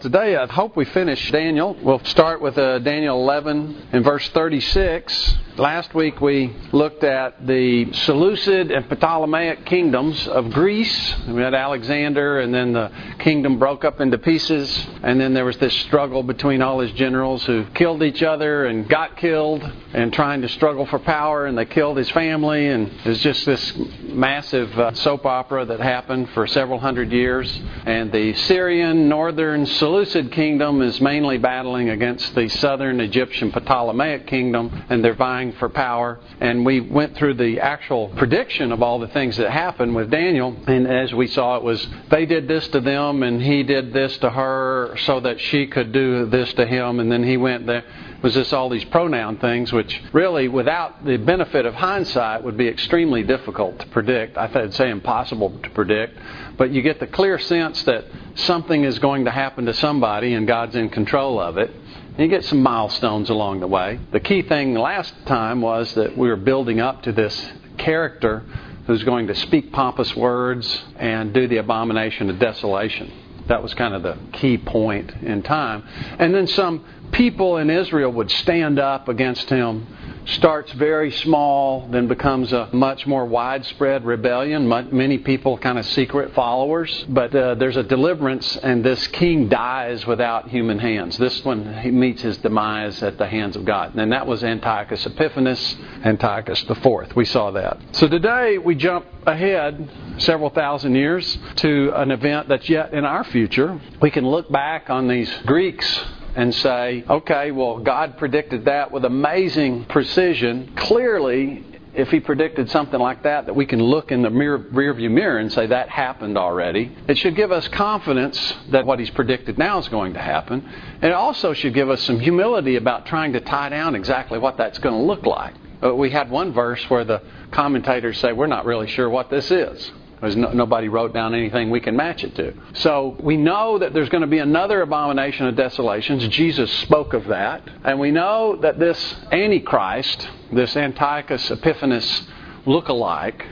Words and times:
Today, 0.00 0.36
I 0.36 0.46
hope 0.46 0.76
we 0.76 0.84
finish 0.84 1.30
Daniel. 1.30 1.74
We'll 1.82 2.04
start 2.04 2.42
with 2.42 2.58
uh, 2.58 2.80
Daniel 2.80 3.18
11 3.22 3.88
in 3.94 4.02
verse 4.02 4.28
36. 4.28 5.36
Last 5.56 5.94
week 5.94 6.20
we 6.20 6.54
looked 6.70 7.02
at 7.02 7.46
the 7.46 7.90
Seleucid 7.90 8.70
and 8.70 8.86
Ptolemaic 8.90 9.64
kingdoms 9.64 10.28
of 10.28 10.50
Greece. 10.50 11.14
We 11.26 11.40
had 11.40 11.54
Alexander, 11.54 12.40
and 12.40 12.52
then 12.52 12.74
the 12.74 12.92
kingdom 13.20 13.58
broke 13.58 13.82
up 13.82 14.02
into 14.02 14.18
pieces, 14.18 14.86
and 15.02 15.18
then 15.18 15.32
there 15.32 15.46
was 15.46 15.56
this 15.56 15.74
struggle 15.78 16.22
between 16.22 16.60
all 16.60 16.80
his 16.80 16.92
generals 16.92 17.42
who 17.46 17.64
killed 17.72 18.02
each 18.02 18.22
other 18.22 18.66
and 18.66 18.86
got 18.86 19.16
killed 19.16 19.62
and 19.94 20.12
trying 20.12 20.42
to 20.42 20.48
struggle 20.50 20.84
for 20.84 20.98
power, 20.98 21.46
and 21.46 21.56
they 21.56 21.64
killed 21.64 21.96
his 21.96 22.10
family, 22.10 22.66
and 22.68 22.88
it 22.88 23.06
was 23.06 23.22
just 23.22 23.46
this 23.46 23.72
massive 24.02 24.78
uh, 24.78 24.92
soap 24.92 25.24
opera 25.24 25.64
that 25.64 25.80
happened 25.80 26.28
for 26.30 26.46
several 26.46 26.78
hundred 26.78 27.10
years. 27.12 27.50
And 27.86 28.12
the 28.12 28.34
Syrian, 28.34 29.08
northern 29.08 29.64
Seleucid 29.86 30.32
kingdom 30.32 30.82
is 30.82 31.00
mainly 31.00 31.38
battling 31.38 31.90
against 31.90 32.34
the 32.34 32.48
southern 32.48 32.98
Egyptian 32.98 33.52
Ptolemaic 33.52 34.26
kingdom, 34.26 34.84
and 34.90 35.04
they're 35.04 35.14
vying 35.14 35.52
for 35.52 35.68
power. 35.68 36.18
And 36.40 36.66
we 36.66 36.80
went 36.80 37.16
through 37.16 37.34
the 37.34 37.60
actual 37.60 38.08
prediction 38.08 38.72
of 38.72 38.82
all 38.82 38.98
the 38.98 39.06
things 39.06 39.36
that 39.36 39.48
happened 39.48 39.94
with 39.94 40.10
Daniel. 40.10 40.56
And 40.66 40.88
as 40.88 41.14
we 41.14 41.28
saw, 41.28 41.58
it 41.58 41.62
was 41.62 41.86
they 42.10 42.26
did 42.26 42.48
this 42.48 42.66
to 42.70 42.80
them, 42.80 43.22
and 43.22 43.40
he 43.40 43.62
did 43.62 43.92
this 43.92 44.18
to 44.18 44.30
her 44.30 44.96
so 45.02 45.20
that 45.20 45.40
she 45.40 45.68
could 45.68 45.92
do 45.92 46.26
this 46.26 46.52
to 46.54 46.66
him. 46.66 46.98
And 46.98 47.12
then 47.12 47.22
he 47.22 47.36
went 47.36 47.66
there. 47.66 47.84
Was 48.22 48.34
just 48.34 48.52
all 48.52 48.70
these 48.70 48.84
pronoun 48.86 49.36
things, 49.36 49.72
which 49.72 50.02
really, 50.12 50.48
without 50.48 51.04
the 51.04 51.18
benefit 51.18 51.64
of 51.64 51.74
hindsight, 51.74 52.42
would 52.42 52.56
be 52.56 52.66
extremely 52.66 53.22
difficult 53.22 53.78
to 53.78 53.86
predict. 53.88 54.36
I'd 54.36 54.74
say 54.74 54.90
impossible 54.90 55.60
to 55.62 55.70
predict. 55.70 56.18
But 56.56 56.70
you 56.70 56.82
get 56.82 57.00
the 57.00 57.06
clear 57.06 57.38
sense 57.38 57.82
that 57.84 58.04
something 58.34 58.84
is 58.84 58.98
going 58.98 59.26
to 59.26 59.30
happen 59.30 59.66
to 59.66 59.74
somebody, 59.74 60.34
and 60.34 60.46
God's 60.46 60.74
in 60.74 60.88
control 60.88 61.38
of 61.38 61.58
it. 61.58 61.70
You 62.18 62.28
get 62.28 62.44
some 62.44 62.62
milestones 62.62 63.28
along 63.28 63.60
the 63.60 63.66
way. 63.66 64.00
The 64.12 64.20
key 64.20 64.42
thing 64.42 64.74
last 64.74 65.14
time 65.26 65.60
was 65.60 65.92
that 65.94 66.16
we 66.16 66.28
were 66.28 66.36
building 66.36 66.80
up 66.80 67.02
to 67.02 67.12
this 67.12 67.52
character 67.76 68.42
who's 68.86 69.02
going 69.04 69.26
to 69.26 69.34
speak 69.34 69.72
pompous 69.72 70.16
words 70.16 70.84
and 70.96 71.34
do 71.34 71.46
the 71.46 71.58
abomination 71.58 72.30
of 72.30 72.38
desolation. 72.38 73.12
That 73.48 73.62
was 73.62 73.74
kind 73.74 73.94
of 73.94 74.02
the 74.02 74.16
key 74.32 74.56
point 74.56 75.10
in 75.22 75.42
time. 75.42 75.84
And 76.18 76.34
then 76.34 76.46
some 76.46 76.84
people 77.12 77.58
in 77.58 77.68
Israel 77.68 78.12
would 78.12 78.30
stand 78.30 78.78
up 78.78 79.08
against 79.08 79.48
him 79.50 79.86
starts 80.26 80.72
very 80.72 81.10
small, 81.12 81.88
then 81.88 82.08
becomes 82.08 82.52
a 82.52 82.68
much 82.72 83.06
more 83.06 83.24
widespread 83.24 84.04
rebellion. 84.04 84.68
Many 84.68 85.18
people 85.18 85.56
kind 85.58 85.78
of 85.78 85.86
secret 85.86 86.34
followers, 86.34 87.04
but 87.08 87.34
uh, 87.34 87.54
there's 87.54 87.76
a 87.76 87.82
deliverance, 87.82 88.56
and 88.56 88.84
this 88.84 89.06
king 89.08 89.48
dies 89.48 90.06
without 90.06 90.48
human 90.48 90.78
hands. 90.78 91.16
This 91.16 91.44
one 91.44 91.74
he 91.78 91.90
meets 91.90 92.22
his 92.22 92.36
demise 92.38 93.02
at 93.02 93.18
the 93.18 93.26
hands 93.26 93.56
of 93.56 93.64
God, 93.64 93.94
and 93.94 94.12
that 94.12 94.26
was 94.26 94.42
Antiochus 94.42 95.06
Epiphanes, 95.06 95.76
Antiochus 96.04 96.64
IV. 96.68 97.14
We 97.14 97.24
saw 97.24 97.52
that. 97.52 97.78
So 97.92 98.08
today 98.08 98.58
we 98.58 98.74
jump 98.74 99.06
ahead 99.26 99.88
several 100.18 100.50
thousand 100.50 100.94
years 100.94 101.38
to 101.56 101.92
an 101.94 102.10
event 102.10 102.48
that's 102.48 102.68
yet 102.68 102.92
in 102.92 103.04
our 103.04 103.24
future. 103.24 103.80
We 104.00 104.10
can 104.10 104.26
look 104.26 104.50
back 104.50 104.90
on 104.90 105.08
these 105.08 105.32
Greeks 105.44 106.04
and 106.36 106.54
say, 106.54 107.02
okay, 107.08 107.50
well, 107.50 107.78
God 107.78 108.18
predicted 108.18 108.66
that 108.66 108.92
with 108.92 109.06
amazing 109.06 109.86
precision. 109.86 110.74
Clearly, 110.76 111.64
if 111.94 112.10
he 112.10 112.20
predicted 112.20 112.70
something 112.70 113.00
like 113.00 113.22
that, 113.22 113.46
that 113.46 113.56
we 113.56 113.64
can 113.64 113.82
look 113.82 114.12
in 114.12 114.20
the 114.20 114.28
mirror, 114.28 114.58
rearview 114.58 115.10
mirror 115.10 115.38
and 115.38 115.50
say 115.50 115.66
that 115.66 115.88
happened 115.88 116.36
already. 116.36 116.94
It 117.08 117.16
should 117.16 117.36
give 117.36 117.50
us 117.50 117.66
confidence 117.68 118.54
that 118.70 118.84
what 118.84 118.98
he's 118.98 119.08
predicted 119.08 119.56
now 119.56 119.78
is 119.78 119.88
going 119.88 120.12
to 120.12 120.20
happen. 120.20 120.62
And 121.00 121.04
it 121.04 121.14
also 121.14 121.54
should 121.54 121.72
give 121.72 121.88
us 121.88 122.02
some 122.02 122.20
humility 122.20 122.76
about 122.76 123.06
trying 123.06 123.32
to 123.32 123.40
tie 123.40 123.70
down 123.70 123.94
exactly 123.94 124.38
what 124.38 124.58
that's 124.58 124.78
going 124.78 124.94
to 124.94 125.00
look 125.00 125.24
like. 125.24 125.54
Uh, 125.82 125.94
we 125.94 126.10
had 126.10 126.30
one 126.30 126.52
verse 126.52 126.82
where 126.90 127.04
the 127.04 127.22
commentators 127.50 128.18
say, 128.18 128.32
we're 128.34 128.46
not 128.46 128.66
really 128.66 128.88
sure 128.88 129.08
what 129.08 129.30
this 129.30 129.50
is. 129.50 129.90
Because 130.16 130.34
no, 130.34 130.50
nobody 130.52 130.88
wrote 130.88 131.12
down 131.12 131.34
anything 131.34 131.70
we 131.70 131.80
can 131.80 131.94
match 131.94 132.24
it 132.24 132.34
to. 132.36 132.54
So 132.72 133.16
we 133.20 133.36
know 133.36 133.78
that 133.78 133.92
there's 133.92 134.08
going 134.08 134.22
to 134.22 134.26
be 134.26 134.38
another 134.38 134.80
abomination 134.80 135.46
of 135.46 135.56
desolations. 135.56 136.26
Jesus 136.28 136.72
spoke 136.80 137.12
of 137.12 137.26
that. 137.26 137.68
And 137.84 138.00
we 138.00 138.10
know 138.10 138.56
that 138.62 138.78
this 138.78 139.14
Antichrist, 139.30 140.28
this 140.50 140.74
Antiochus 140.74 141.50
Epiphanes 141.50 142.26
look-alike, 142.64 143.44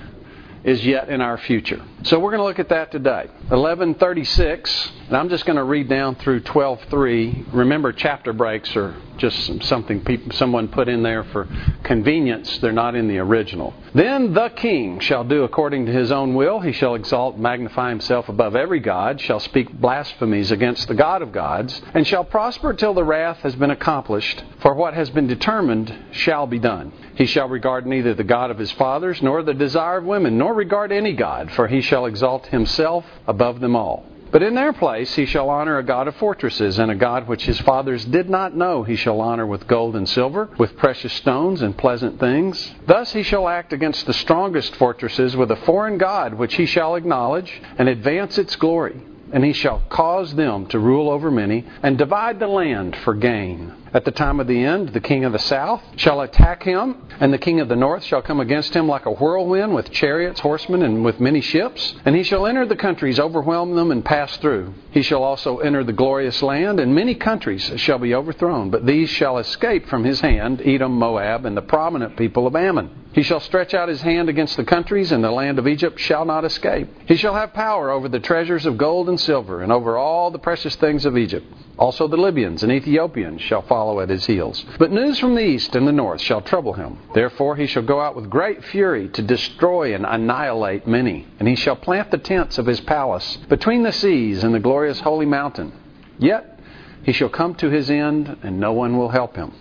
is 0.64 0.84
yet 0.86 1.10
in 1.10 1.20
our 1.20 1.36
future. 1.36 1.84
So 2.04 2.18
we're 2.18 2.32
going 2.32 2.40
to 2.40 2.44
look 2.44 2.58
at 2.58 2.68
that 2.68 2.92
today. 2.92 3.30
1136, 3.48 4.92
and 5.08 5.16
I'm 5.16 5.30
just 5.30 5.46
going 5.46 5.56
to 5.56 5.64
read 5.64 5.88
down 5.88 6.16
through 6.16 6.42
12:3. 6.42 7.46
Remember, 7.54 7.94
chapter 7.94 8.34
breaks 8.34 8.76
are 8.76 8.94
just 9.16 9.62
something 9.62 10.04
people, 10.04 10.32
someone 10.32 10.68
put 10.68 10.88
in 10.88 11.02
there 11.02 11.24
for 11.24 11.48
convenience. 11.82 12.58
They're 12.58 12.72
not 12.72 12.94
in 12.94 13.08
the 13.08 13.18
original. 13.18 13.72
Then 13.94 14.34
the 14.34 14.48
king 14.50 14.98
shall 14.98 15.24
do 15.24 15.44
according 15.44 15.86
to 15.86 15.92
his 15.92 16.10
own 16.10 16.34
will. 16.34 16.60
He 16.60 16.72
shall 16.72 16.94
exalt, 16.94 17.38
magnify 17.38 17.90
himself 17.90 18.28
above 18.28 18.56
every 18.56 18.80
god, 18.80 19.20
shall 19.20 19.40
speak 19.40 19.72
blasphemies 19.72 20.50
against 20.50 20.88
the 20.88 20.94
God 20.94 21.22
of 21.22 21.32
gods, 21.32 21.80
and 21.94 22.06
shall 22.06 22.24
prosper 22.24 22.74
till 22.74 22.92
the 22.92 23.04
wrath 23.04 23.38
has 23.38 23.54
been 23.54 23.70
accomplished. 23.70 24.42
For 24.60 24.74
what 24.74 24.94
has 24.94 25.10
been 25.10 25.28
determined 25.28 25.94
shall 26.10 26.46
be 26.46 26.58
done. 26.58 26.92
He 27.14 27.26
shall 27.26 27.48
regard 27.48 27.86
neither 27.86 28.14
the 28.14 28.24
God 28.24 28.50
of 28.50 28.58
his 28.58 28.72
fathers, 28.72 29.22
nor 29.22 29.44
the 29.44 29.54
desire 29.54 29.98
of 29.98 30.04
women, 30.04 30.36
nor 30.36 30.52
regard 30.52 30.90
any 30.90 31.12
God, 31.12 31.52
for 31.52 31.68
he 31.68 31.80
shall 31.80 31.93
exalt 32.02 32.46
himself 32.46 33.04
above 33.28 33.60
them 33.60 33.76
all. 33.76 34.04
But 34.34 34.42
in 34.42 34.56
their 34.56 34.72
place 34.72 35.14
he 35.14 35.26
shall 35.26 35.48
honor 35.48 35.78
a 35.78 35.84
God 35.84 36.08
of 36.08 36.16
fortresses, 36.16 36.80
and 36.80 36.90
a 36.90 36.96
God 36.96 37.28
which 37.28 37.46
his 37.46 37.60
fathers 37.60 38.04
did 38.04 38.28
not 38.28 38.56
know 38.56 38.82
he 38.82 38.96
shall 38.96 39.20
honor 39.20 39.46
with 39.46 39.68
gold 39.68 39.94
and 39.94 40.08
silver, 40.08 40.50
with 40.58 40.76
precious 40.76 41.12
stones 41.12 41.62
and 41.62 41.78
pleasant 41.78 42.18
things. 42.18 42.74
Thus 42.84 43.12
he 43.12 43.22
shall 43.22 43.46
act 43.46 43.72
against 43.72 44.06
the 44.06 44.12
strongest 44.12 44.74
fortresses 44.74 45.36
with 45.36 45.52
a 45.52 45.56
foreign 45.64 45.98
God 45.98 46.34
which 46.34 46.56
he 46.56 46.66
shall 46.66 46.96
acknowledge, 46.96 47.62
and 47.78 47.88
advance 47.88 48.36
its 48.36 48.56
glory. 48.56 49.00
And 49.32 49.44
he 49.44 49.52
shall 49.52 49.80
cause 49.88 50.34
them 50.34 50.66
to 50.66 50.80
rule 50.80 51.08
over 51.08 51.30
many, 51.30 51.64
and 51.84 51.96
divide 51.96 52.40
the 52.40 52.48
land 52.48 52.96
for 52.96 53.14
gain. 53.14 53.72
At 53.94 54.04
the 54.04 54.10
time 54.10 54.40
of 54.40 54.48
the 54.48 54.58
end, 54.58 54.88
the 54.88 54.98
king 54.98 55.24
of 55.24 55.30
the 55.30 55.38
south 55.38 55.80
shall 55.94 56.22
attack 56.22 56.64
him, 56.64 56.96
and 57.20 57.32
the 57.32 57.38
king 57.38 57.60
of 57.60 57.68
the 57.68 57.76
north 57.76 58.02
shall 58.02 58.22
come 58.22 58.40
against 58.40 58.74
him 58.74 58.88
like 58.88 59.06
a 59.06 59.12
whirlwind 59.12 59.72
with 59.72 59.92
chariots, 59.92 60.40
horsemen, 60.40 60.82
and 60.82 61.04
with 61.04 61.20
many 61.20 61.40
ships. 61.40 61.94
And 62.04 62.16
he 62.16 62.24
shall 62.24 62.44
enter 62.44 62.66
the 62.66 62.74
countries, 62.74 63.20
overwhelm 63.20 63.76
them, 63.76 63.92
and 63.92 64.04
pass 64.04 64.36
through. 64.38 64.74
He 64.90 65.02
shall 65.02 65.22
also 65.22 65.58
enter 65.58 65.84
the 65.84 65.92
glorious 65.92 66.42
land, 66.42 66.80
and 66.80 66.92
many 66.92 67.14
countries 67.14 67.70
shall 67.76 68.00
be 68.00 68.16
overthrown. 68.16 68.70
But 68.70 68.84
these 68.84 69.10
shall 69.10 69.38
escape 69.38 69.86
from 69.86 70.02
his 70.02 70.20
hand 70.20 70.60
Edom, 70.64 70.98
Moab, 70.98 71.46
and 71.46 71.56
the 71.56 71.62
prominent 71.62 72.16
people 72.16 72.48
of 72.48 72.56
Ammon. 72.56 72.90
He 73.12 73.22
shall 73.22 73.38
stretch 73.38 73.74
out 73.74 73.88
his 73.88 74.02
hand 74.02 74.28
against 74.28 74.56
the 74.56 74.64
countries, 74.64 75.12
and 75.12 75.22
the 75.22 75.30
land 75.30 75.60
of 75.60 75.68
Egypt 75.68 76.00
shall 76.00 76.24
not 76.24 76.44
escape. 76.44 76.88
He 77.06 77.14
shall 77.14 77.34
have 77.34 77.54
power 77.54 77.92
over 77.92 78.08
the 78.08 78.18
treasures 78.18 78.66
of 78.66 78.76
gold 78.76 79.08
and 79.08 79.20
silver, 79.20 79.62
and 79.62 79.70
over 79.70 79.96
all 79.96 80.32
the 80.32 80.38
precious 80.40 80.74
things 80.74 81.06
of 81.06 81.16
Egypt. 81.16 81.46
Also 81.78 82.08
the 82.08 82.16
Libyans 82.16 82.64
and 82.64 82.72
Ethiopians 82.72 83.40
shall 83.40 83.62
follow 83.62 83.83
at 84.00 84.08
his 84.08 84.26
heels. 84.26 84.64
But 84.78 84.92
news 84.92 85.18
from 85.18 85.34
the 85.34 85.44
east 85.44 85.76
and 85.76 85.86
the 85.86 85.92
north 85.92 86.20
shall 86.20 86.40
trouble 86.40 86.72
him. 86.72 86.98
Therefore 87.14 87.56
he 87.56 87.66
shall 87.66 87.82
go 87.82 88.00
out 88.00 88.16
with 88.16 88.30
great 88.30 88.64
fury 88.64 89.08
to 89.10 89.22
destroy 89.22 89.94
and 89.94 90.04
annihilate 90.06 90.86
many. 90.86 91.26
And 91.38 91.46
he 91.46 91.54
shall 91.54 91.76
plant 91.76 92.10
the 92.10 92.18
tents 92.18 92.58
of 92.58 92.66
his 92.66 92.80
palace 92.80 93.36
between 93.48 93.82
the 93.82 93.92
seas 93.92 94.44
and 94.44 94.54
the 94.54 94.60
glorious 94.60 95.00
holy 95.00 95.26
mountain. 95.26 95.72
Yet 96.18 96.58
he 97.02 97.12
shall 97.12 97.28
come 97.28 97.54
to 97.56 97.70
his 97.70 97.90
end, 97.90 98.38
and 98.42 98.58
no 98.58 98.72
one 98.72 98.96
will 98.96 99.10
help 99.10 99.36
him. 99.36 99.52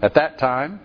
At 0.00 0.14
that 0.14 0.38
time 0.38 0.80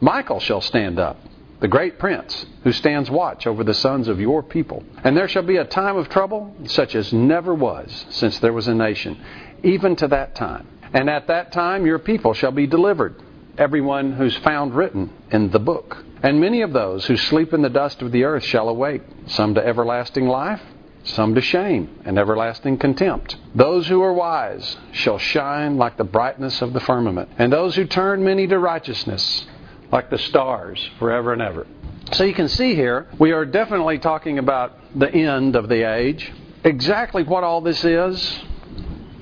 Michael 0.00 0.40
shall 0.40 0.60
stand 0.60 0.98
up 0.98 1.18
the 1.60 1.68
great 1.68 1.96
prince 1.96 2.44
who 2.64 2.72
stands 2.72 3.08
watch 3.08 3.46
over 3.46 3.62
the 3.62 3.72
sons 3.72 4.08
of 4.08 4.20
your 4.20 4.42
people. 4.42 4.82
And 5.04 5.16
there 5.16 5.28
shall 5.28 5.44
be 5.44 5.58
a 5.58 5.64
time 5.64 5.96
of 5.96 6.08
trouble 6.08 6.52
such 6.64 6.96
as 6.96 7.12
never 7.12 7.54
was 7.54 8.04
since 8.10 8.40
there 8.40 8.52
was 8.52 8.66
a 8.66 8.74
nation 8.74 9.16
even 9.62 9.94
to 9.96 10.08
that 10.08 10.34
time. 10.34 10.66
And 10.92 11.08
at 11.08 11.28
that 11.28 11.52
time 11.52 11.86
your 11.86 11.98
people 11.98 12.34
shall 12.34 12.52
be 12.52 12.66
delivered, 12.66 13.14
everyone 13.56 14.12
who's 14.12 14.36
found 14.38 14.74
written 14.74 15.10
in 15.30 15.50
the 15.50 15.58
book. 15.58 16.04
And 16.22 16.40
many 16.40 16.62
of 16.62 16.72
those 16.72 17.06
who 17.06 17.16
sleep 17.16 17.52
in 17.52 17.62
the 17.62 17.70
dust 17.70 18.02
of 18.02 18.12
the 18.12 18.24
earth 18.24 18.44
shall 18.44 18.68
awake, 18.68 19.02
some 19.26 19.54
to 19.54 19.66
everlasting 19.66 20.28
life, 20.28 20.60
some 21.04 21.34
to 21.34 21.40
shame 21.40 22.00
and 22.04 22.18
everlasting 22.18 22.78
contempt. 22.78 23.36
Those 23.54 23.88
who 23.88 24.02
are 24.02 24.12
wise 24.12 24.76
shall 24.92 25.18
shine 25.18 25.76
like 25.76 25.96
the 25.96 26.04
brightness 26.04 26.62
of 26.62 26.72
the 26.72 26.80
firmament, 26.80 27.30
and 27.38 27.52
those 27.52 27.74
who 27.74 27.86
turn 27.86 28.22
many 28.22 28.46
to 28.46 28.58
righteousness 28.58 29.46
like 29.90 30.10
the 30.10 30.18
stars 30.18 30.90
forever 30.98 31.32
and 31.32 31.42
ever. 31.42 31.66
So 32.12 32.24
you 32.24 32.34
can 32.34 32.48
see 32.48 32.74
here, 32.74 33.08
we 33.18 33.32
are 33.32 33.44
definitely 33.44 33.98
talking 33.98 34.38
about 34.38 34.78
the 34.98 35.12
end 35.12 35.56
of 35.56 35.68
the 35.68 35.90
age. 35.90 36.30
Exactly 36.62 37.24
what 37.24 37.42
all 37.42 37.60
this 37.60 37.84
is, 37.84 38.40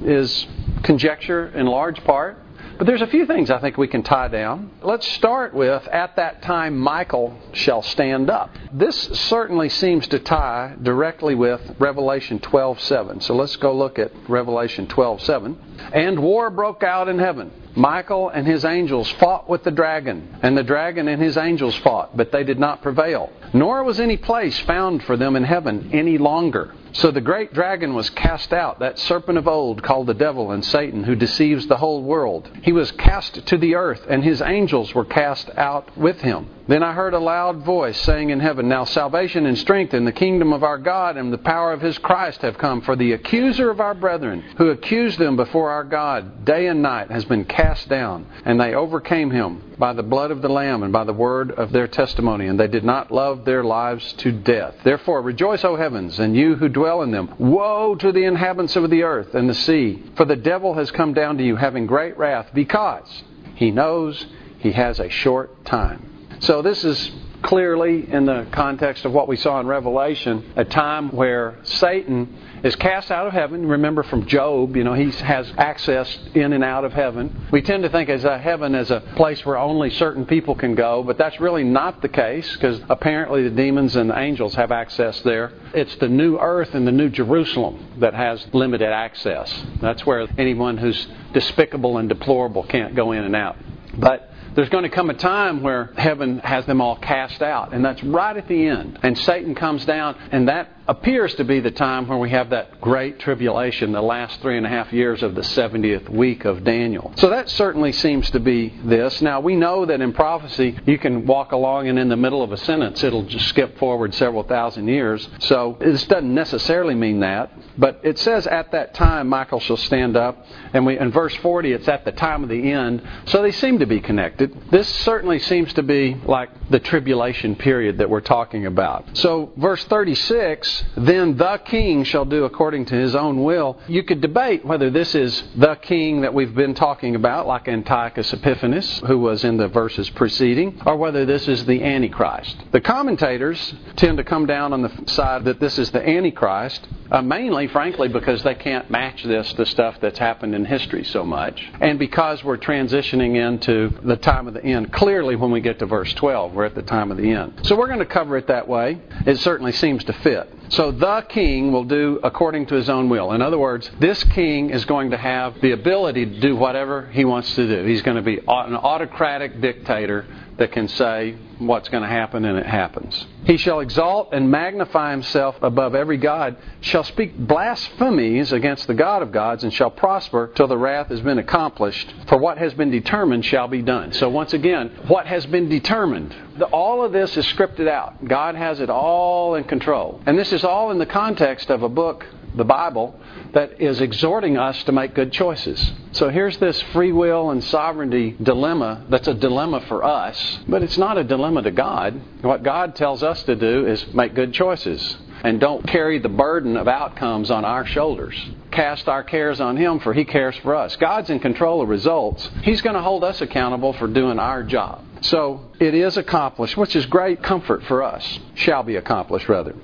is 0.03 0.47
conjecture 0.82 1.49
in 1.49 1.67
large 1.67 2.03
part. 2.05 2.38
But 2.79 2.87
there's 2.87 3.03
a 3.03 3.06
few 3.06 3.27
things 3.27 3.50
I 3.50 3.59
think 3.59 3.77
we 3.77 3.88
can 3.88 4.03
tie 4.03 4.29
down. 4.29 4.71
Let's 4.81 5.06
start 5.06 5.53
with 5.53 5.87
at 5.88 6.17
that 6.17 6.41
time 6.41 6.79
Michael 6.79 7.38
shall 7.53 7.82
stand 7.82 8.31
up. 8.31 8.50
This 8.73 8.97
certainly 8.97 9.69
seems 9.69 10.09
to 10.09 10.19
tie 10.19 10.77
directly 10.81 11.35
with 11.35 11.61
Revelation 11.79 12.38
12:7. 12.38 13.21
So 13.21 13.35
let's 13.35 13.56
go 13.56 13.75
look 13.75 13.99
at 13.99 14.12
Revelation 14.29 14.87
12:7. 14.87 15.56
And 15.93 16.21
war 16.21 16.49
broke 16.49 16.83
out 16.83 17.09
in 17.09 17.19
heaven. 17.19 17.50
Michael 17.76 18.31
and 18.31 18.47
his 18.47 18.65
angels 18.65 19.11
fought 19.12 19.49
with 19.49 19.62
the 19.62 19.71
dragon, 19.71 20.37
and 20.43 20.56
the 20.56 20.62
dragon 20.62 21.06
and 21.06 21.23
his 21.23 21.37
angels 21.37 21.76
fought, 21.76 22.17
but 22.17 22.33
they 22.33 22.44
did 22.44 22.59
not 22.59 22.83
prevail. 22.83 23.31
Nor 23.53 23.85
was 23.85 24.00
any 24.00 24.17
place 24.17 24.59
found 24.61 25.03
for 25.05 25.17
them 25.17 25.37
in 25.37 25.44
heaven 25.44 25.91
any 25.93 26.19
longer. 26.19 26.73
So 26.93 27.11
the 27.11 27.21
great 27.21 27.53
dragon 27.53 27.95
was 27.95 28.11
cast 28.11 28.53
out, 28.53 28.81
that 28.81 28.99
serpent 28.99 29.39
of 29.39 29.47
old 29.47 29.83
called 29.83 30.09
the 30.09 30.15
devil 30.15 30.51
and 30.51 30.65
Satan, 30.65 31.05
who 31.05 31.15
deceives 31.15 31.67
the 31.67 31.77
whole 31.77 32.03
world. 32.03 32.51
He 32.63 32.73
was 32.73 32.91
cast 32.93 33.47
to 33.47 33.57
the 33.57 33.77
earth, 33.77 34.07
and 34.09 34.25
his 34.25 34.43
angels 34.43 34.95
were 34.95 35.05
cast 35.05 35.51
out 35.57 35.97
with 35.97 36.21
him. 36.21 36.49
Then 36.71 36.85
I 36.85 36.93
heard 36.93 37.15
a 37.15 37.19
loud 37.19 37.65
voice 37.65 38.01
saying 38.03 38.31
in 38.31 38.39
heaven, 38.39 38.69
Now 38.69 38.85
salvation 38.85 39.45
and 39.45 39.59
strength 39.59 39.93
in 39.93 40.05
the 40.05 40.13
kingdom 40.13 40.53
of 40.53 40.63
our 40.63 40.79
God 40.79 41.17
and 41.17 41.33
the 41.33 41.39
power 41.39 41.73
of 41.73 41.81
his 41.81 41.99
Christ 41.99 42.43
have 42.43 42.59
come, 42.59 42.81
for 42.83 42.95
the 42.95 43.11
accuser 43.11 43.71
of 43.71 43.81
our 43.81 43.93
brethren, 43.93 44.41
who 44.57 44.69
accused 44.69 45.19
them 45.19 45.35
before 45.35 45.71
our 45.71 45.83
God 45.83 46.45
day 46.45 46.69
and 46.69 46.81
night, 46.81 47.11
has 47.11 47.25
been 47.25 47.45
cast 47.45 47.89
down, 47.89 48.25
and 48.45 48.61
they 48.61 48.77
overcame 48.77 49.33
him 49.33 49.75
by 49.79 49.93
the 49.93 50.05
blood 50.05 50.31
of 50.31 50.43
the 50.43 50.49
Lamb 50.49 50.85
and 50.85 50.93
by 50.93 51.03
the 51.03 51.13
word 51.13 51.51
of 51.51 51.73
their 51.73 51.89
testimony, 51.89 52.47
and 52.47 52.61
they 52.61 52.69
did 52.69 52.85
not 52.85 53.11
love 53.11 53.45
their 53.45 53.65
lives 53.65 54.13
to 54.19 54.31
death. 54.31 54.77
Therefore 54.85 55.23
rejoice, 55.23 55.65
O 55.65 55.75
heavens, 55.75 56.21
and 56.21 56.37
you 56.37 56.55
who 56.55 56.69
dwell 56.69 57.03
in 57.03 57.11
them. 57.11 57.35
Woe 57.37 57.97
to 57.97 58.13
the 58.13 58.27
inhabitants 58.27 58.77
of 58.77 58.89
the 58.91 59.03
earth 59.03 59.35
and 59.35 59.49
the 59.49 59.55
sea, 59.55 60.05
for 60.15 60.25
the 60.25 60.37
devil 60.37 60.75
has 60.75 60.93
come 60.93 61.15
down 61.15 61.37
to 61.39 61.45
you 61.45 61.57
having 61.57 61.87
great 61.87 62.17
wrath, 62.17 62.51
because 62.55 63.25
he 63.57 63.73
knows 63.73 64.25
he 64.61 64.71
has 64.71 65.01
a 65.01 65.09
short 65.09 65.65
time. 65.65 66.10
So 66.41 66.63
this 66.63 66.85
is 66.85 67.11
clearly 67.43 68.11
in 68.11 68.25
the 68.25 68.47
context 68.51 69.05
of 69.05 69.13
what 69.13 69.29
we 69.29 69.37
saw 69.37 69.61
in 69.61 69.67
Revelation, 69.67 70.53
a 70.57 70.65
time 70.65 71.11
where 71.11 71.59
Satan 71.65 72.35
is 72.63 72.75
cast 72.77 73.11
out 73.11 73.27
of 73.27 73.35
heaven. 73.35 73.67
Remember 73.67 74.03
from 74.03 74.27
Job, 74.27 74.75
you 74.75 74.83
know, 74.83 74.95
he 74.95 75.11
has 75.11 75.53
access 75.59 76.19
in 76.35 76.55
and 76.55 76.65
out 76.65 76.85
of 76.87 76.95
heaven. 76.95 77.47
We 77.53 77.61
tend 77.61 77.83
to 77.83 77.91
think 77.91 78.09
as 78.09 78.25
a 78.25 78.39
heaven 78.39 78.75
as 78.75 78.91
a 78.91 79.01
place 79.17 79.45
where 79.45 79.59
only 79.59 79.91
certain 79.91 80.25
people 80.25 80.55
can 80.55 80.75
go, 80.75 81.03
but 81.03 81.19
that's 81.19 81.39
really 81.41 81.65
not 81.65 82.01
the 82.01 82.09
case 82.09 82.51
because 82.55 82.81
apparently 82.89 83.43
the 83.43 83.55
demons 83.55 83.95
and 83.97 84.09
the 84.09 84.19
angels 84.19 84.55
have 84.55 84.73
access 84.73 85.21
there. 85.21 85.53
It's 85.75 85.95
the 85.97 86.09
new 86.09 86.39
earth 86.39 86.75
and 86.75 86.87
the 86.87 86.93
new 86.93 87.11
Jerusalem 87.11 87.97
that 87.99 88.15
has 88.15 88.47
limited 88.55 88.89
access. 88.89 89.53
That's 89.83 90.07
where 90.07 90.27
anyone 90.39 90.79
who's 90.79 91.07
despicable 91.35 91.99
and 91.99 92.09
deplorable 92.09 92.63
can't 92.63 92.95
go 92.95 93.13
in 93.13 93.25
and 93.25 93.37
out. 93.37 93.57
But 93.99 94.30
there's 94.55 94.69
going 94.69 94.85
to 94.85 94.91
come 94.91 95.11
a 95.11 95.14
time 95.14 95.62
where 95.62 95.93
heaven 95.97 96.38
has 96.41 96.67
them 96.67 96.81
all 96.81 96.97
cast 96.97 97.43
out, 97.43 97.73
and 97.73 97.85
that's 97.85 98.02
right 98.02 98.37
at 98.37 98.49
the 98.49 98.67
end. 98.67 98.99
And 99.02 99.17
Satan 99.19 99.55
comes 99.55 99.85
down, 99.85 100.17
and 100.32 100.49
that 100.49 100.80
appears 100.91 101.33
to 101.37 101.45
be 101.45 101.61
the 101.61 101.71
time 101.71 102.09
when 102.09 102.19
we 102.19 102.31
have 102.31 102.51
that 102.51 102.81
great 102.81 103.21
tribulation, 103.21 103.93
the 103.93 104.03
last 104.03 104.41
three 104.41 104.57
and 104.57 104.67
a 104.67 104.69
half 104.69 104.93
years 104.93 105.23
of 105.23 105.37
the 105.37 105.41
70th 105.41 106.09
week 106.09 106.45
of 106.45 106.65
Daniel. 106.65 107.13
So 107.15 107.31
that 107.31 107.49
certainly 107.49 107.93
seems 107.93 108.29
to 108.33 108.41
be 108.41 108.71
this. 108.85 109.23
Now, 109.23 109.39
we 109.39 109.55
know 109.55 109.87
that 109.87 110.01
in 110.01 110.13
prophecy, 110.13 110.77
you 110.87 110.99
can 110.99 111.27
walk 111.27 111.53
along 111.53 111.87
and 111.87 111.97
in 111.97 112.09
the 112.09 112.17
middle 112.17 112.43
of 112.43 112.51
a 112.51 112.57
sentence, 112.57 113.05
it'll 113.05 113.23
just 113.23 113.47
skip 113.51 113.79
forward 113.79 114.13
several 114.15 114.43
thousand 114.43 114.89
years. 114.89 115.29
So 115.39 115.77
this 115.79 116.05
doesn't 116.07 116.35
necessarily 116.35 116.97
mean 116.97 117.21
that. 117.21 117.53
But 117.79 118.01
it 118.03 118.19
says 118.19 118.49
at 118.49 118.73
that 118.73 118.93
time 118.95 119.29
Michael 119.29 119.61
shall 119.61 119.77
stand 119.77 120.17
up, 120.17 120.45
and 120.73 120.85
we 120.85 120.99
in 120.99 121.13
verse 121.13 121.37
40 121.37 121.71
it's 121.71 121.87
at 121.87 122.05
the 122.05 122.13
time 122.13 122.43
of 122.43 122.49
the 122.49 122.73
end. 122.73 123.01
So 123.27 123.43
they 123.43 123.53
seem 123.53 123.79
to 123.79 123.87
be 123.87 124.01
connected. 124.01 124.71
This 124.73 124.89
certainly 124.89 125.39
seems 125.39 125.73
to 125.75 125.85
be 125.85 126.17
like 126.25 126.51
the 126.71 126.79
tribulation 126.79 127.57
period 127.57 127.99
that 127.99 128.09
we're 128.09 128.21
talking 128.21 128.67
about. 128.67 129.17
So 129.17 129.53
verse 129.57 129.85
36 129.85 130.85
then 130.97 131.37
the 131.37 131.59
king 131.65 132.05
shall 132.05 132.25
do 132.25 132.45
according 132.45 132.87
to 132.87 132.95
his 132.95 133.15
own 133.15 133.43
will. 133.43 133.79
You 133.89 134.03
could 134.03 134.21
debate 134.21 134.65
whether 134.65 134.91
this 134.91 135.15
is 135.15 135.43
the 135.57 135.75
king 135.77 136.23
that 136.23 136.35
we've 136.35 136.55
been 136.55 136.75
talking 136.75 137.15
about, 137.15 137.47
like 137.47 137.69
Antiochus 137.69 138.33
Epiphanes, 138.33 139.01
who 139.07 139.19
was 139.19 139.45
in 139.45 139.57
the 139.57 139.69
verses 139.69 140.09
preceding, 140.11 140.81
or 140.87 140.97
whether 140.97 141.25
this 141.25 141.49
is 141.49 141.65
the 141.67 141.83
Antichrist. 141.83 142.57
The 142.73 142.81
commentators 142.81 143.75
tend 143.97 144.19
to 144.19 144.25
come 144.25 144.47
down 144.47 144.73
on 144.73 144.83
the 144.83 144.93
side 145.07 145.45
that 145.45 145.61
this 145.61 145.79
is 145.79 145.91
the 145.91 146.07
Antichrist, 146.07 146.87
uh, 147.11 147.23
mainly, 147.23 147.67
frankly, 147.69 148.09
because 148.09 148.43
they 148.43 148.55
can't 148.55 148.91
match 148.91 149.23
this 149.25 149.53
to 149.55 149.67
stuff 149.67 149.97
that's 150.01 150.19
happened 150.19 150.55
in 150.55 150.65
history 150.65 151.05
so 151.05 151.25
much, 151.25 151.63
and 151.81 151.99
because 151.99 152.45
we're 152.45 152.59
transitioning 152.59 153.37
into 153.37 153.93
the 154.03 154.17
time 154.17 154.47
of 154.49 154.55
the 154.55 154.65
end. 154.65 154.93
Clearly, 154.93 155.37
when 155.37 155.51
we 155.51 155.61
get 155.61 155.79
to 155.81 155.87
verse 155.87 156.13
12, 156.15 156.55
we're 156.61 156.67
at 156.67 156.75
the 156.75 156.83
time 156.83 157.11
of 157.11 157.17
the 157.17 157.31
end. 157.31 157.59
So 157.62 157.75
we're 157.75 157.87
going 157.87 158.01
to 158.01 158.05
cover 158.05 158.37
it 158.37 158.49
that 158.49 158.69
way. 158.69 159.01
It 159.25 159.39
certainly 159.39 159.73
seems 159.73 160.05
to 160.05 160.12
fit. 160.12 160.47
So 160.69 160.91
the 160.91 161.25
king 161.27 161.73
will 161.73 161.85
do 161.85 162.21
according 162.23 162.67
to 162.67 162.75
his 162.75 162.91
own 162.91 163.09
will. 163.09 163.33
In 163.33 163.41
other 163.41 163.59
words, 163.59 163.91
this 163.99 164.23
king 164.25 164.69
is 164.69 164.85
going 164.85 165.12
to 165.12 165.17
have 165.17 165.59
the 165.62 165.73
ability 165.73 166.27
to 166.27 166.41
do 166.41 166.55
whatever 166.55 167.07
he 167.12 167.25
wants 167.25 167.55
to 167.55 167.67
do. 167.67 167.89
He's 167.89 168.03
going 168.03 168.19
to 168.19 168.23
be 168.23 168.41
an 168.41 168.77
autocratic 168.77 169.62
dictator 169.62 170.27
that 170.61 170.73
can 170.73 170.87
say 170.89 171.35
what's 171.59 171.89
going 171.89 172.03
to 172.03 172.09
happen 172.09 172.45
and 172.45 172.59
it 172.59 172.67
happens. 172.67 173.27
He 173.47 173.57
shall 173.57 173.81
exalt 173.81 174.35
and 174.35 174.51
magnify 174.51 175.11
himself 175.11 175.57
above 175.62 175.95
every 175.95 176.19
God, 176.19 176.59
shall 176.83 177.03
speak 177.03 177.35
blasphemies 177.35 178.53
against 178.53 178.87
the 178.87 178.93
God 178.93 179.23
of 179.23 179.33
gods, 179.33 179.65
and 179.65 179.73
shall 179.73 179.91
prosper 179.91 180.53
till 180.55 180.67
the 180.67 180.77
wrath 180.77 181.09
has 181.09 181.23
been 181.23 181.39
accomplished. 181.39 182.12
For 182.29 182.37
what 182.37 182.59
has 182.59 182.75
been 182.75 182.91
determined 182.91 183.47
shall 183.47 183.69
be 183.69 183.81
done. 183.81 184.12
So 184.12 184.29
once 184.29 184.53
again, 184.53 184.91
what 185.09 185.27
has 185.27 185.47
been 185.47 185.71
determined? 185.71 186.37
All 186.73 187.03
of 187.03 187.12
this 187.12 187.35
is 187.39 187.47
scripted 187.47 187.89
out. 187.89 188.23
God 188.23 188.55
has 188.55 188.81
it 188.81 188.91
all 188.91 189.55
in 189.55 189.65
control. 189.65 190.21
And 190.27 190.39
this 190.39 190.53
is 190.53 190.62
all 190.62 190.91
in 190.91 190.99
the 190.99 191.07
context 191.07 191.71
of 191.71 191.83
a 191.83 191.89
book 191.89 192.27
the 192.55 192.64
Bible, 192.64 193.19
that 193.52 193.81
is 193.81 194.00
exhorting 194.00 194.56
us 194.56 194.82
to 194.85 194.93
make 194.93 195.14
good 195.14 195.32
choices. 195.32 195.93
So 196.12 196.29
here's 196.29 196.58
this 196.58 196.81
free 196.93 197.12
will 197.12 197.50
and 197.50 197.62
sovereignty 197.62 198.37
dilemma 198.43 199.06
that's 199.08 199.29
a 199.29 199.35
dilemma 199.35 199.81
for 199.82 200.05
us, 200.05 200.58
but 200.69 200.82
it's 200.82 200.99
not 200.99 201.19
a 201.19 201.25
dilemma 201.25 201.62
to 201.62 201.70
God. 201.70 202.20
What 202.43 202.62
God 202.62 202.97
tells 202.97 203.23
us 203.23 203.43
to 203.44 203.56
do 203.56 203.87
is 203.87 204.12
make 204.14 204.35
good 204.35 204.52
choices 204.52 205.17
and 205.43 205.58
don't 205.58 205.87
carry 205.87 206.19
the 206.19 206.29
burden 206.29 206.76
of 206.76 206.87
outcomes 206.87 207.50
on 207.50 207.64
our 207.64 207.87
shoulders. 207.87 208.37
Cast 208.70 209.08
our 209.08 209.23
cares 209.23 209.61
on 209.61 209.76
Him, 209.76 210.00
for 210.00 210.12
He 210.12 210.25
cares 210.25 210.56
for 210.58 210.75
us. 210.75 210.97
God's 210.97 211.31
in 211.31 211.41
control 211.41 211.82
of 211.82 211.88
results. 211.88 212.49
He's 212.62 212.82
going 212.82 212.97
to 212.97 213.02
hold 213.02 213.25
us 213.25 213.41
accountable 213.41 213.93
for 213.94 214.06
doing 214.06 214.38
our 214.38 214.62
job. 214.62 215.05
So 215.23 215.70
it 215.81 215.94
is 215.94 216.19
accomplished, 216.19 216.77
which 216.77 216.94
is 216.94 217.06
great 217.06 217.43
comfort 217.43 217.82
for 217.85 218.03
us. 218.03 218.38
Shall 218.55 218.82
be 218.82 218.97
accomplished, 218.97 219.49
rather. 219.49 219.75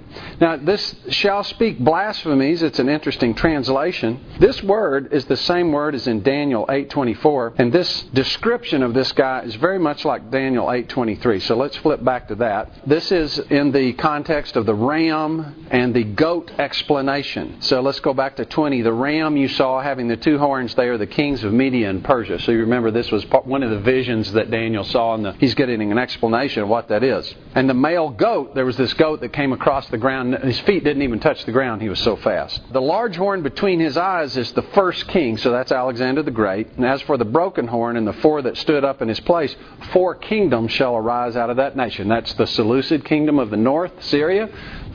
Now, 0.41 0.57
this 0.57 0.95
shall 1.09 1.43
speak 1.43 1.79
blasphemies. 1.79 2.63
It's 2.63 2.79
an 2.79 2.91
interesting 2.91 3.35
translation. 3.35 4.21
This 4.39 4.63
word 4.63 5.13
is 5.13 5.25
the 5.25 5.37
same 5.37 5.73
word 5.73 5.95
as 5.95 6.07
in 6.07 6.23
Daniel 6.23 6.67
8:24, 6.69 7.55
and 7.57 7.73
this 7.73 8.03
description 8.13 8.83
of 8.83 8.93
this 8.93 9.13
guy 9.13 9.41
is 9.41 9.55
very 9.55 9.79
much 9.79 10.05
like 10.05 10.31
Daniel 10.31 10.67
8:23. 10.71 11.41
So 11.41 11.57
let's 11.57 11.77
flip 11.77 12.05
back 12.05 12.29
to 12.29 12.35
that. 12.37 12.73
This 12.87 13.11
is 13.11 13.39
in 13.39 13.73
the 13.73 13.95
context 13.95 14.57
of 14.57 14.67
the 14.67 14.75
ram 14.75 15.67
and 15.71 15.95
the 15.95 16.05
goat 16.05 16.53
explanation. 16.59 17.57
So 17.61 17.81
let's 17.81 18.01
go 18.01 18.13
back 18.13 18.37
to 18.37 18.45
20. 18.45 18.83
The 18.83 18.93
ram 18.93 19.39
you 19.39 19.49
saw 19.49 19.81
having 19.81 20.09
the 20.09 20.17
two 20.19 20.37
horns, 20.37 20.75
they 20.75 20.89
are 20.89 20.99
the 20.99 21.07
kings 21.07 21.43
of 21.43 21.55
Media 21.55 21.89
and 21.89 22.05
Persia. 22.05 22.39
So 22.41 22.53
you 22.53 22.61
remember 22.61 22.91
this 22.91 23.11
was 23.11 23.25
one 23.45 23.63
of 23.63 23.71
the 23.71 23.79
visions 23.79 24.33
that 24.33 24.51
Daniel 24.51 24.85
saw, 24.85 25.15
and 25.15 25.35
he's 25.39 25.55
getting 25.55 25.86
an 25.93 25.99
explanation 25.99 26.63
of 26.63 26.69
what 26.69 26.89
that 26.89 27.03
is. 27.03 27.35
And 27.55 27.69
the 27.69 27.75
male 27.75 28.11
goat, 28.11 28.55
there 28.55 28.65
was 28.65 28.77
this 28.77 28.93
goat 28.95 29.21
that 29.21 29.33
came 29.33 29.53
across 29.53 29.89
the 29.89 29.99
ground. 29.99 30.35
His 30.43 30.59
feet 30.61 30.85
didn't 30.85 31.03
even 31.03 31.21
touch 31.21 31.45
the 31.45 31.53
ground. 31.53 31.83
He 31.83 31.89
was 31.89 32.01
so 32.01 32.17
fast. 32.17 32.61
The 32.73 32.81
large 32.81 33.17
horn 33.17 33.43
between 33.43 33.81
his 33.81 33.97
eyes 33.97 34.37
is 34.37 34.53
the 34.53 34.63
first 34.63 35.09
king, 35.09 35.37
so 35.37 35.51
that's 35.51 35.73
Alexander 35.73 36.23
the 36.23 36.31
Great. 36.31 36.69
And 36.77 36.85
as 36.85 37.01
for 37.03 37.17
the 37.17 37.25
broken 37.25 37.67
horn 37.67 37.97
and 37.97 38.07
the 38.07 38.13
four 38.15 38.43
that 38.43 38.57
stood 38.57 38.85
up 38.85 39.03
in 39.03 39.09
his 39.09 39.21
place, 39.21 39.55
four 39.93 40.15
kingdoms 40.15 40.73
shall 40.73 40.97
arise 40.97 41.37
out 41.37 41.51
of 41.51 41.57
that 41.57 41.77
nation. 41.77 42.09
That's 42.09 42.33
the 42.35 42.47
Seleucid 42.47 43.05
kingdom 43.05 43.39
of 43.39 43.51
the 43.51 43.57
north, 43.57 43.93
Syria, 44.05 44.49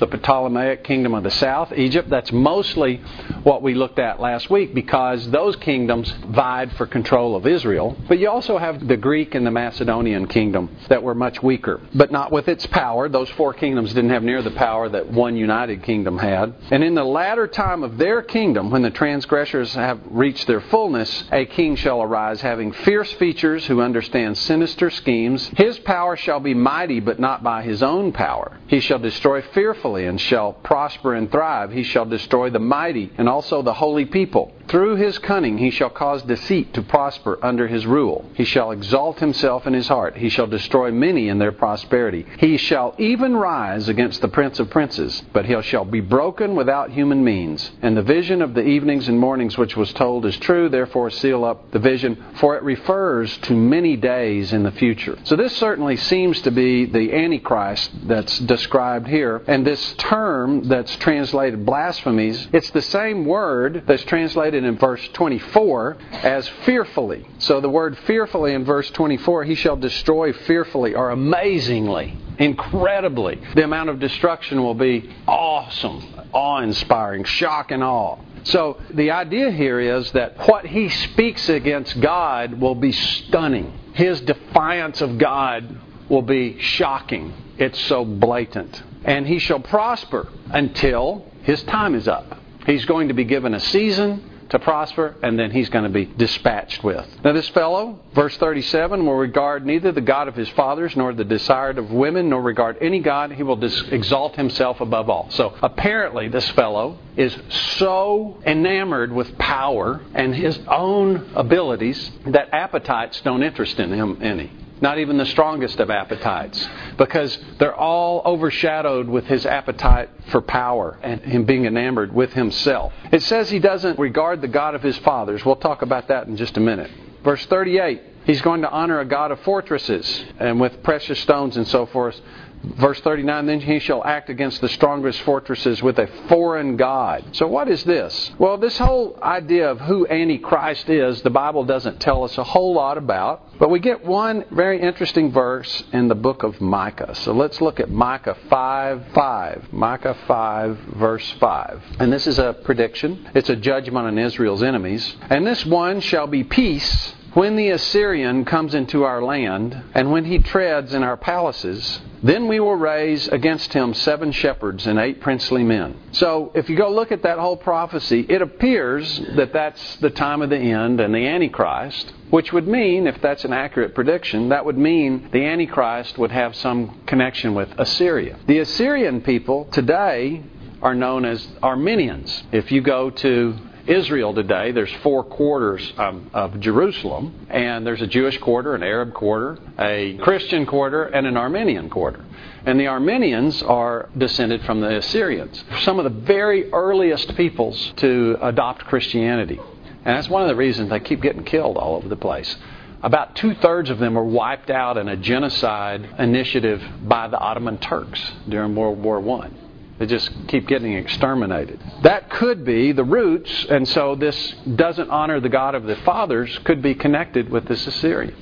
the 0.10 0.18
Ptolemaic 0.18 0.84
kingdom 0.84 1.14
of 1.14 1.24
the 1.24 1.32
south, 1.32 1.72
Egypt. 1.74 2.10
That's 2.10 2.32
mostly 2.32 2.98
what 3.44 3.62
we 3.62 3.74
looked 3.76 4.00
at 4.00 4.20
last 4.20 4.50
week 4.50 4.74
because 4.74 5.30
those 5.30 5.56
kingdoms 5.58 6.12
vied 6.28 6.72
for 6.74 6.86
control 6.86 7.36
of 7.36 7.46
Israel. 7.46 7.96
But 8.10 8.20
you 8.20 8.30
also 8.30 8.58
have 8.58 8.88
the 8.88 8.98
Greek 8.98 9.36
and 9.36 9.46
the 9.46 9.52
Macedonian 9.52 10.28
kingdom 10.28 10.76
that 10.90 11.04
were 11.04 11.16
much 11.16 11.42
weaker, 11.42 11.80
but 11.94 12.12
not 12.12 12.32
with 12.32 12.48
its 12.48 12.66
power. 12.68 13.08
Those 13.08 13.30
four 13.32 13.54
kingdoms 13.54 13.94
didn't 13.94 14.10
have 14.10 14.24
near 14.24 14.42
the 14.42 14.52
power 14.52 14.90
that 14.90 15.12
one 15.12 15.36
united 15.36 15.84
kingdom 15.84 16.18
had. 16.18 16.54
And 16.72 16.84
in 16.84 16.96
the 16.96 17.04
latter 17.04 17.48
time 17.48 17.84
of 17.84 17.98
their 17.98 18.22
kingdom, 18.22 18.72
when 18.72 18.82
the 18.82 18.90
transgressors 18.90 19.74
have 19.76 20.00
reached 20.10 20.48
their 20.48 20.62
fullness, 20.62 21.24
a 21.32 21.46
king 21.46 21.76
shall 21.76 22.02
arise 22.02 22.42
having 22.42 22.72
fierce 22.72 23.12
features 23.14 23.66
who 23.68 23.82
understands 23.82 24.40
sinister 24.40 24.90
schemes. 24.90 25.50
His 25.56 25.78
power 25.80 26.18
shall 26.18 26.40
be 26.40 26.54
mighty, 26.54 27.00
but 27.00 27.20
not 27.20 27.44
by 27.44 27.62
his 27.62 27.84
own 27.84 28.12
power. 28.12 28.58
He 28.68 28.80
shall 28.80 29.00
destroy 29.00 29.42
fearfully 29.54 29.91
and 29.96 30.20
shall 30.20 30.54
prosper 30.54 31.14
and 31.14 31.32
thrive. 31.32 31.72
He 31.72 31.84
shall 31.84 32.06
destroy 32.06 32.50
the 32.50 32.60
mighty 32.60 33.12
and 33.18 33.28
also 33.30 33.62
the 33.62 33.74
holy 33.74 34.06
people. 34.06 34.54
Through 34.72 34.96
his 34.96 35.20
cunning 35.20 35.58
he 35.58 35.70
shall 35.70 35.90
cause 35.90 36.24
deceit 36.24 36.74
to 36.76 36.82
prosper 36.82 37.38
under 37.44 37.68
his 37.68 37.86
rule. 37.86 38.26
He 38.36 38.46
shall 38.46 38.72
exalt 38.72 39.20
himself 39.20 39.68
in 39.68 39.74
his 39.74 39.90
heart. 39.90 40.16
He 40.16 40.30
shall 40.30 40.48
destroy 40.48 40.92
many 40.92 41.28
in 41.28 41.40
their 41.40 41.52
prosperity. 41.52 42.26
He 42.38 42.56
shall 42.56 42.96
even 42.98 43.36
rise 43.36 43.90
against 43.90 44.22
the 44.22 44.30
prince 44.30 44.62
of 44.62 44.70
princes, 44.70 45.24
but 45.34 45.44
he 45.44 45.62
shall 45.64 45.84
be 45.84 46.00
broken 46.00 46.56
without 46.56 46.90
human 46.90 47.22
means. 47.22 47.70
And 47.82 47.98
the 47.98 48.02
vision 48.02 48.42
of 48.42 48.54
the 48.54 48.64
evenings 48.64 49.10
and 49.10 49.20
mornings 49.20 49.58
which 49.58 49.76
was 49.76 49.92
told 49.92 50.26
is 50.26 50.38
true, 50.38 50.70
therefore 50.70 51.10
seal 51.10 51.44
up 51.44 51.70
the 51.72 51.80
vision, 51.80 52.16
for 52.36 52.56
it 52.56 52.64
refers 52.64 53.38
to 53.40 53.54
many 53.54 53.98
days 53.98 54.54
in 54.54 54.64
the 54.64 54.72
future. 54.72 55.20
So 55.26 55.36
this 55.36 55.54
certainly 55.58 55.98
seems 55.98 56.42
to 56.44 56.52
be 56.52 56.86
the 56.86 57.14
Antichrist 57.14 57.92
that's 58.08 58.40
described 58.40 59.10
here. 59.10 59.44
And 59.48 59.68
this 59.68 59.96
term 59.98 60.70
that's 60.70 60.96
translated 60.96 61.66
blasphemies, 61.66 62.48
it's 62.54 62.70
the 62.70 62.82
same 62.82 63.26
word 63.26 63.84
that's 63.86 64.06
translated 64.06 64.61
in 64.66 64.78
verse 64.78 65.08
24 65.14 65.98
as 66.12 66.48
fearfully. 66.66 67.26
So 67.40 67.62
the 67.62 67.70
word 67.70 67.98
fearfully 68.00 68.54
in 68.54 68.66
verse 68.66 68.90
24, 68.92 69.44
he 69.46 69.56
shall 69.56 69.76
destroy 69.76 70.34
fearfully 70.34 70.96
or 70.96 71.10
amazingly 71.10 72.18
incredibly. 72.42 73.40
The 73.56 73.64
amount 73.64 73.90
of 73.90 74.00
destruction 74.00 74.64
will 74.64 74.74
be 74.74 75.14
awesome, 75.28 76.04
awe 76.34 76.62
inspiring, 76.62 77.24
shock 77.24 77.72
and 77.72 77.84
awe. 77.84 78.18
So 78.44 78.80
the 78.92 79.12
idea 79.12 79.52
here 79.52 79.80
is 79.80 80.12
that 80.14 80.48
what 80.48 80.66
he 80.66 80.90
speaks 80.90 81.48
against 81.50 82.00
God 82.02 82.60
will 82.60 82.76
be 82.76 82.92
stunning. 82.92 83.72
His 83.94 84.22
defiance 84.22 85.02
of 85.02 85.18
God 85.18 85.78
will 86.10 86.24
be 86.24 86.60
shocking. 86.60 87.34
It's 87.58 87.80
so 87.82 88.04
blatant. 88.04 88.82
And 89.04 89.28
he 89.28 89.38
shall 89.38 89.60
prosper 89.60 90.28
until 90.50 91.26
his 91.44 91.62
time 91.64 91.94
is 91.94 92.08
up. 92.08 92.40
He's 92.66 92.86
going 92.86 93.10
to 93.10 93.14
be 93.14 93.24
given 93.24 93.54
a 93.54 93.60
season 93.60 94.31
to 94.52 94.60
prosper, 94.60 95.16
and 95.24 95.40
then 95.40 95.50
he's 95.50 95.70
going 95.70 95.86
to 95.86 95.90
be 95.90 96.06
dispatched 96.06 96.84
with. 96.84 97.08
Now, 97.24 97.32
this 97.32 97.48
fellow, 97.50 98.00
verse 98.14 98.36
37, 98.38 99.06
will 99.06 99.16
regard 99.16 99.66
neither 99.66 99.92
the 99.92 100.02
God 100.02 100.28
of 100.28 100.36
his 100.36 100.50
fathers, 100.50 100.96
nor 100.96 101.14
the 101.14 101.24
desired 101.24 101.78
of 101.78 101.90
women, 101.92 102.30
nor 102.30 102.42
regard 102.42 102.78
any 102.82 103.00
God. 103.00 103.32
He 103.32 103.44
will 103.44 103.56
dis- 103.56 103.82
exalt 103.90 104.36
himself 104.36 104.82
above 104.82 105.10
all. 105.10 105.30
So, 105.32 105.56
apparently, 105.62 106.28
this 106.28 106.50
fellow 106.52 107.00
is 107.16 107.36
so 107.50 108.42
enamored 108.46 109.12
with 109.12 109.38
power 109.38 110.02
and 110.14 110.36
his 110.36 110.60
own 110.68 111.32
abilities 111.36 112.12
that 112.28 112.54
appetites 112.54 113.22
don't 113.22 113.44
interest 113.44 113.80
in 113.80 113.92
him 113.92 114.20
any 114.22 114.52
not 114.82 115.00
even 115.00 115.18
the 115.18 115.26
strongest 115.28 115.80
of 115.80 115.90
appetites, 115.90 116.68
because 116.98 117.38
they're 117.60 117.76
all 117.76 118.22
overshadowed 118.26 119.08
with 119.08 119.26
his 119.26 119.46
appetite 119.46 120.10
for 120.30 120.42
power 120.42 120.98
and 121.02 121.22
him 121.22 121.46
being 121.46 121.66
enamored 121.66 122.14
with 122.14 122.34
himself. 122.34 122.92
It 123.12 123.22
says 123.24 123.50
he 123.50 123.60
doesn't 123.60 124.00
regard 124.00 124.42
the 124.42 124.48
God 124.48 124.76
of 124.76 124.82
his 124.82 124.98
fathers. 125.00 125.46
We'll 125.46 125.56
talk 125.56 125.82
about 125.82 126.08
that 126.08 126.28
in 126.28 126.36
just 126.36 126.58
a 126.58 126.62
minute. 126.62 126.92
Verse 127.24 127.46
38 127.46 128.02
He's 128.24 128.42
going 128.42 128.62
to 128.62 128.70
honor 128.70 129.00
a 129.00 129.06
God 129.06 129.32
of 129.32 129.40
fortresses 129.42 130.26
and 130.40 130.60
with 130.60 130.84
precious 130.84 131.20
stones 131.22 131.58
and 131.58 131.68
so 131.68 131.88
forth. 131.88 132.20
Verse 132.64 133.00
39 133.02 133.46
Then 133.46 133.60
he 133.60 133.80
shall 133.80 134.04
act 134.04 134.30
against 134.30 134.62
the 134.62 134.70
strongest 134.70 135.22
fortresses 135.22 135.82
with 135.82 135.98
a 136.00 136.08
foreign 136.28 136.78
God. 136.78 137.24
So, 137.34 137.48
what 137.48 137.68
is 137.68 137.84
this? 137.84 138.32
Well, 138.38 138.58
this 138.58 138.78
whole 138.78 139.18
idea 139.22 139.70
of 139.72 139.80
who 139.82 140.08
Antichrist 140.08 140.90
is, 140.90 141.22
the 141.22 141.30
Bible 141.30 141.64
doesn't 141.64 142.00
tell 142.00 142.24
us 142.24 142.38
a 142.38 142.44
whole 142.44 142.74
lot 142.74 142.98
about. 142.98 143.58
But 143.60 143.70
we 143.70 143.80
get 143.80 144.06
one 144.06 144.46
very 144.52 144.82
interesting 144.82 145.32
verse 145.32 145.84
in 145.94 146.08
the 146.08 146.16
book 146.16 146.44
of 146.44 146.60
Micah. 146.62 147.16
So, 147.16 147.34
let's 147.34 147.62
look 147.62 147.80
at 147.80 147.90
Micah 147.90 148.38
5 148.50 149.08
5. 149.14 149.74
Micah 149.74 150.18
5, 150.28 150.78
verse 150.98 151.32
5. 151.40 151.82
And 152.00 152.14
this 152.14 152.28
is 152.28 152.40
a 152.40 152.54
prediction, 152.54 153.30
it's 153.34 153.50
a 153.50 153.56
judgment 153.56 154.08
on 154.08 154.18
Israel's 154.18 154.64
enemies. 154.64 155.16
And 155.30 155.46
this 155.46 155.66
one 155.66 156.00
shall 156.02 156.28
be 156.28 156.44
peace 156.44 157.16
when 157.34 157.56
the 157.56 157.70
Assyrian 157.70 158.44
comes 158.44 158.76
into 158.76 159.04
our 159.04 159.24
land, 159.24 159.82
and 159.94 160.12
when 160.12 160.26
he 160.26 160.40
treads 160.40 160.94
in 160.94 161.02
our 161.02 161.16
palaces, 161.16 162.02
then 162.22 162.48
we 162.48 162.60
will 162.60 162.76
raise 162.76 163.28
against 163.30 163.74
him 163.74 163.94
seven 163.94 164.32
shepherds 164.32 164.86
and 164.86 165.00
eight 165.00 165.22
princely 165.22 165.64
men. 165.64 165.96
So, 166.12 166.52
if 166.54 166.70
you 166.70 166.76
go 166.76 166.92
look 166.92 167.12
at 167.12 167.24
that 167.24 167.40
whole 167.40 167.58
prophecy, 167.58 168.26
it 168.28 168.42
appears 168.42 169.20
that 169.36 169.54
that's 169.54 169.96
the 169.98 170.10
time 170.10 170.42
of 170.42 170.50
the 170.50 170.58
end 170.58 171.00
and 171.00 171.16
the 171.16 171.26
Antichrist, 171.26 172.12
which 172.30 172.52
would 172.54 172.68
mean, 172.68 173.08
if 173.08 173.20
that's 173.22 173.46
an 173.46 173.54
accurate 173.54 173.96
prediction, 173.96 174.50
that 174.50 174.66
would 174.66 174.78
mean 174.78 175.30
the 175.32 175.46
Antichrist 175.46 176.18
would 176.18 176.32
have 176.32 176.56
some 176.56 177.02
connection 177.08 177.56
with 177.56 177.70
Assyria. 177.78 178.38
The 178.46 178.60
Assyrian 178.60 179.22
people 179.22 179.66
today 179.72 180.44
are 180.82 180.96
known 180.96 181.26
as 181.26 181.48
Armenians. 181.64 182.44
If 182.52 182.72
you 182.72 182.82
go 182.82 183.10
to 183.10 183.56
Israel 183.88 184.34
today, 184.34 184.72
there's 184.72 184.94
four 185.02 185.24
quarters 185.24 185.92
um, 185.98 186.30
of 186.34 186.60
Jerusalem, 186.60 187.48
and 187.50 187.86
there's 187.86 188.02
a 188.02 188.08
Jewish 188.08 188.38
quarter, 188.38 188.76
an 188.76 188.84
Arab 188.84 189.14
quarter, 189.14 189.58
a 189.80 190.18
Christian 190.18 190.66
quarter, 190.66 191.06
and 191.06 191.26
an 191.26 191.38
Armenian 191.38 191.90
quarter. 191.90 192.24
And 192.66 192.80
the 192.80 192.88
Armenians 192.88 193.64
are 193.64 194.10
descended 194.18 194.62
from 194.64 194.82
the 194.82 194.98
Assyrians, 194.98 195.64
some 195.82 196.00
of 196.00 196.04
the 196.04 196.22
very 196.22 196.72
earliest 196.72 197.36
peoples 197.36 197.94
to 197.98 198.38
adopt 198.42 198.86
Christianity. 198.86 199.60
And 200.06 200.18
that's 200.18 200.30
one 200.30 200.44
of 200.44 200.48
the 200.48 200.56
reasons 200.56 200.90
they 200.90 201.00
keep 201.00 201.22
getting 201.22 201.44
killed 201.44 201.78
all 201.78 201.96
over 201.96 202.08
the 202.08 202.16
place. 202.16 202.56
About 203.04 203.36
two 203.36 203.56
thirds 203.56 203.90
of 203.90 203.98
them 203.98 204.14
were 204.14 204.24
wiped 204.24 204.70
out 204.70 204.98
in 204.98 205.08
a 205.08 205.18
genocide 205.18 206.08
initiative 206.20 206.84
by 207.04 207.28
the 207.28 207.38
Ottoman 207.40 207.80
Turks 207.80 208.32
during 208.48 208.76
World 208.76 209.02
War 209.02 209.20
One. 209.20 209.56
They 210.00 210.06
just 210.08 210.32
keep 210.48 210.68
getting 210.68 210.94
exterminated. 210.94 211.80
That 212.04 212.30
could 212.30 212.66
be 212.66 212.92
the 212.92 213.04
roots, 213.04 213.66
and 213.70 213.88
so 213.88 214.16
this 214.16 214.56
doesn't 214.76 215.10
honor 215.10 215.40
the 215.40 215.50
God 215.50 215.76
of 215.76 215.84
the 215.84 215.96
fathers, 215.98 216.58
could 216.64 216.82
be 216.82 216.96
connected 216.96 217.50
with 217.50 217.68
this 217.68 217.86
Assyrian. 217.86 218.36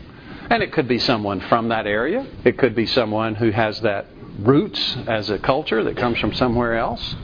And 0.49 0.63
it 0.63 0.71
could 0.71 0.87
be 0.87 0.99
someone 0.99 1.41
from 1.41 1.69
that 1.69 1.85
area. 1.85 2.25
It 2.43 2.57
could 2.57 2.75
be 2.75 2.85
someone 2.85 3.35
who 3.35 3.51
has 3.51 3.81
that 3.81 4.07
roots 4.39 4.97
as 5.07 5.29
a 5.29 5.37
culture 5.37 5.83
that 5.83 5.97
comes 5.97 6.17
from 6.19 6.33
somewhere 6.33 6.77
else. 6.77 7.15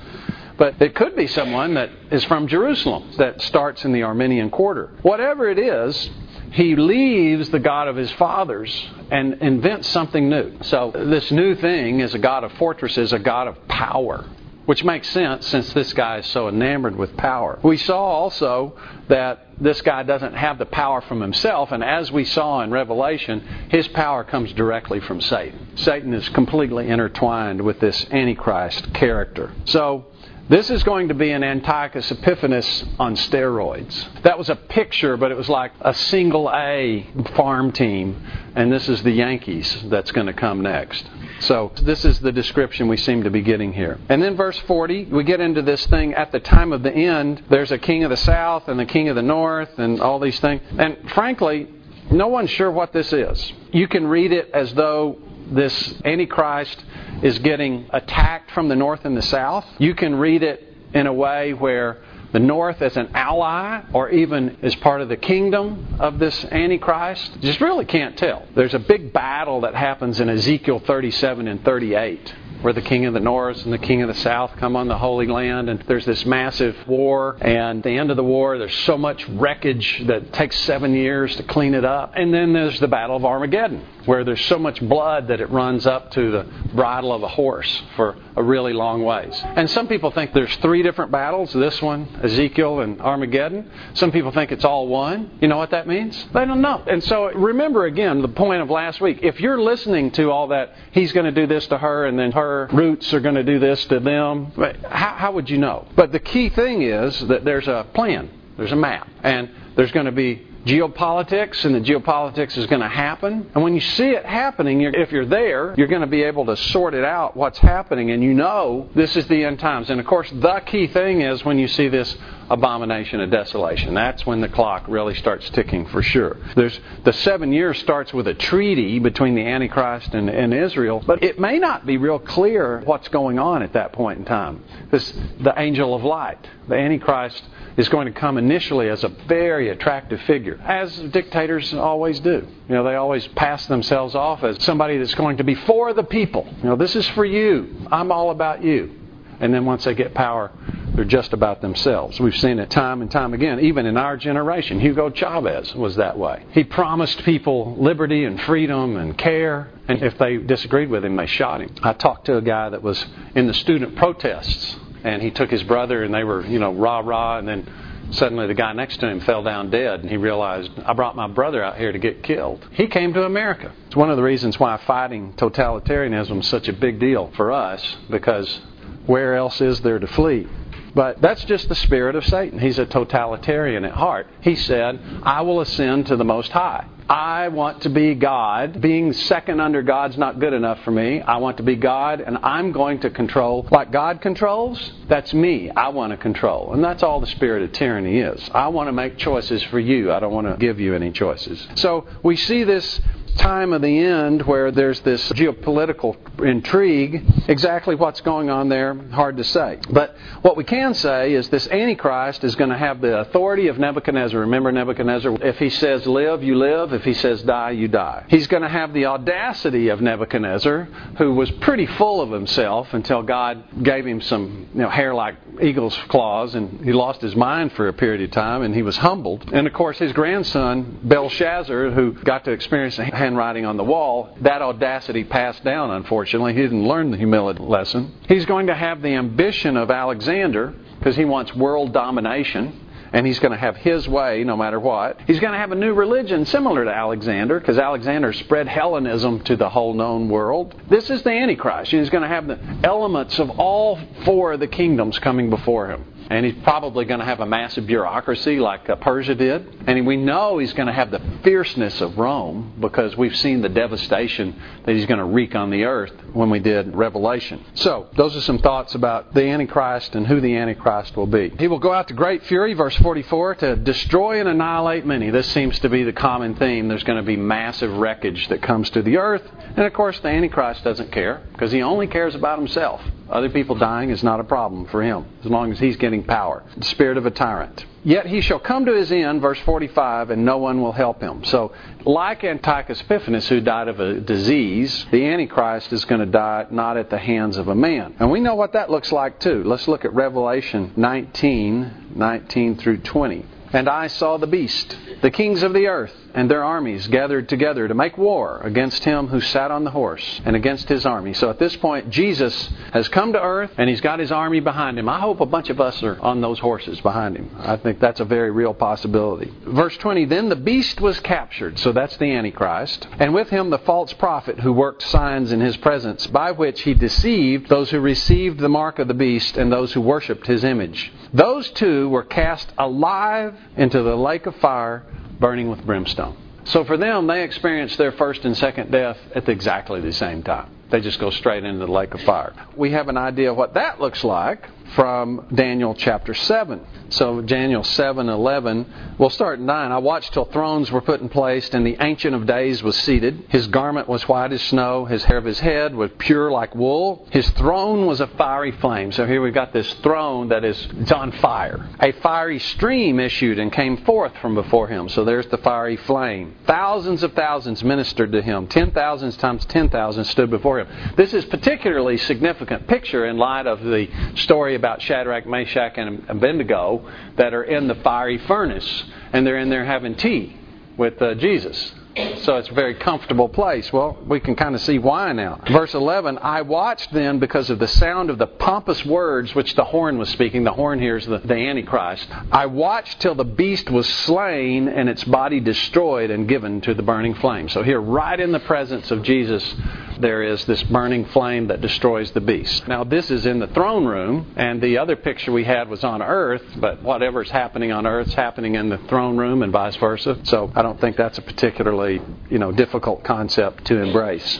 But 0.57 0.81
it 0.81 0.95
could 0.95 1.15
be 1.15 1.27
someone 1.27 1.73
that 1.73 1.89
is 2.11 2.23
from 2.25 2.47
Jerusalem 2.47 3.11
that 3.17 3.41
starts 3.41 3.83
in 3.83 3.91
the 3.91 4.03
Armenian 4.03 4.49
quarter. 4.49 4.91
Whatever 5.01 5.49
it 5.49 5.59
is, 5.59 6.09
he 6.55 6.77
leaves 6.77 7.49
the 7.49 7.59
God 7.59 7.89
of 7.89 7.97
his 7.97 8.09
fathers 8.13 8.73
and 9.11 9.33
invents 9.41 9.89
something 9.89 10.29
new. 10.29 10.53
So, 10.61 10.93
this 10.95 11.29
new 11.29 11.53
thing 11.53 11.99
is 11.99 12.13
a 12.13 12.17
God 12.17 12.45
of 12.45 12.53
fortresses, 12.53 13.11
a 13.11 13.19
God 13.19 13.49
of 13.49 13.67
power, 13.67 14.23
which 14.65 14.81
makes 14.81 15.09
sense 15.09 15.45
since 15.47 15.73
this 15.73 15.91
guy 15.91 16.19
is 16.19 16.25
so 16.27 16.47
enamored 16.47 16.95
with 16.95 17.17
power. 17.17 17.59
We 17.61 17.75
saw 17.75 18.01
also 18.01 18.77
that 19.09 19.49
this 19.59 19.81
guy 19.81 20.03
doesn't 20.03 20.33
have 20.33 20.57
the 20.57 20.65
power 20.65 21.01
from 21.01 21.19
himself, 21.19 21.73
and 21.73 21.83
as 21.83 22.09
we 22.09 22.23
saw 22.23 22.61
in 22.61 22.71
Revelation, 22.71 23.41
his 23.69 23.89
power 23.89 24.23
comes 24.23 24.53
directly 24.53 25.01
from 25.01 25.19
Satan. 25.19 25.75
Satan 25.75 26.13
is 26.13 26.29
completely 26.29 26.87
intertwined 26.87 27.59
with 27.59 27.81
this 27.81 28.05
Antichrist 28.11 28.93
character. 28.93 29.51
So, 29.65 30.05
this 30.47 30.69
is 30.69 30.83
going 30.83 31.07
to 31.07 31.15
be 31.15 31.31
an 31.31 31.43
Antiochus 31.43 32.11
Epiphanes 32.11 32.83
on 32.99 33.15
steroids. 33.15 34.21
That 34.21 34.37
was 34.37 34.49
a 34.49 34.55
picture, 34.55 35.17
but 35.17 35.31
it 35.31 35.37
was 35.37 35.49
like 35.49 35.71
a 35.81 35.93
single 35.93 36.51
A 36.51 37.07
farm 37.35 37.71
team, 37.71 38.21
and 38.55 38.71
this 38.71 38.87
is 38.87 39.01
the 39.01 39.11
Yankees 39.11 39.85
that's 39.85 40.11
going 40.11 40.27
to 40.27 40.33
come 40.33 40.61
next. 40.61 41.03
So, 41.39 41.71
this 41.81 42.05
is 42.05 42.19
the 42.19 42.31
description 42.31 42.87
we 42.87 42.97
seem 42.97 43.23
to 43.23 43.31
be 43.31 43.41
getting 43.41 43.73
here. 43.73 43.99
And 44.07 44.21
then, 44.21 44.37
verse 44.37 44.57
40, 44.59 45.05
we 45.05 45.23
get 45.23 45.39
into 45.39 45.63
this 45.63 45.83
thing 45.87 46.13
at 46.13 46.31
the 46.31 46.39
time 46.39 46.71
of 46.71 46.83
the 46.83 46.93
end. 46.93 47.43
There's 47.49 47.71
a 47.71 47.79
king 47.79 48.03
of 48.03 48.11
the 48.11 48.17
south 48.17 48.67
and 48.67 48.79
the 48.79 48.85
king 48.85 49.09
of 49.09 49.15
the 49.15 49.23
north, 49.23 49.79
and 49.79 49.99
all 49.99 50.19
these 50.19 50.39
things. 50.39 50.61
And 50.77 51.11
frankly, 51.11 51.69
no 52.11 52.27
one's 52.27 52.51
sure 52.51 52.69
what 52.69 52.93
this 52.93 53.11
is. 53.11 53.51
You 53.71 53.87
can 53.87 54.05
read 54.05 54.31
it 54.31 54.51
as 54.53 54.73
though 54.75 55.17
this 55.51 55.93
Antichrist 56.03 56.83
is 57.21 57.39
getting 57.39 57.87
attacked 57.91 58.51
from 58.51 58.67
the 58.67 58.75
north 58.75 59.05
and 59.05 59.15
the 59.15 59.21
south. 59.21 59.65
You 59.77 59.95
can 59.95 60.15
read 60.15 60.43
it 60.43 60.73
in 60.93 61.07
a 61.07 61.13
way 61.13 61.53
where 61.53 62.01
the 62.31 62.39
north 62.39 62.81
is 62.81 62.97
an 62.97 63.09
ally 63.13 63.81
or 63.93 64.09
even 64.09 64.57
is 64.61 64.75
part 64.75 65.01
of 65.01 65.09
the 65.09 65.17
kingdom 65.17 65.95
of 65.99 66.19
this 66.19 66.43
Antichrist. 66.45 67.39
Just 67.41 67.61
really 67.61 67.85
can't 67.85 68.17
tell. 68.17 68.45
There's 68.55 68.73
a 68.73 68.79
big 68.79 69.13
battle 69.13 69.61
that 69.61 69.75
happens 69.75 70.19
in 70.19 70.29
Ezekiel 70.29 70.79
37 70.79 71.47
and 71.47 71.63
38 71.63 72.35
where 72.65 72.73
the 72.73 72.81
king 72.81 73.05
of 73.05 73.13
the 73.13 73.19
north 73.19 73.63
and 73.63 73.71
the 73.71 73.77
king 73.77 74.01
of 74.01 74.07
the 74.07 74.19
south 74.21 74.51
come 74.57 74.75
on 74.75 74.87
the 74.87 74.97
Holy 74.97 75.27
Land, 75.27 75.69
and 75.69 75.79
there's 75.81 76.03
this 76.03 76.25
massive 76.25 76.75
war. 76.87 77.37
And 77.39 77.77
at 77.77 77.83
the 77.83 77.95
end 77.95 78.09
of 78.09 78.17
the 78.17 78.23
war, 78.23 78.57
there's 78.57 78.75
so 78.85 78.97
much 78.97 79.23
wreckage 79.29 80.01
that 80.07 80.33
takes 80.33 80.59
seven 80.61 80.95
years 80.95 81.35
to 81.35 81.43
clean 81.43 81.75
it 81.75 81.85
up. 81.85 82.13
And 82.15 82.33
then 82.33 82.53
there's 82.53 82.79
the 82.79 82.87
Battle 82.87 83.17
of 83.17 83.23
Armageddon, 83.23 83.85
where 84.05 84.23
there's 84.23 84.43
so 84.45 84.57
much 84.57 84.81
blood 84.81 85.27
that 85.27 85.41
it 85.41 85.51
runs 85.51 85.85
up 85.85 86.09
to 86.13 86.31
the 86.31 86.47
bridle 86.73 87.13
of 87.13 87.21
a 87.21 87.27
horse 87.27 87.83
for 87.95 88.15
a 88.35 88.41
really 88.41 88.73
long 88.73 89.03
ways. 89.03 89.39
And 89.43 89.69
some 89.69 89.87
people 89.87 90.09
think 90.09 90.33
there's 90.33 90.55
three 90.57 90.81
different 90.81 91.11
battles 91.11 91.53
this 91.53 91.79
one, 91.83 92.07
Ezekiel, 92.23 92.79
and 92.79 92.99
Armageddon. 92.99 93.69
Some 93.93 94.11
people 94.11 94.31
think 94.31 94.51
it's 94.51 94.65
all 94.65 94.87
one. 94.87 95.37
You 95.39 95.47
know 95.49 95.57
what 95.57 95.69
that 95.69 95.87
means? 95.87 96.25
They 96.33 96.45
don't 96.45 96.61
know. 96.61 96.83
And 96.87 97.03
so 97.03 97.31
remember 97.31 97.85
again 97.85 98.23
the 98.23 98.27
point 98.27 98.63
of 98.63 98.71
last 98.71 98.99
week. 99.01 99.19
If 99.21 99.39
you're 99.39 99.61
listening 99.61 100.09
to 100.13 100.31
all 100.31 100.47
that, 100.47 100.73
he's 100.93 101.13
going 101.13 101.27
to 101.27 101.31
do 101.31 101.45
this 101.45 101.67
to 101.67 101.77
her, 101.77 102.05
and 102.05 102.17
then 102.17 102.31
her 102.31 102.54
roots 102.71 103.13
are 103.13 103.19
going 103.19 103.35
to 103.35 103.43
do 103.43 103.59
this 103.59 103.85
to 103.85 103.99
them, 103.99 104.51
how, 104.89 105.15
how 105.15 105.31
would 105.33 105.49
you 105.49 105.57
know? 105.57 105.87
But 105.95 106.11
the 106.11 106.19
key 106.19 106.49
thing 106.49 106.81
is 106.81 107.19
that 107.27 107.45
there's 107.45 107.67
a 107.67 107.87
plan. 107.93 108.29
There's 108.57 108.71
a 108.71 108.77
map. 108.77 109.07
And 109.23 109.49
there's 109.75 109.91
going 109.91 110.05
to 110.05 110.11
be 110.11 110.47
geopolitics, 110.65 111.63
and 111.63 111.75
the 111.75 111.79
geopolitics 111.79 112.57
is 112.57 112.65
going 112.65 112.81
to 112.81 112.87
happen. 112.87 113.49
And 113.53 113.63
when 113.63 113.73
you 113.73 113.81
see 113.81 114.09
it 114.09 114.25
happening, 114.25 114.81
you're, 114.81 114.95
if 114.95 115.11
you're 115.11 115.25
there, 115.25 115.75
you're 115.77 115.87
going 115.87 116.01
to 116.01 116.07
be 116.07 116.23
able 116.23 116.45
to 116.47 116.57
sort 116.57 116.93
it 116.93 117.05
out 117.05 117.37
what's 117.37 117.59
happening, 117.59 118.11
and 118.11 118.23
you 118.23 118.33
know 118.33 118.89
this 118.95 119.15
is 119.15 119.27
the 119.27 119.43
end 119.43 119.59
times. 119.59 119.89
And 119.89 119.99
of 119.99 120.05
course, 120.05 120.29
the 120.31 120.61
key 120.65 120.87
thing 120.87 121.21
is 121.21 121.45
when 121.45 121.59
you 121.59 121.67
see 121.67 121.87
this 121.87 122.17
abomination 122.49 123.21
of 123.21 123.31
desolation. 123.31 123.93
That's 123.93 124.25
when 124.25 124.41
the 124.41 124.49
clock 124.49 124.85
really 124.87 125.15
starts 125.15 125.49
ticking 125.49 125.87
for 125.87 126.03
sure. 126.03 126.37
There's 126.55 126.79
the 127.03 127.13
seven 127.13 127.51
years 127.51 127.79
starts 127.79 128.13
with 128.13 128.27
a 128.27 128.33
treaty 128.33 128.99
between 128.99 129.35
the 129.35 129.45
Antichrist 129.45 130.13
and, 130.13 130.29
and 130.29 130.53
Israel, 130.53 131.03
but 131.05 131.23
it 131.23 131.39
may 131.39 131.59
not 131.59 131.85
be 131.85 131.97
real 131.97 132.19
clear 132.19 132.81
what's 132.85 133.07
going 133.09 133.39
on 133.39 133.63
at 133.63 133.73
that 133.73 133.93
point 133.93 134.19
in 134.19 134.25
time. 134.25 134.63
This 134.91 135.11
the 135.39 135.53
angel 135.57 135.95
of 135.95 136.03
light, 136.03 136.47
the 136.67 136.75
Antichrist 136.75 137.43
is 137.77 137.89
going 137.89 138.05
to 138.05 138.17
come 138.17 138.37
initially 138.37 138.89
as 138.89 139.03
a 139.03 139.09
very 139.09 139.69
attractive 139.69 140.21
figure, 140.21 140.54
as 140.63 140.95
dictators 141.11 141.73
always 141.73 142.19
do. 142.19 142.47
You 142.69 142.75
know, 142.75 142.83
they 142.83 142.95
always 142.95 143.27
pass 143.29 143.65
themselves 143.67 144.15
off 144.15 144.43
as 144.43 144.63
somebody 144.63 144.97
that's 144.97 145.15
going 145.15 145.37
to 145.37 145.43
be 145.43 145.55
for 145.55 145.93
the 145.93 146.03
people. 146.03 146.47
You 146.57 146.69
know, 146.69 146.75
this 146.75 146.95
is 146.95 147.07
for 147.09 147.25
you. 147.25 147.87
I'm 147.91 148.11
all 148.11 148.31
about 148.31 148.63
you. 148.63 148.99
And 149.39 149.53
then 149.53 149.65
once 149.65 149.83
they 149.83 149.93
get 149.93 150.13
power, 150.13 150.51
they're 150.93 151.03
just 151.03 151.33
about 151.33 151.61
themselves. 151.61 152.19
We've 152.21 152.35
seen 152.37 152.57
it 152.57 152.69
time 152.69 153.01
and 153.01 153.11
time 153.11 153.33
again, 153.33 153.59
even 153.59 153.85
in 153.85 153.97
our 153.97 154.15
generation. 154.15 154.79
Hugo 154.79 155.09
Chavez 155.09 155.75
was 155.75 155.97
that 155.97 156.17
way. 156.17 156.45
He 156.51 156.63
promised 156.63 157.21
people 157.23 157.75
liberty 157.77 158.23
and 158.23 158.41
freedom 158.43 158.95
and 158.95 159.17
care, 159.17 159.69
and 159.89 160.01
if 160.01 160.17
they 160.17 160.37
disagreed 160.37 160.89
with 160.89 161.03
him, 161.03 161.17
they 161.17 161.25
shot 161.25 161.61
him. 161.61 161.75
I 161.83 161.91
talked 161.93 162.27
to 162.27 162.37
a 162.37 162.41
guy 162.41 162.69
that 162.69 162.81
was 162.81 163.05
in 163.35 163.47
the 163.47 163.53
student 163.53 163.97
protests 163.97 164.77
and 165.05 165.21
he 165.21 165.29
took 165.29 165.51
his 165.51 165.61
brother, 165.63 166.03
and 166.03 166.11
they 166.11 166.23
were, 166.23 166.43
you 166.45 166.57
know, 166.57 166.73
rah 166.73 166.97
rah, 166.97 167.37
and 167.37 167.47
then 167.47 167.71
suddenly 168.11 168.47
the 168.47 168.53
guy 168.53 168.73
next 168.73 168.97
to 168.97 169.07
him 169.07 169.19
fell 169.21 169.43
down 169.43 169.69
dead, 169.69 170.01
and 170.01 170.09
he 170.09 170.17
realized, 170.17 170.71
I 170.85 170.93
brought 170.93 171.15
my 171.15 171.27
brother 171.27 171.63
out 171.63 171.77
here 171.77 171.91
to 171.91 171.99
get 171.99 172.23
killed. 172.23 172.67
He 172.71 172.87
came 172.87 173.13
to 173.13 173.23
America. 173.23 173.71
It's 173.87 173.95
one 173.95 174.09
of 174.09 174.17
the 174.17 174.23
reasons 174.23 174.59
why 174.59 174.77
fighting 174.77 175.33
totalitarianism 175.33 176.39
is 176.39 176.47
such 176.47 176.67
a 176.67 176.73
big 176.73 176.99
deal 176.99 177.31
for 177.35 177.51
us, 177.51 177.97
because 178.09 178.61
where 179.05 179.35
else 179.35 179.61
is 179.61 179.81
there 179.81 179.99
to 179.99 180.07
flee? 180.07 180.47
But 180.95 181.21
that's 181.21 181.43
just 181.43 181.69
the 181.69 181.75
spirit 181.75 182.15
of 182.15 182.25
Satan. 182.25 182.57
He's 182.57 182.79
a 182.79 182.85
totalitarian 182.85 183.83
at 183.83 183.91
heart. 183.91 184.27
He 184.41 184.55
said, 184.55 184.99
I 185.23 185.41
will 185.41 185.59
ascend 185.61 186.07
to 186.07 186.15
the 186.15 186.23
Most 186.23 186.51
High. 186.51 186.87
I 187.07 187.49
want 187.49 187.81
to 187.83 187.89
be 187.89 188.15
God. 188.15 188.81
Being 188.81 189.13
second 189.13 189.59
under 189.59 189.83
God's 189.83 190.17
not 190.17 190.39
good 190.39 190.53
enough 190.53 190.81
for 190.83 190.89
me. 190.89 191.21
I 191.21 191.37
want 191.37 191.57
to 191.57 191.63
be 191.63 191.75
God, 191.75 192.19
and 192.19 192.37
I'm 192.41 192.71
going 192.71 193.01
to 193.01 193.11
control 193.11 193.67
like 193.69 193.91
God 193.91 194.21
controls. 194.21 194.91
That's 195.07 195.31
me. 195.31 195.69
I 195.69 195.89
want 195.89 196.11
to 196.11 196.17
control. 196.17 196.73
And 196.73 196.83
that's 196.83 197.03
all 197.03 197.19
the 197.19 197.27
spirit 197.27 197.61
of 197.61 197.73
tyranny 197.73 198.19
is. 198.19 198.49
I 198.55 198.69
want 198.69 198.87
to 198.87 198.91
make 198.91 199.17
choices 199.17 199.61
for 199.63 199.79
you. 199.79 200.11
I 200.11 200.19
don't 200.19 200.33
want 200.33 200.47
to 200.47 200.57
give 200.57 200.79
you 200.79 200.95
any 200.95 201.11
choices. 201.11 201.67
So 201.75 202.07
we 202.23 202.37
see 202.37 202.63
this 202.63 202.99
time 203.37 203.73
of 203.73 203.81
the 203.81 203.99
end 203.99 204.41
where 204.43 204.71
there's 204.71 204.99
this 205.01 205.29
geopolitical 205.29 206.15
intrigue. 206.43 207.23
Exactly 207.47 207.95
what's 207.95 208.21
going 208.21 208.49
on 208.49 208.69
there, 208.69 208.93
hard 209.11 209.37
to 209.37 209.43
say. 209.43 209.79
But 209.89 210.15
what 210.41 210.57
we 210.57 210.63
can 210.63 210.93
say 210.93 211.33
is 211.33 211.49
this 211.49 211.67
Antichrist 211.67 212.43
is 212.43 212.55
going 212.55 212.69
to 212.69 212.77
have 212.77 213.01
the 213.01 213.19
authority 213.19 213.67
of 213.67 213.77
Nebuchadnezzar. 213.77 214.39
Remember 214.39 214.71
Nebuchadnezzar? 214.71 215.37
If 215.41 215.57
he 215.57 215.69
says 215.69 216.05
live, 216.05 216.43
you 216.43 216.55
live. 216.55 216.93
If 216.93 217.03
he 217.03 217.13
says 217.13 217.43
die, 217.43 217.71
you 217.71 217.87
die. 217.87 218.25
He's 218.29 218.47
going 218.47 218.63
to 218.63 218.69
have 218.69 218.93
the 218.93 219.05
audacity 219.05 219.89
of 219.89 220.01
Nebuchadnezzar, 220.01 220.85
who 221.17 221.33
was 221.33 221.51
pretty 221.51 221.85
full 221.85 222.21
of 222.21 222.31
himself 222.31 222.93
until 222.93 223.21
God 223.21 223.83
gave 223.83 224.05
him 224.05 224.21
some 224.21 224.69
you 224.73 224.81
know, 224.81 224.89
hair 224.89 225.13
like 225.13 225.35
eagle's 225.61 225.97
claws, 226.07 226.55
and 226.55 226.83
he 226.83 226.93
lost 226.93 227.21
his 227.21 227.35
mind 227.35 227.71
for 227.73 227.87
a 227.87 227.93
period 227.93 228.21
of 228.21 228.31
time, 228.31 228.61
and 228.61 228.73
he 228.75 228.81
was 228.81 228.97
humbled. 228.97 229.51
And 229.53 229.67
of 229.67 229.73
course, 229.73 229.97
his 229.97 230.11
grandson, 230.13 230.99
Belshazzar, 231.03 231.91
who 231.91 232.13
got 232.13 232.45
to 232.45 232.51
experience 232.51 232.97
handwriting 233.25 233.65
on 233.65 233.75
the 233.75 233.83
wall, 233.83 234.37
that 234.41 234.61
audacity 234.61 235.23
passed 235.23 235.63
down, 235.63 235.89
unfortunately. 235.89 236.53
He 236.53 236.61
didn't 236.61 236.87
learn 236.87 237.09
the 237.09 237.17
humility 237.17 237.63
lesson. 237.63 238.13
He's 238.27 238.45
going 238.45 238.67
to 238.67 238.75
have 238.75 239.01
the 239.01 239.15
ambition 239.15 239.77
of 239.77 239.89
Alexander 239.89 240.75
because 240.99 241.15
he 241.15 241.25
wants 241.25 241.55
world 241.55 241.91
domination 241.91 242.81
and 243.13 243.25
he's 243.25 243.39
going 243.39 243.51
to 243.51 243.57
have 243.57 243.77
his 243.77 244.07
way 244.07 244.43
no 244.43 244.55
matter 244.55 244.79
what. 244.79 245.19
He's 245.25 245.39
going 245.39 245.53
to 245.53 245.57
have 245.57 245.71
a 245.71 245.75
new 245.75 245.93
religion 245.93 246.45
similar 246.45 246.85
to 246.85 246.91
Alexander 246.91 247.59
because 247.59 247.79
Alexander 247.79 248.31
spread 248.33 248.67
Hellenism 248.67 249.43
to 249.45 249.55
the 249.55 249.69
whole 249.69 249.93
known 249.95 250.29
world. 250.29 250.75
This 250.89 251.09
is 251.09 251.23
the 251.23 251.31
Antichrist. 251.31 251.91
He's 251.91 252.09
going 252.11 252.23
to 252.23 252.27
have 252.27 252.45
the 252.45 252.59
elements 252.83 253.39
of 253.39 253.59
all 253.59 253.99
four 254.23 254.53
of 254.53 254.59
the 254.59 254.67
kingdoms 254.67 255.17
coming 255.17 255.49
before 255.49 255.89
him. 255.89 256.05
And 256.29 256.45
he's 256.45 256.63
probably 256.63 257.05
going 257.05 257.19
to 257.19 257.25
have 257.25 257.39
a 257.39 257.45
massive 257.45 257.85
bureaucracy 257.85 258.59
like 258.59 258.89
uh, 258.89 258.95
Persia 258.95 259.35
did. 259.35 259.83
And 259.87 260.07
we 260.07 260.17
know 260.17 260.57
he's 260.57 260.73
going 260.73 260.87
to 260.87 260.93
have 260.93 261.11
the 261.11 261.21
fierceness 261.43 262.01
of 262.01 262.17
Rome 262.17 262.73
because 262.79 263.15
we've 263.15 263.35
seen 263.35 263.61
the 263.61 263.69
devastation 263.69 264.59
that 264.85 264.95
he's 264.95 265.05
going 265.05 265.19
to 265.19 265.25
wreak 265.25 265.55
on 265.55 265.69
the 265.69 265.83
earth 265.83 266.13
when 266.33 266.49
we 266.49 266.59
did 266.59 266.95
Revelation. 266.95 267.63
So, 267.75 268.07
those 268.15 268.35
are 268.35 268.41
some 268.41 268.59
thoughts 268.59 268.95
about 268.95 269.33
the 269.33 269.43
Antichrist 269.43 270.15
and 270.15 270.25
who 270.25 270.41
the 270.41 270.55
Antichrist 270.55 271.15
will 271.15 271.27
be. 271.27 271.53
He 271.59 271.67
will 271.67 271.79
go 271.79 271.93
out 271.93 272.07
to 272.07 272.13
great 272.13 272.43
fury, 272.45 272.73
verse 272.73 272.95
44, 272.97 273.55
to 273.55 273.75
destroy 273.75 274.39
and 274.39 274.49
annihilate 274.49 275.05
many. 275.05 275.29
This 275.29 275.49
seems 275.51 275.77
to 275.79 275.89
be 275.89 276.03
the 276.03 276.13
common 276.13 276.55
theme. 276.55 276.87
There's 276.87 277.03
going 277.03 277.17
to 277.17 277.27
be 277.27 277.37
massive 277.37 277.91
wreckage 277.91 278.47
that 278.49 278.61
comes 278.61 278.89
to 278.91 279.01
the 279.01 279.17
earth. 279.17 279.43
And 279.75 279.85
of 279.85 279.93
course, 279.93 280.19
the 280.19 280.29
Antichrist 280.29 280.83
doesn't 280.83 281.11
care 281.11 281.41
because 281.51 281.71
he 281.71 281.81
only 281.81 282.07
cares 282.07 282.35
about 282.35 282.57
himself. 282.57 283.01
Other 283.29 283.49
people 283.49 283.75
dying 283.75 284.11
is 284.11 284.23
not 284.23 284.39
a 284.39 284.43
problem 284.43 284.85
for 284.87 285.01
him 285.01 285.25
as 285.43 285.49
long 285.49 285.71
as 285.71 285.79
he's 285.79 285.97
getting 285.97 286.23
power. 286.23 286.63
The 286.77 286.85
spirit 286.85 287.17
of 287.17 287.25
a 287.25 287.31
tyrant. 287.31 287.85
Yet 288.03 288.27
he 288.27 288.41
shall 288.41 288.59
come 288.59 288.85
to 288.85 288.93
his 288.93 289.11
end, 289.11 289.41
verse 289.41 289.59
45, 289.61 290.29
and 290.29 290.45
no 290.45 290.59
one 290.59 290.79
will 290.79 290.91
help 290.91 291.21
him. 291.21 291.43
So, 291.43 291.71
like 292.05 292.43
Antiochus 292.43 293.01
Epiphanes, 293.01 293.47
who 293.47 293.61
died 293.61 293.87
of 293.87 293.99
a 293.99 294.19
disease, 294.19 295.07
the 295.09 295.25
Antichrist 295.25 295.91
is 295.91 296.05
going 296.05 296.19
to 296.19 296.27
die 296.27 296.67
not 296.69 296.97
at 296.97 297.09
the 297.09 297.17
hands 297.17 297.57
of 297.57 297.67
a 297.67 297.73
man. 297.73 298.15
And 298.19 298.29
we 298.29 298.41
know 298.41 298.53
what 298.53 298.73
that 298.73 298.91
looks 298.91 299.11
like 299.11 299.39
too. 299.39 299.63
Let's 299.63 299.87
look 299.87 300.05
at 300.05 300.13
Revelation 300.13 300.93
19, 300.95 302.11
19 302.15 302.77
through 302.77 302.97
20. 302.99 303.45
And 303.73 303.89
I 303.89 304.07
saw 304.07 304.37
the 304.37 304.47
beast, 304.47 304.95
the 305.21 305.31
kings 305.31 305.63
of 305.63 305.73
the 305.73 305.87
earth, 305.87 306.13
and 306.35 306.51
their 306.51 306.63
armies 306.63 307.07
gathered 307.07 307.47
together 307.47 307.87
to 307.87 307.93
make 307.93 308.17
war 308.17 308.59
against 308.61 309.05
him 309.05 309.27
who 309.27 309.39
sat 309.39 309.71
on 309.71 309.85
the 309.85 309.91
horse 309.91 310.41
and 310.43 310.55
against 310.55 310.89
his 310.89 311.05
army. 311.05 311.33
So 311.33 311.49
at 311.49 311.59
this 311.59 311.75
point, 311.77 312.09
Jesus 312.09 312.69
has 312.91 313.07
come 313.07 313.33
to 313.33 313.41
earth 313.41 313.71
and 313.77 313.89
he's 313.89 314.01
got 314.01 314.19
his 314.19 314.31
army 314.31 314.59
behind 314.59 314.99
him. 314.99 315.07
I 315.07 315.19
hope 315.19 315.39
a 315.39 315.45
bunch 315.45 315.69
of 315.69 315.79
us 315.79 316.03
are 316.03 316.19
on 316.19 316.41
those 316.41 316.59
horses 316.59 316.99
behind 316.99 317.37
him. 317.37 317.55
I 317.57 317.77
think 317.77 317.99
that's 317.99 318.19
a 318.19 318.25
very 318.25 318.51
real 318.51 318.73
possibility. 318.73 319.51
Verse 319.65 319.95
20 319.97 320.25
Then 320.25 320.49
the 320.49 320.57
beast 320.57 320.99
was 320.99 321.19
captured, 321.21 321.79
so 321.79 321.93
that's 321.93 322.17
the 322.17 322.31
Antichrist, 322.31 323.07
and 323.17 323.33
with 323.33 323.49
him 323.49 323.69
the 323.69 323.79
false 323.79 324.11
prophet 324.13 324.59
who 324.59 324.73
worked 324.73 325.03
signs 325.03 325.53
in 325.53 325.61
his 325.61 325.77
presence, 325.77 326.27
by 326.27 326.51
which 326.51 326.81
he 326.81 326.93
deceived 326.93 327.69
those 327.69 327.91
who 327.91 327.99
received 328.01 328.59
the 328.59 328.69
mark 328.69 328.99
of 328.99 329.07
the 329.07 329.13
beast 329.13 329.55
and 329.57 329.71
those 329.71 329.93
who 329.93 330.01
worshipped 330.01 330.47
his 330.47 330.65
image. 330.65 331.13
Those 331.33 331.69
two 331.71 332.09
were 332.09 332.23
cast 332.23 332.71
alive 332.77 333.54
into 333.77 334.01
the 334.01 334.15
lake 334.15 334.45
of 334.45 334.55
fire 334.57 335.03
burning 335.39 335.69
with 335.69 335.85
brimstone. 335.85 336.37
So 336.65 336.83
for 336.83 336.97
them, 336.97 337.27
they 337.27 337.43
experience 337.43 337.95
their 337.95 338.11
first 338.11 338.43
and 338.43 338.57
second 338.57 338.91
death 338.91 339.17
at 339.35 339.47
exactly 339.47 340.01
the 340.01 340.13
same 340.13 340.41
time. 340.43 340.69
They 340.95 341.01
just 341.01 341.19
go 341.19 341.29
straight 341.29 341.65
into 341.65 341.85
the 341.85 341.91
lake 341.91 342.13
of 342.13 342.21
fire. 342.21 342.53
We 342.77 342.91
have 342.91 343.09
an 343.09 343.17
idea 343.17 343.53
what 343.53 343.73
that 343.73 343.99
looks 343.99 344.23
like 344.23 344.65
from 344.93 345.45
Daniel 345.53 345.93
chapter 345.93 346.33
7. 346.33 346.79
So 347.09 347.41
Daniel 347.41 347.83
7:11, 347.83 348.85
we'll 349.17 349.29
start 349.29 349.59
in 349.59 349.65
9. 349.65 349.91
I 349.91 349.97
watched 349.97 350.33
till 350.33 350.45
thrones 350.45 350.91
were 350.91 351.01
put 351.01 351.21
in 351.21 351.29
place 351.29 351.69
and 351.69 351.85
the 351.85 351.97
ancient 351.99 352.35
of 352.35 352.45
days 352.45 352.81
was 352.81 352.95
seated. 352.95 353.45
His 353.49 353.67
garment 353.67 354.07
was 354.07 354.27
white 354.27 354.53
as 354.53 354.61
snow, 354.63 355.05
his 355.05 355.23
hair 355.23 355.37
of 355.37 355.45
his 355.45 355.59
head 355.59 355.93
was 355.93 356.11
pure 356.17 356.49
like 356.49 356.73
wool. 356.75 357.27
His 357.29 357.49
throne 357.51 358.05
was 358.05 358.21
a 358.21 358.27
fiery 358.27 358.71
flame. 358.71 359.11
So 359.11 359.25
here 359.27 359.41
we've 359.41 359.53
got 359.53 359.73
this 359.73 359.91
throne 359.95 360.49
that 360.49 360.63
is 360.63 360.87
it's 360.99 361.11
on 361.11 361.31
fire. 361.33 361.87
A 361.99 362.11
fiery 362.13 362.59
stream 362.59 363.19
issued 363.19 363.59
and 363.59 363.71
came 363.71 363.97
forth 363.97 364.35
from 364.37 364.55
before 364.55 364.87
him. 364.87 365.09
So 365.09 365.23
there's 365.25 365.47
the 365.47 365.57
fiery 365.57 365.97
flame. 365.97 366.55
Thousands 366.65 367.21
of 367.23 367.33
thousands 367.33 367.83
ministered 367.83 368.31
to 368.31 368.41
him. 368.41 368.67
Ten 368.67 368.91
thousands 368.91 369.37
times 369.37 369.65
10,000 369.65 370.23
stood 370.23 370.49
before 370.49 370.79
him. 370.79 370.84
This 371.15 371.33
is 371.33 371.45
particularly 371.45 372.17
significant 372.17 372.87
picture 372.87 373.25
in 373.25 373.37
light 373.37 373.67
of 373.67 373.81
the 373.81 374.07
story 374.35 374.75
about 374.75 375.01
Shadrach, 375.01 375.45
Meshach, 375.45 375.93
and 375.97 376.23
Abednego 376.29 377.09
that 377.37 377.53
are 377.53 377.63
in 377.63 377.87
the 377.87 377.95
fiery 377.95 378.37
furnace, 378.39 379.03
and 379.33 379.45
they're 379.45 379.59
in 379.59 379.69
there 379.69 379.85
having 379.85 380.15
tea 380.15 380.57
with 380.97 381.21
uh, 381.21 381.35
Jesus. 381.35 381.93
So 382.15 382.55
it's 382.55 382.69
a 382.69 382.73
very 382.73 382.95
comfortable 382.95 383.49
place. 383.49 383.91
Well, 383.91 384.17
we 384.25 384.39
can 384.39 384.55
kind 384.55 384.73
of 384.73 384.81
see 384.81 384.99
why 384.99 385.33
now. 385.33 385.59
Verse 385.69 385.93
11 385.93 386.37
I 386.37 386.61
watched 386.61 387.11
then 387.11 387.39
because 387.39 387.69
of 387.69 387.79
the 387.79 387.87
sound 387.87 388.29
of 388.29 388.37
the 388.37 388.47
pompous 388.47 389.05
words 389.05 389.53
which 389.53 389.75
the 389.75 389.83
horn 389.83 390.17
was 390.17 390.29
speaking. 390.29 390.63
The 390.63 390.71
horn 390.71 390.99
here 390.99 391.17
is 391.17 391.25
the, 391.25 391.39
the 391.39 391.55
Antichrist. 391.55 392.27
I 392.51 392.67
watched 392.67 393.19
till 393.19 393.35
the 393.35 393.43
beast 393.43 393.89
was 393.89 394.07
slain 394.07 394.87
and 394.87 395.09
its 395.09 395.23
body 395.25 395.59
destroyed 395.59 396.31
and 396.31 396.47
given 396.47 396.81
to 396.81 396.93
the 396.93 397.03
burning 397.03 397.33
flame. 397.35 397.67
So 397.67 397.83
here, 397.83 397.99
right 397.99 398.39
in 398.39 398.51
the 398.51 398.59
presence 398.59 399.11
of 399.11 399.21
Jesus, 399.23 399.75
there 400.19 400.43
is 400.43 400.63
this 400.65 400.81
burning 400.83 401.25
flame 401.25 401.67
that 401.67 401.81
destroys 401.81 402.31
the 402.31 402.41
beast. 402.41 402.87
Now, 402.87 403.03
this 403.03 403.29
is 403.31 403.45
in 403.45 403.59
the 403.59 403.67
throne 403.67 404.05
room, 404.05 404.53
and 404.55 404.81
the 404.81 404.97
other 404.97 405.15
picture 405.15 405.51
we 405.51 405.63
had 405.63 405.89
was 405.89 406.03
on 406.03 406.21
earth, 406.21 406.63
but 406.77 407.01
whatever's 407.03 407.49
happening 407.49 407.91
on 407.91 408.05
earth 408.05 408.27
is 408.27 408.33
happening 408.33 408.75
in 408.75 408.89
the 408.89 408.97
throne 409.09 409.37
room 409.37 409.63
and 409.63 409.71
vice 409.71 409.95
versa. 409.97 410.39
So 410.43 410.71
I 410.75 410.81
don't 410.81 410.99
think 410.99 411.17
that's 411.17 411.37
a 411.37 411.41
particularly, 411.41 412.04
you 412.13 412.59
know, 412.59 412.71
difficult 412.71 413.23
concept 413.23 413.85
to 413.85 414.01
embrace. 414.01 414.59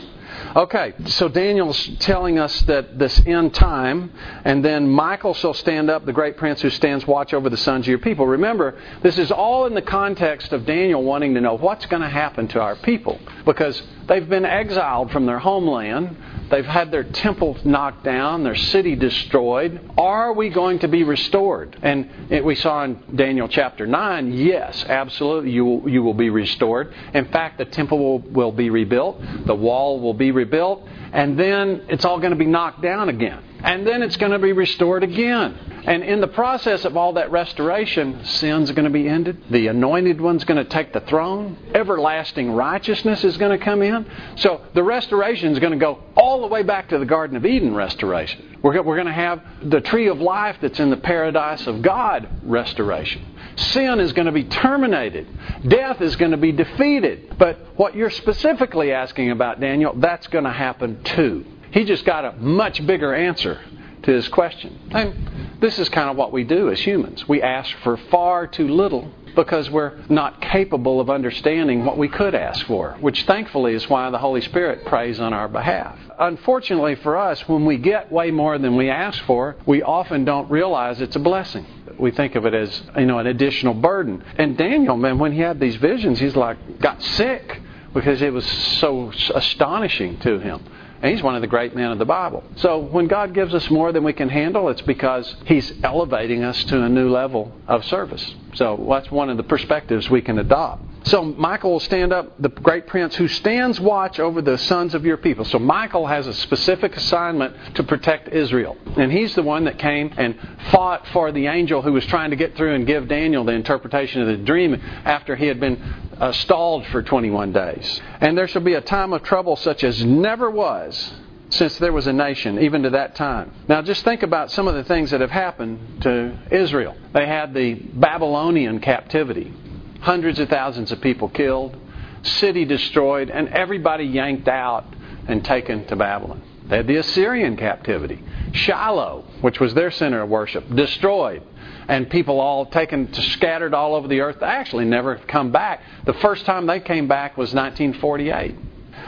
Okay, 0.54 0.94
so 1.06 1.28
Daniel's 1.28 1.90
telling 1.98 2.38
us 2.38 2.62
that 2.62 2.98
this 2.98 3.20
end 3.26 3.54
time, 3.54 4.10
and 4.44 4.64
then 4.64 4.88
Michael 4.88 5.34
shall 5.34 5.54
stand 5.54 5.90
up, 5.90 6.04
the 6.06 6.12
great 6.12 6.36
prince 6.36 6.62
who 6.62 6.70
stands 6.70 7.06
watch 7.06 7.34
over 7.34 7.50
the 7.50 7.56
sons 7.56 7.84
of 7.84 7.88
your 7.88 7.98
people. 7.98 8.26
Remember, 8.26 8.78
this 9.02 9.18
is 9.18 9.30
all 9.30 9.66
in 9.66 9.74
the 9.74 9.82
context 9.82 10.52
of 10.52 10.64
Daniel 10.64 11.02
wanting 11.02 11.34
to 11.34 11.40
know 11.40 11.56
what's 11.56 11.86
going 11.86 12.02
to 12.02 12.08
happen 12.08 12.48
to 12.48 12.60
our 12.60 12.76
people 12.76 13.18
because 13.44 13.82
they've 14.08 14.28
been 14.28 14.44
exiled 14.44 15.10
from 15.10 15.26
their 15.26 15.38
homeland. 15.38 16.16
They've 16.50 16.64
had 16.64 16.90
their 16.90 17.02
temple 17.02 17.56
knocked 17.64 18.04
down, 18.04 18.44
their 18.44 18.56
city 18.56 18.94
destroyed. 18.94 19.80
Are 19.98 20.32
we 20.32 20.48
going 20.48 20.78
to 20.80 20.88
be 20.88 21.02
restored? 21.02 21.76
And 21.82 22.08
we 22.44 22.54
saw 22.54 22.84
in 22.84 23.02
Daniel 23.14 23.48
chapter 23.48 23.86
9, 23.86 24.32
yes, 24.32 24.84
absolutely, 24.84 25.50
you 25.50 25.64
will, 25.64 25.88
you 25.88 26.02
will 26.02 26.14
be 26.14 26.30
restored. 26.30 26.94
In 27.14 27.26
fact, 27.26 27.58
the 27.58 27.64
temple 27.64 27.98
will, 27.98 28.18
will 28.18 28.52
be 28.52 28.70
rebuilt, 28.70 29.20
the 29.44 29.54
wall 29.54 30.00
will 30.00 30.14
be 30.14 30.30
rebuilt, 30.30 30.86
and 31.12 31.38
then 31.38 31.86
it's 31.88 32.04
all 32.04 32.18
going 32.18 32.30
to 32.30 32.38
be 32.38 32.46
knocked 32.46 32.80
down 32.80 33.08
again. 33.08 33.42
And 33.66 33.84
then 33.84 34.00
it's 34.00 34.16
going 34.16 34.30
to 34.30 34.38
be 34.38 34.52
restored 34.52 35.02
again. 35.02 35.82
And 35.86 36.04
in 36.04 36.20
the 36.20 36.28
process 36.28 36.84
of 36.84 36.96
all 36.96 37.14
that 37.14 37.32
restoration, 37.32 38.24
sin's 38.24 38.70
going 38.70 38.84
to 38.84 38.90
be 38.90 39.08
ended. 39.08 39.42
The 39.50 39.66
anointed 39.66 40.20
one's 40.20 40.44
going 40.44 40.64
to 40.64 40.70
take 40.70 40.92
the 40.92 41.00
throne. 41.00 41.56
Everlasting 41.74 42.52
righteousness 42.52 43.24
is 43.24 43.36
going 43.36 43.58
to 43.58 43.64
come 43.64 43.82
in. 43.82 44.06
So 44.36 44.62
the 44.72 44.84
restoration 44.84 45.50
is 45.50 45.58
going 45.58 45.72
to 45.72 45.78
go 45.78 46.00
all 46.16 46.42
the 46.42 46.46
way 46.46 46.62
back 46.62 46.90
to 46.90 46.98
the 46.98 47.06
Garden 47.06 47.36
of 47.36 47.44
Eden 47.44 47.74
restoration. 47.74 48.56
We're 48.62 48.82
going 48.82 49.06
to 49.06 49.12
have 49.12 49.42
the 49.62 49.80
tree 49.80 50.06
of 50.06 50.20
life 50.20 50.58
that's 50.60 50.78
in 50.78 50.90
the 50.90 50.96
paradise 50.96 51.66
of 51.66 51.82
God 51.82 52.28
restoration. 52.44 53.34
Sin 53.56 53.98
is 53.98 54.12
going 54.12 54.26
to 54.26 54.32
be 54.32 54.44
terminated. 54.44 55.26
Death 55.66 56.00
is 56.00 56.14
going 56.14 56.30
to 56.30 56.36
be 56.36 56.52
defeated. 56.52 57.36
But 57.36 57.58
what 57.76 57.96
you're 57.96 58.10
specifically 58.10 58.92
asking 58.92 59.32
about, 59.32 59.60
Daniel, 59.60 59.92
that's 59.96 60.28
going 60.28 60.44
to 60.44 60.52
happen 60.52 61.02
too. 61.02 61.44
He 61.76 61.84
just 61.84 62.06
got 62.06 62.24
a 62.24 62.32
much 62.32 62.86
bigger 62.86 63.14
answer 63.14 63.60
to 64.04 64.10
his 64.10 64.26
question. 64.28 64.80
And 64.92 65.60
this 65.60 65.78
is 65.78 65.90
kind 65.90 66.08
of 66.08 66.16
what 66.16 66.32
we 66.32 66.42
do 66.42 66.70
as 66.70 66.80
humans. 66.80 67.28
We 67.28 67.42
ask 67.42 67.70
for 67.84 67.98
far 68.10 68.46
too 68.46 68.66
little 68.66 69.10
because 69.34 69.68
we're 69.68 69.92
not 70.08 70.40
capable 70.40 71.02
of 71.02 71.10
understanding 71.10 71.84
what 71.84 71.98
we 71.98 72.08
could 72.08 72.34
ask 72.34 72.64
for, 72.64 72.96
which 73.00 73.24
thankfully 73.24 73.74
is 73.74 73.90
why 73.90 74.08
the 74.08 74.16
Holy 74.16 74.40
Spirit 74.40 74.86
prays 74.86 75.20
on 75.20 75.34
our 75.34 75.48
behalf. 75.48 75.98
Unfortunately 76.18 76.94
for 76.94 77.18
us, 77.18 77.46
when 77.46 77.66
we 77.66 77.76
get 77.76 78.10
way 78.10 78.30
more 78.30 78.56
than 78.56 78.74
we 78.76 78.88
ask 78.88 79.22
for, 79.24 79.56
we 79.66 79.82
often 79.82 80.24
don't 80.24 80.50
realize 80.50 81.02
it's 81.02 81.16
a 81.16 81.18
blessing. 81.20 81.66
We 81.98 82.10
think 82.10 82.36
of 82.36 82.46
it 82.46 82.54
as, 82.54 82.82
you 82.96 83.04
know, 83.04 83.18
an 83.18 83.26
additional 83.26 83.74
burden. 83.74 84.24
And 84.38 84.56
Daniel, 84.56 84.96
man, 84.96 85.18
when 85.18 85.32
he 85.32 85.40
had 85.40 85.60
these 85.60 85.76
visions, 85.76 86.20
he's 86.20 86.36
like, 86.36 86.80
got 86.80 87.02
sick 87.02 87.60
because 87.92 88.22
it 88.22 88.32
was 88.32 88.46
so 88.80 89.12
astonishing 89.34 90.18
to 90.20 90.38
him. 90.38 90.64
And 91.02 91.12
he's 91.12 91.22
one 91.22 91.34
of 91.34 91.42
the 91.42 91.46
great 91.46 91.76
men 91.76 91.90
of 91.90 91.98
the 91.98 92.04
Bible. 92.04 92.42
So 92.56 92.78
when 92.78 93.06
God 93.06 93.34
gives 93.34 93.54
us 93.54 93.70
more 93.70 93.92
than 93.92 94.02
we 94.02 94.12
can 94.12 94.28
handle, 94.28 94.68
it's 94.70 94.80
because 94.82 95.36
he's 95.44 95.72
elevating 95.82 96.42
us 96.42 96.64
to 96.64 96.82
a 96.82 96.88
new 96.88 97.10
level 97.10 97.52
of 97.68 97.84
service. 97.84 98.34
So 98.54 98.86
that's 98.88 99.10
one 99.10 99.28
of 99.28 99.36
the 99.36 99.42
perspectives 99.42 100.08
we 100.08 100.22
can 100.22 100.38
adopt. 100.38 100.82
So 101.06 101.22
Michael 101.22 101.70
will 101.70 101.80
stand 101.80 102.12
up, 102.12 102.40
the 102.42 102.48
great 102.48 102.88
prince 102.88 103.14
who 103.14 103.28
stands 103.28 103.78
watch 103.78 104.18
over 104.18 104.42
the 104.42 104.58
sons 104.58 104.92
of 104.92 105.04
your 105.04 105.16
people. 105.16 105.44
So 105.44 105.60
Michael 105.60 106.04
has 106.04 106.26
a 106.26 106.34
specific 106.34 106.96
assignment 106.96 107.76
to 107.76 107.84
protect 107.84 108.28
Israel. 108.28 108.76
And 108.96 109.12
he's 109.12 109.32
the 109.36 109.44
one 109.44 109.64
that 109.64 109.78
came 109.78 110.12
and 110.16 110.36
fought 110.72 111.06
for 111.12 111.30
the 111.30 111.46
angel 111.46 111.80
who 111.80 111.92
was 111.92 112.04
trying 112.06 112.30
to 112.30 112.36
get 112.36 112.56
through 112.56 112.74
and 112.74 112.88
give 112.88 113.06
Daniel 113.06 113.44
the 113.44 113.52
interpretation 113.52 114.20
of 114.20 114.26
the 114.26 114.36
dream 114.38 114.74
after 114.74 115.36
he 115.36 115.46
had 115.46 115.60
been 115.60 115.80
uh, 116.18 116.32
stalled 116.32 116.84
for 116.86 117.04
21 117.04 117.52
days. 117.52 118.00
And 118.20 118.36
there 118.36 118.48
shall 118.48 118.62
be 118.62 118.74
a 118.74 118.80
time 118.80 119.12
of 119.12 119.22
trouble 119.22 119.54
such 119.54 119.84
as 119.84 120.04
never 120.04 120.50
was 120.50 121.12
since 121.50 121.78
there 121.78 121.92
was 121.92 122.08
a 122.08 122.12
nation, 122.12 122.58
even 122.58 122.82
to 122.82 122.90
that 122.90 123.14
time. 123.14 123.52
Now, 123.68 123.80
just 123.80 124.02
think 124.02 124.24
about 124.24 124.50
some 124.50 124.66
of 124.66 124.74
the 124.74 124.82
things 124.82 125.12
that 125.12 125.20
have 125.20 125.30
happened 125.30 126.02
to 126.02 126.36
Israel. 126.50 126.96
They 127.12 127.26
had 127.28 127.54
the 127.54 127.74
Babylonian 127.74 128.80
captivity 128.80 129.52
hundreds 130.00 130.38
of 130.38 130.48
thousands 130.48 130.92
of 130.92 131.00
people 131.00 131.28
killed, 131.28 131.76
city 132.22 132.64
destroyed, 132.64 133.30
and 133.30 133.48
everybody 133.48 134.04
yanked 134.04 134.48
out 134.48 134.84
and 135.28 135.44
taken 135.44 135.84
to 135.86 135.96
Babylon. 135.96 136.42
They 136.68 136.78
had 136.78 136.86
the 136.86 136.96
Assyrian 136.96 137.56
captivity. 137.56 138.22
Shiloh, 138.52 139.24
which 139.40 139.60
was 139.60 139.74
their 139.74 139.90
center 139.90 140.22
of 140.22 140.28
worship, 140.28 140.68
destroyed. 140.74 141.42
And 141.88 142.10
people 142.10 142.40
all 142.40 142.66
taken 142.66 143.12
scattered 143.12 143.72
all 143.72 143.94
over 143.94 144.08
the 144.08 144.20
earth. 144.20 144.38
They 144.40 144.46
actually 144.46 144.86
never 144.86 145.16
come 145.16 145.52
back. 145.52 145.82
The 146.04 146.14
first 146.14 146.44
time 146.44 146.66
they 146.66 146.80
came 146.80 147.06
back 147.06 147.36
was 147.36 147.54
1948. 147.54 148.56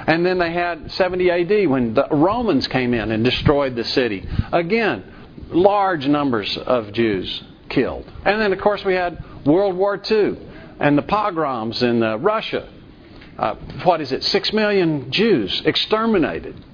And 0.06 0.24
then 0.24 0.38
they 0.38 0.52
had 0.52 0.92
70 0.92 1.30
AD 1.30 1.68
when 1.68 1.94
the 1.94 2.06
Romans 2.10 2.68
came 2.68 2.94
in 2.94 3.10
and 3.10 3.24
destroyed 3.24 3.74
the 3.74 3.84
city. 3.84 4.28
Again, 4.52 5.02
large 5.48 6.06
numbers 6.06 6.56
of 6.56 6.92
Jews 6.92 7.42
killed. 7.68 8.04
And 8.24 8.40
then, 8.40 8.52
of 8.52 8.60
course, 8.60 8.84
we 8.84 8.94
had 8.94 9.24
World 9.44 9.74
War 9.76 10.00
II 10.10 10.38
and 10.80 10.96
the 10.96 11.02
pogroms 11.02 11.82
in 11.82 12.02
uh, 12.02 12.16
Russia. 12.16 12.68
Uh, 13.38 13.54
what 13.84 14.00
is 14.00 14.12
it? 14.12 14.24
Six 14.24 14.52
million 14.52 15.10
Jews 15.10 15.62
exterminated. 15.64 16.64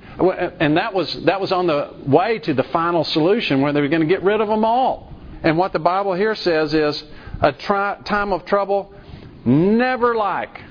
And 0.60 0.76
that 0.76 0.94
was, 0.94 1.12
that 1.24 1.40
was 1.40 1.50
on 1.50 1.66
the 1.66 1.94
way 2.06 2.38
to 2.38 2.54
the 2.54 2.62
final 2.64 3.04
solution 3.04 3.60
where 3.60 3.72
they 3.72 3.80
were 3.80 3.88
going 3.88 4.02
to 4.02 4.06
get 4.08 4.22
rid 4.22 4.40
of 4.40 4.48
them 4.48 4.64
all. 4.64 5.12
And 5.42 5.58
what 5.58 5.72
the 5.72 5.78
Bible 5.78 6.14
here 6.14 6.34
says 6.34 6.72
is 6.72 7.04
a 7.40 7.52
tri- 7.52 7.98
time 8.04 8.32
of 8.32 8.44
trouble 8.44 8.94
never 9.44 10.14
like 10.14 10.62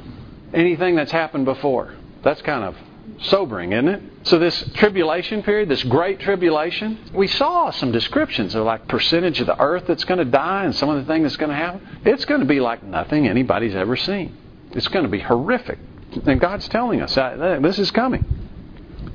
anything 0.53 0.95
that's 0.95 1.11
happened 1.11 1.45
before. 1.45 1.93
That's 2.23 2.41
kind 2.41 2.63
of 2.63 2.75
sobering, 3.23 3.73
isn't 3.73 3.87
it? 3.87 4.01
So 4.23 4.39
this 4.39 4.63
tribulation 4.75 5.43
period, 5.43 5.69
this 5.69 5.83
great 5.83 6.19
tribulation, 6.19 6.97
we 7.13 7.27
saw 7.27 7.71
some 7.71 7.91
descriptions 7.91 8.55
of 8.55 8.65
like 8.65 8.87
percentage 8.87 9.39
of 9.39 9.47
the 9.47 9.59
earth 9.59 9.85
that's 9.87 10.03
going 10.03 10.19
to 10.19 10.25
die 10.25 10.65
and 10.65 10.75
some 10.75 10.89
of 10.89 10.97
the 10.97 11.11
things 11.11 11.23
that's 11.23 11.37
going 11.37 11.49
to 11.49 11.55
happen. 11.55 11.81
It's 12.05 12.25
going 12.25 12.41
to 12.41 12.47
be 12.47 12.59
like 12.59 12.83
nothing 12.83 13.27
anybody's 13.27 13.75
ever 13.75 13.95
seen. 13.95 14.37
It's 14.71 14.87
going 14.87 15.03
to 15.03 15.11
be 15.11 15.19
horrific. 15.19 15.79
And 16.25 16.39
God's 16.39 16.67
telling 16.67 17.01
us 17.01 17.15
this 17.15 17.79
is 17.79 17.91
coming. 17.91 18.25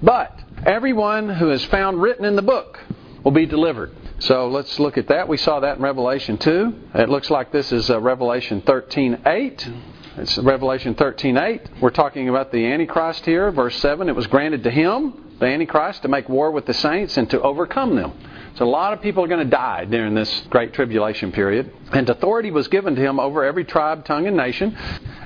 But 0.02 0.38
everyone 0.64 1.28
who 1.28 1.50
is 1.50 1.64
found 1.66 2.00
written 2.00 2.24
in 2.24 2.36
the 2.36 2.42
book 2.42 2.78
will 3.24 3.32
be 3.32 3.46
delivered. 3.46 3.94
So 4.20 4.48
let's 4.48 4.78
look 4.80 4.98
at 4.98 5.08
that. 5.08 5.28
We 5.28 5.36
saw 5.36 5.60
that 5.60 5.76
in 5.76 5.82
Revelation 5.82 6.38
2. 6.38 6.74
It 6.94 7.08
looks 7.08 7.30
like 7.30 7.52
this 7.52 7.70
is 7.70 7.88
uh, 7.88 8.00
Revelation 8.00 8.62
13:8. 8.62 9.74
It's 10.20 10.36
Revelation 10.36 10.96
13:8. 10.96 11.80
We're 11.80 11.90
talking 11.90 12.28
about 12.28 12.50
the 12.50 12.66
Antichrist 12.66 13.24
here, 13.24 13.52
verse 13.52 13.76
7. 13.76 14.08
It 14.08 14.16
was 14.16 14.26
granted 14.26 14.64
to 14.64 14.70
him, 14.70 15.14
the 15.38 15.46
Antichrist, 15.46 16.02
to 16.02 16.08
make 16.08 16.28
war 16.28 16.50
with 16.50 16.66
the 16.66 16.74
saints 16.74 17.16
and 17.16 17.30
to 17.30 17.40
overcome 17.40 17.94
them. 17.94 18.10
So 18.56 18.64
a 18.64 18.66
lot 18.66 18.92
of 18.92 19.00
people 19.00 19.22
are 19.22 19.28
going 19.28 19.44
to 19.44 19.56
die 19.56 19.84
during 19.84 20.14
this 20.14 20.42
great 20.50 20.72
tribulation 20.72 21.30
period. 21.30 21.72
And 21.92 22.10
authority 22.10 22.50
was 22.50 22.66
given 22.66 22.96
to 22.96 23.00
him 23.00 23.20
over 23.20 23.44
every 23.44 23.64
tribe, 23.64 24.04
tongue, 24.04 24.26
and 24.26 24.36
nation. 24.36 24.76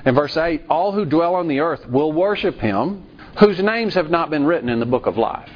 In 0.05 0.13
verse 0.13 0.37
8, 0.37 0.65
all 0.69 0.91
who 0.91 1.05
dwell 1.05 1.33
on 1.33 1.47
the 1.47 1.61
earth 1.61 1.89
will 1.89 2.11
worship 2.11 2.59
him, 2.59 3.01
whose 3.39 3.59
names 3.63 3.95
have 3.95 4.11
not 4.11 4.29
been 4.29 4.45
written 4.45 4.69
in 4.69 4.79
the 4.79 4.85
book 4.85 5.07
of 5.07 5.17
life. 5.17 5.49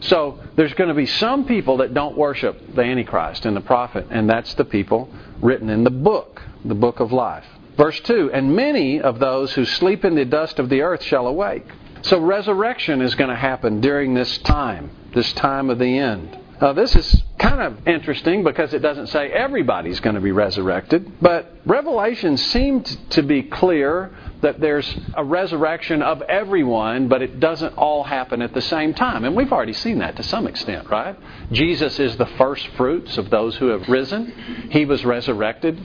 So 0.00 0.38
there's 0.54 0.72
going 0.72 0.88
to 0.88 0.94
be 0.94 1.04
some 1.04 1.44
people 1.44 1.76
that 1.78 1.92
don't 1.92 2.16
worship 2.16 2.74
the 2.74 2.84
Antichrist 2.84 3.44
and 3.44 3.54
the 3.54 3.60
prophet, 3.60 4.06
and 4.08 4.30
that's 4.30 4.54
the 4.54 4.64
people 4.64 5.10
written 5.42 5.68
in 5.68 5.84
the 5.84 5.90
book, 5.90 6.40
the 6.64 6.74
book 6.74 7.00
of 7.00 7.12
life. 7.12 7.44
Verse 7.76 8.00
2 8.00 8.32
And 8.32 8.56
many 8.56 9.00
of 9.00 9.18
those 9.18 9.52
who 9.52 9.64
sleep 9.64 10.04
in 10.04 10.14
the 10.14 10.24
dust 10.24 10.58
of 10.58 10.68
the 10.68 10.82
earth 10.82 11.02
shall 11.02 11.26
awake. 11.26 11.66
So 12.02 12.20
resurrection 12.20 13.02
is 13.02 13.14
going 13.14 13.30
to 13.30 13.36
happen 13.36 13.80
during 13.80 14.14
this 14.14 14.38
time, 14.38 14.90
this 15.12 15.32
time 15.32 15.70
of 15.70 15.78
the 15.78 15.98
end. 15.98 16.38
Now, 16.60 16.72
this 16.72 16.96
is 16.96 17.22
kind 17.38 17.60
of 17.60 17.86
interesting 17.86 18.42
because 18.42 18.72
it 18.72 18.78
doesn't 18.78 19.08
say 19.08 19.30
everybody's 19.30 20.00
going 20.00 20.14
to 20.14 20.22
be 20.22 20.32
resurrected, 20.32 21.20
but 21.20 21.52
Revelation 21.66 22.38
seemed 22.38 22.86
to 23.10 23.22
be 23.22 23.42
clear 23.42 24.10
that 24.40 24.58
there's 24.58 24.98
a 25.14 25.24
resurrection 25.24 26.00
of 26.00 26.22
everyone, 26.22 27.08
but 27.08 27.20
it 27.20 27.40
doesn't 27.40 27.74
all 27.74 28.04
happen 28.04 28.40
at 28.40 28.54
the 28.54 28.62
same 28.62 28.94
time. 28.94 29.24
And 29.24 29.36
we've 29.36 29.52
already 29.52 29.74
seen 29.74 29.98
that 29.98 30.16
to 30.16 30.22
some 30.22 30.46
extent, 30.46 30.88
right? 30.88 31.16
Jesus 31.52 31.98
is 31.98 32.16
the 32.16 32.26
first 32.26 32.66
fruits 32.76 33.18
of 33.18 33.28
those 33.28 33.56
who 33.56 33.68
have 33.68 33.86
risen. 33.88 34.68
He 34.70 34.86
was 34.86 35.04
resurrected, 35.04 35.78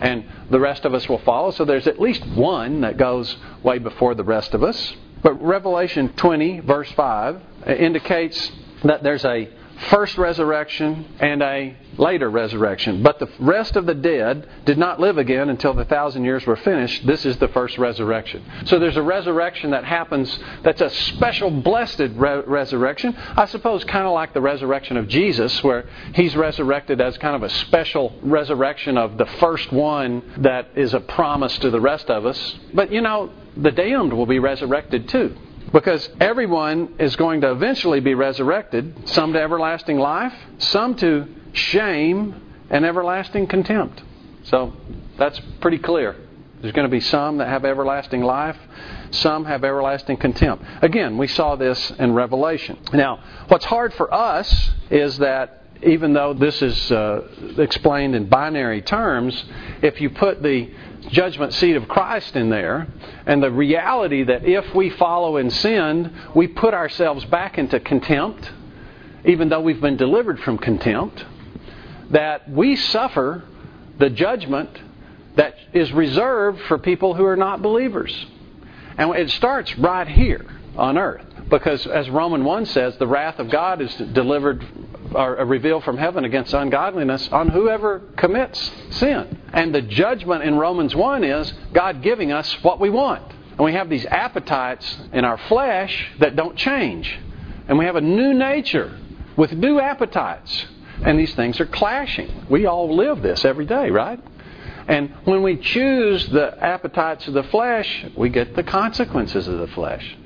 and 0.00 0.24
the 0.50 0.60
rest 0.60 0.86
of 0.86 0.94
us 0.94 1.06
will 1.08 1.18
follow. 1.18 1.50
So 1.50 1.66
there's 1.66 1.86
at 1.86 2.00
least 2.00 2.26
one 2.26 2.80
that 2.80 2.96
goes 2.96 3.36
way 3.62 3.78
before 3.78 4.14
the 4.14 4.24
rest 4.24 4.54
of 4.54 4.62
us. 4.62 4.94
But 5.22 5.42
Revelation 5.42 6.14
20, 6.14 6.60
verse 6.60 6.90
5, 6.92 7.36
uh, 7.66 7.72
indicates 7.72 8.52
that 8.84 9.02
there's 9.02 9.24
a 9.24 9.48
first 9.90 10.18
resurrection 10.18 11.16
and 11.20 11.42
a 11.42 11.76
later 11.98 12.30
resurrection. 12.30 13.02
But 13.02 13.18
the 13.18 13.28
rest 13.38 13.76
of 13.76 13.86
the 13.86 13.94
dead 13.94 14.48
did 14.64 14.78
not 14.78 15.00
live 15.00 15.18
again 15.18 15.48
until 15.48 15.74
the 15.74 15.84
thousand 15.84 16.24
years 16.24 16.46
were 16.46 16.56
finished. 16.56 17.06
This 17.06 17.24
is 17.24 17.36
the 17.38 17.48
first 17.48 17.78
resurrection. 17.78 18.44
So 18.66 18.78
there's 18.78 18.96
a 18.96 19.02
resurrection 19.02 19.70
that 19.70 19.84
happens 19.84 20.38
that's 20.62 20.80
a 20.80 20.90
special 20.90 21.50
blessed 21.50 22.00
re- 22.14 22.42
resurrection. 22.46 23.14
I 23.16 23.46
suppose 23.46 23.84
kind 23.84 24.06
of 24.06 24.12
like 24.12 24.34
the 24.34 24.40
resurrection 24.40 24.96
of 24.96 25.08
Jesus, 25.08 25.62
where 25.62 25.88
he's 26.14 26.36
resurrected 26.36 27.00
as 27.00 27.16
kind 27.18 27.36
of 27.36 27.42
a 27.42 27.50
special 27.50 28.18
resurrection 28.22 28.98
of 28.98 29.16
the 29.18 29.26
first 29.26 29.72
one 29.72 30.22
that 30.38 30.68
is 30.74 30.94
a 30.94 31.00
promise 31.00 31.56
to 31.58 31.70
the 31.70 31.80
rest 31.80 32.10
of 32.10 32.26
us. 32.26 32.56
But 32.74 32.92
you 32.92 33.00
know, 33.00 33.32
the 33.56 33.70
damned 33.70 34.12
will 34.12 34.26
be 34.26 34.38
resurrected 34.38 35.08
too. 35.08 35.36
Because 35.72 36.08
everyone 36.20 36.94
is 36.98 37.16
going 37.16 37.40
to 37.42 37.50
eventually 37.50 38.00
be 38.00 38.14
resurrected, 38.14 39.08
some 39.08 39.32
to 39.32 39.40
everlasting 39.40 39.98
life, 39.98 40.32
some 40.58 40.94
to 40.96 41.26
shame 41.52 42.40
and 42.70 42.84
everlasting 42.84 43.46
contempt. 43.46 44.02
So 44.44 44.72
that's 45.18 45.40
pretty 45.60 45.78
clear. 45.78 46.16
There's 46.60 46.72
going 46.72 46.86
to 46.86 46.90
be 46.90 47.00
some 47.00 47.38
that 47.38 47.48
have 47.48 47.64
everlasting 47.64 48.22
life, 48.22 48.56
some 49.10 49.44
have 49.44 49.64
everlasting 49.64 50.16
contempt. 50.16 50.64
Again, 50.82 51.18
we 51.18 51.28
saw 51.28 51.56
this 51.56 51.90
in 51.92 52.14
Revelation. 52.14 52.78
Now, 52.92 53.22
what's 53.48 53.64
hard 53.64 53.92
for 53.94 54.12
us 54.12 54.70
is 54.90 55.18
that 55.18 55.64
even 55.82 56.12
though 56.12 56.32
this 56.32 56.60
is 56.62 56.90
uh, 56.90 57.28
explained 57.58 58.14
in 58.14 58.28
binary 58.28 58.82
terms, 58.82 59.44
if 59.82 60.00
you 60.00 60.10
put 60.10 60.42
the 60.42 60.70
judgment 61.10 61.52
seat 61.54 61.76
of 61.76 61.86
Christ 61.88 62.34
in 62.36 62.50
there, 62.50 62.88
and 63.26 63.42
the 63.42 63.50
reality 63.50 64.24
that 64.24 64.44
if 64.44 64.74
we 64.74 64.90
follow 64.90 65.36
in 65.36 65.50
sin, 65.50 66.12
we 66.34 66.46
put 66.48 66.74
ourselves 66.74 67.24
back 67.26 67.58
into 67.58 67.78
contempt, 67.80 68.50
even 69.24 69.48
though 69.48 69.60
we've 69.60 69.80
been 69.80 69.96
delivered 69.96 70.40
from 70.40 70.58
contempt, 70.58 71.24
that 72.10 72.48
we 72.50 72.76
suffer 72.76 73.44
the 73.98 74.10
judgment 74.10 74.70
that 75.36 75.54
is 75.72 75.92
reserved 75.92 76.60
for 76.62 76.78
people 76.78 77.14
who 77.14 77.24
are 77.24 77.36
not 77.36 77.62
believers. 77.62 78.26
And 78.96 79.14
it 79.14 79.30
starts 79.30 79.76
right 79.78 80.08
here 80.08 80.46
on 80.76 80.96
earth. 80.96 81.24
Because 81.48 81.86
as 81.86 82.08
Roman 82.10 82.44
1 82.44 82.66
says, 82.66 82.96
the 82.96 83.06
wrath 83.06 83.38
of 83.38 83.50
God 83.50 83.80
is 83.80 83.94
delivered 83.94 84.64
or 85.16 85.44
revealed 85.46 85.84
from 85.84 85.96
heaven 85.96 86.24
against 86.24 86.52
ungodliness 86.52 87.28
on 87.32 87.48
whoever 87.48 88.00
commits 88.16 88.70
sin. 88.90 89.40
And 89.52 89.74
the 89.74 89.82
judgment 89.82 90.44
in 90.44 90.56
Romans 90.56 90.94
1 90.94 91.24
is 91.24 91.52
God 91.72 92.02
giving 92.02 92.32
us 92.32 92.52
what 92.62 92.78
we 92.78 92.90
want. 92.90 93.22
And 93.52 93.60
we 93.60 93.72
have 93.72 93.88
these 93.88 94.04
appetites 94.04 94.98
in 95.12 95.24
our 95.24 95.38
flesh 95.48 96.12
that 96.18 96.36
don't 96.36 96.56
change. 96.56 97.18
And 97.68 97.78
we 97.78 97.86
have 97.86 97.96
a 97.96 98.00
new 98.00 98.34
nature 98.34 98.98
with 99.36 99.52
new 99.52 99.80
appetites. 99.80 100.66
And 101.02 101.18
these 101.18 101.34
things 101.34 101.58
are 101.60 101.66
clashing. 101.66 102.46
We 102.50 102.66
all 102.66 102.94
live 102.94 103.22
this 103.22 103.44
every 103.44 103.66
day, 103.66 103.90
right? 103.90 104.20
And 104.88 105.10
when 105.24 105.42
we 105.42 105.56
choose 105.56 106.28
the 106.28 106.62
appetites 106.62 107.26
of 107.26 107.34
the 107.34 107.42
flesh, 107.44 108.06
we 108.16 108.28
get 108.28 108.54
the 108.54 108.62
consequences 108.62 109.48
of 109.48 109.58
the 109.58 109.66
flesh. 109.68 110.16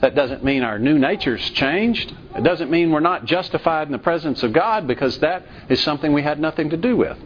That 0.00 0.14
doesn't 0.14 0.42
mean 0.42 0.62
our 0.62 0.78
new 0.78 0.98
nature's 0.98 1.48
changed. 1.50 2.14
It 2.34 2.42
doesn't 2.42 2.70
mean 2.70 2.90
we're 2.90 3.00
not 3.00 3.26
justified 3.26 3.86
in 3.86 3.92
the 3.92 3.98
presence 3.98 4.42
of 4.42 4.52
God 4.52 4.86
because 4.86 5.18
that 5.18 5.44
is 5.68 5.80
something 5.82 6.12
we 6.12 6.22
had 6.22 6.40
nothing 6.40 6.70
to 6.70 6.76
do 6.76 6.96
with. 6.96 7.18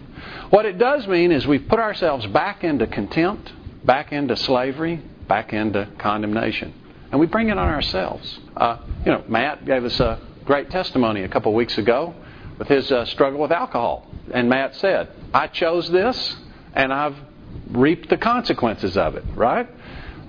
What 0.50 0.66
it 0.66 0.78
does 0.78 1.06
mean 1.06 1.30
is 1.30 1.46
we've 1.46 1.68
put 1.68 1.78
ourselves 1.78 2.26
back 2.26 2.64
into 2.64 2.87
contempt, 2.87 3.52
back 3.84 4.12
into 4.12 4.37
slavery, 4.37 5.00
back 5.28 5.52
into 5.52 5.88
condemnation. 5.98 6.74
And 7.10 7.20
we 7.20 7.26
bring 7.26 7.48
it 7.48 7.58
on 7.58 7.68
ourselves. 7.68 8.40
Uh, 8.56 8.78
you 9.04 9.12
know, 9.12 9.24
Matt 9.28 9.64
gave 9.64 9.84
us 9.84 10.00
a 10.00 10.20
great 10.44 10.70
testimony 10.70 11.22
a 11.22 11.28
couple 11.28 11.54
weeks 11.54 11.78
ago 11.78 12.14
with 12.58 12.68
his 12.68 12.90
uh, 12.90 13.04
struggle 13.06 13.40
with 13.40 13.52
alcohol. 13.52 14.10
And 14.32 14.48
Matt 14.48 14.74
said, 14.76 15.10
I 15.32 15.46
chose 15.46 15.88
this 15.90 16.37
and 16.74 16.92
I've 16.92 17.16
reaped 17.70 18.08
the 18.08 18.16
consequences 18.16 18.96
of 18.96 19.14
it, 19.14 19.24
right? 19.34 19.68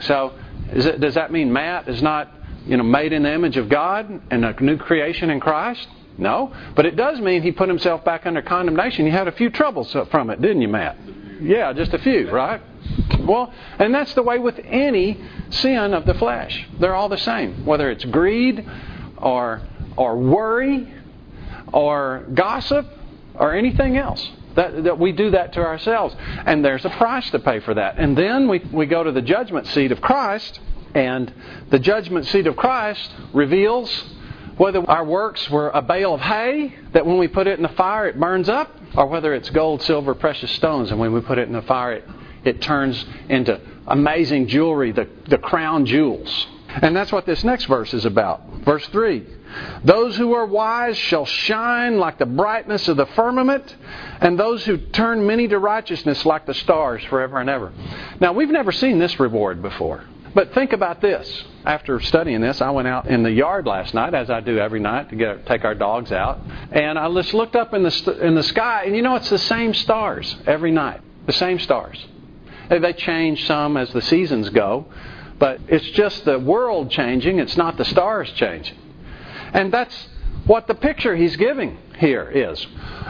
So, 0.02 0.34
it, 0.70 1.00
does 1.00 1.16
that 1.16 1.32
mean 1.32 1.52
Matt 1.52 1.88
is 1.88 2.02
not 2.02 2.35
you 2.66 2.78
know, 2.78 2.84
made 2.84 3.14
in 3.14 3.24
the 3.24 3.34
image 3.34 3.58
of 3.58 3.70
God 3.70 4.22
and 4.32 4.46
a 4.46 4.64
new 4.64 4.78
creation 4.78 5.30
in 5.30 5.40
Christ? 5.40 5.88
No. 6.18 6.54
But 6.76 6.86
it 6.86 6.96
does 6.96 7.20
mean 7.20 7.42
he 7.42 7.52
put 7.52 7.68
himself 7.68 8.04
back 8.06 8.26
under 8.26 8.42
condemnation. 8.42 9.06
You 9.06 9.12
had 9.12 9.28
a 9.28 9.34
few 9.34 9.50
troubles 9.50 9.96
from 10.12 10.30
it, 10.30 10.42
didn't 10.42 10.62
you, 10.62 10.68
Matt? 10.68 10.98
Yeah, 11.42 11.74
just 11.74 11.94
a 11.94 12.00
few, 12.00 12.32
right? 12.32 12.62
Well, 13.20 13.54
and 13.78 13.94
that's 13.94 14.14
the 14.14 14.24
way 14.24 14.40
with 14.40 14.60
any 14.64 15.20
sin 15.50 15.94
of 15.94 16.06
the 16.06 16.14
flesh. 16.14 16.68
They're 16.80 16.96
all 16.96 17.10
the 17.10 17.18
same. 17.18 17.66
Whether 17.66 17.92
it's 17.92 18.06
greed 18.06 18.66
or 19.18 19.62
or 19.98 20.18
worry 20.18 20.94
or 21.74 22.26
gossip 22.34 22.88
or 23.36 23.54
anything 23.54 23.98
else. 23.98 24.32
That, 24.56 24.86
that 24.86 25.00
we 25.00 25.12
do 25.12 25.32
that 25.32 25.52
to 25.54 25.60
ourselves. 25.60 26.16
And 26.46 26.64
there's 26.64 26.86
a 26.86 26.90
price 26.90 27.30
to 27.32 27.40
pay 27.40 27.60
for 27.60 27.74
that. 27.74 27.98
And 27.98 28.18
then 28.18 28.48
we, 28.48 28.60
we 28.72 28.86
go 28.86 29.04
to 29.04 29.12
the 29.12 29.22
judgment 29.22 29.68
seat 29.68 29.92
of 29.92 30.00
Christ 30.00 30.62
and 30.96 31.32
the 31.70 31.78
judgment 31.78 32.26
seat 32.26 32.48
of 32.48 32.56
Christ 32.56 33.12
reveals 33.34 33.92
whether 34.58 34.80
our 34.90 35.04
works 35.04 35.50
were 35.50 35.70
a 35.70 35.82
bale 35.82 36.14
of 36.14 36.22
hay 36.22 36.74
that 36.94 37.06
when 37.06 37.18
we 37.18 37.28
put 37.28 37.46
it 37.46 37.60
in 37.60 37.64
the 37.64 37.70
fire 37.70 38.08
it 38.08 38.20
burns 38.20 38.48
up, 38.48 38.72
or 38.96 39.06
whether 39.08 39.34
it's 39.34 39.50
gold, 39.50 39.82
silver, 39.82 40.16
precious 40.16 40.50
stones, 40.52 40.92
and 40.92 41.00
when 41.00 41.12
we 41.12 41.20
put 41.20 41.38
it 41.38 41.48
in 41.48 41.54
the 41.54 41.62
fire 41.64 41.94
it, 41.94 42.08
it 42.46 42.62
turns 42.62 43.06
into 43.28 43.60
amazing 43.88 44.48
jewelry, 44.48 44.92
the, 44.94 45.10
the 45.28 45.38
crown 45.38 45.86
jewels. 45.86 46.48
And 46.70 46.96
that's 46.96 47.12
what 47.12 47.26
this 47.26 47.44
next 47.44 47.66
verse 47.66 47.94
is 47.94 48.06
about. 48.06 48.48
Verse 48.64 48.86
3 48.88 49.26
Those 49.84 50.16
who 50.16 50.34
are 50.34 50.46
wise 50.46 50.98
shall 50.98 51.26
shine 51.26 51.98
like 51.98 52.18
the 52.18 52.26
brightness 52.26 52.88
of 52.88 52.96
the 52.96 53.06
firmament, 53.08 53.76
and 54.22 54.40
those 54.40 54.64
who 54.64 54.78
turn 54.78 55.28
many 55.28 55.48
to 55.50 55.60
righteousness 55.60 56.26
like 56.26 56.46
the 56.46 56.54
stars 56.54 57.04
forever 57.06 57.40
and 57.40 57.50
ever. 57.50 57.74
Now, 58.22 58.32
we've 58.32 58.50
never 58.50 58.72
seen 58.72 59.00
this 59.00 59.20
reward 59.20 59.62
before. 59.62 60.06
But 60.36 60.54
think 60.54 60.74
about 60.74 61.00
this. 61.00 61.46
After 61.66 62.00
studying 62.02 62.42
this, 62.42 62.62
I 62.62 62.70
went 62.70 62.90
out 62.90 63.08
in 63.08 63.24
the 63.24 63.32
yard 63.32 63.66
last 63.66 63.94
night, 63.94 64.14
as 64.14 64.30
I 64.30 64.42
do 64.42 64.60
every 64.60 64.82
night, 64.82 65.10
to 65.10 65.16
get 65.16 65.46
take 65.46 65.64
our 65.64 65.74
dogs 65.74 66.12
out, 66.12 66.42
and 66.72 67.00
I 67.00 67.12
just 67.14 67.34
looked 67.34 67.56
up 67.56 67.74
in 67.74 67.84
the 67.84 68.20
in 68.22 68.36
the 68.36 68.44
sky, 68.44 68.84
and 68.86 68.96
you 68.96 69.02
know 69.02 69.16
it's 69.16 69.30
the 69.30 69.38
same 69.38 69.74
stars 69.74 70.36
every 70.46 70.72
night, 70.72 71.00
the 71.26 71.34
same 71.34 71.58
stars. 71.58 72.06
They 72.70 72.94
change 72.94 73.48
some 73.48 73.78
as 73.78 73.92
the 73.94 74.02
seasons 74.02 74.50
go, 74.50 74.88
but 75.40 75.62
it's 75.70 75.90
just 75.92 76.26
the 76.26 76.38
world 76.38 76.92
changing. 76.92 77.40
It's 77.40 77.56
not 77.56 77.78
the 77.78 77.86
stars 77.86 78.30
changing, 78.34 78.78
and 79.54 79.72
that's 79.72 79.96
what 80.46 80.68
the 80.68 80.76
picture 80.76 81.16
he's 81.16 81.38
giving 81.38 81.78
here 81.98 82.30
is. 82.30 82.66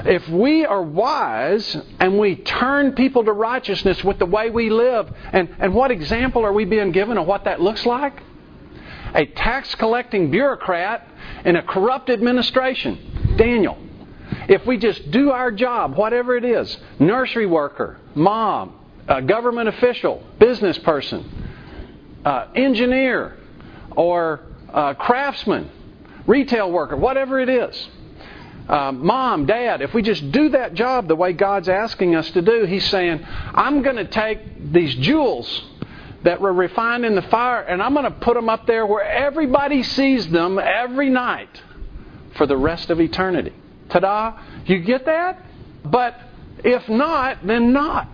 If 0.05 0.27
we 0.29 0.65
are 0.65 0.81
wise 0.81 1.77
and 1.99 2.19
we 2.19 2.35
turn 2.35 2.93
people 2.93 3.23
to 3.25 3.31
righteousness 3.31 4.03
with 4.03 4.19
the 4.19 4.25
way 4.25 4.49
we 4.49 4.69
live, 4.69 5.11
and, 5.31 5.49
and 5.59 5.73
what 5.73 5.91
example 5.91 6.45
are 6.45 6.53
we 6.53 6.65
being 6.65 6.91
given 6.91 7.17
of 7.17 7.25
what 7.25 7.45
that 7.45 7.61
looks 7.61 7.85
like? 7.85 8.21
A 9.13 9.25
tax 9.25 9.73
collecting 9.75 10.29
bureaucrat 10.31 11.07
in 11.45 11.55
a 11.55 11.63
corrupt 11.63 12.09
administration. 12.09 13.35
Daniel. 13.37 13.77
If 14.47 14.65
we 14.65 14.77
just 14.77 15.11
do 15.11 15.31
our 15.31 15.51
job, 15.51 15.95
whatever 15.95 16.35
it 16.35 16.45
is 16.45 16.77
nursery 16.99 17.45
worker, 17.45 17.99
mom, 18.13 18.75
government 19.25 19.69
official, 19.69 20.23
business 20.39 20.77
person, 20.79 22.21
uh, 22.25 22.47
engineer, 22.55 23.37
or 23.95 24.41
uh, 24.73 24.93
craftsman, 24.95 25.69
retail 26.27 26.71
worker, 26.71 26.97
whatever 26.97 27.39
it 27.39 27.49
is 27.49 27.89
um, 28.67 29.05
mom, 29.05 29.45
dad, 29.45 29.81
if 29.81 29.93
we 29.93 30.01
just 30.01 30.31
do 30.31 30.49
that 30.49 30.73
job 30.73 31.07
the 31.07 31.15
way 31.15 31.33
God's 31.33 31.69
asking 31.69 32.15
us 32.15 32.29
to 32.31 32.41
do, 32.41 32.65
He's 32.65 32.87
saying, 32.89 33.23
I'm 33.23 33.81
going 33.83 33.97
to 33.97 34.05
take 34.05 34.71
these 34.71 34.95
jewels 34.95 35.63
that 36.23 36.41
were 36.41 36.51
refined 36.51 37.05
in 37.05 37.13
the 37.13 37.21
fire 37.23 37.61
and 37.61 37.81
I'm 37.81 37.93
going 37.93 38.05
to 38.05 38.19
put 38.19 38.33
them 38.33 38.49
up 38.49 38.65
there 38.65 38.85
where 38.85 39.03
everybody 39.03 39.83
sees 39.83 40.27
them 40.29 40.57
every 40.57 41.09
night 41.09 41.61
for 42.35 42.47
the 42.47 42.57
rest 42.57 42.89
of 42.89 42.99
eternity. 42.99 43.53
Ta 43.89 43.99
da! 43.99 44.39
You 44.65 44.79
get 44.79 45.05
that? 45.05 45.39
But 45.83 46.19
if 46.63 46.89
not, 46.89 47.45
then 47.45 47.71
not. 47.71 48.09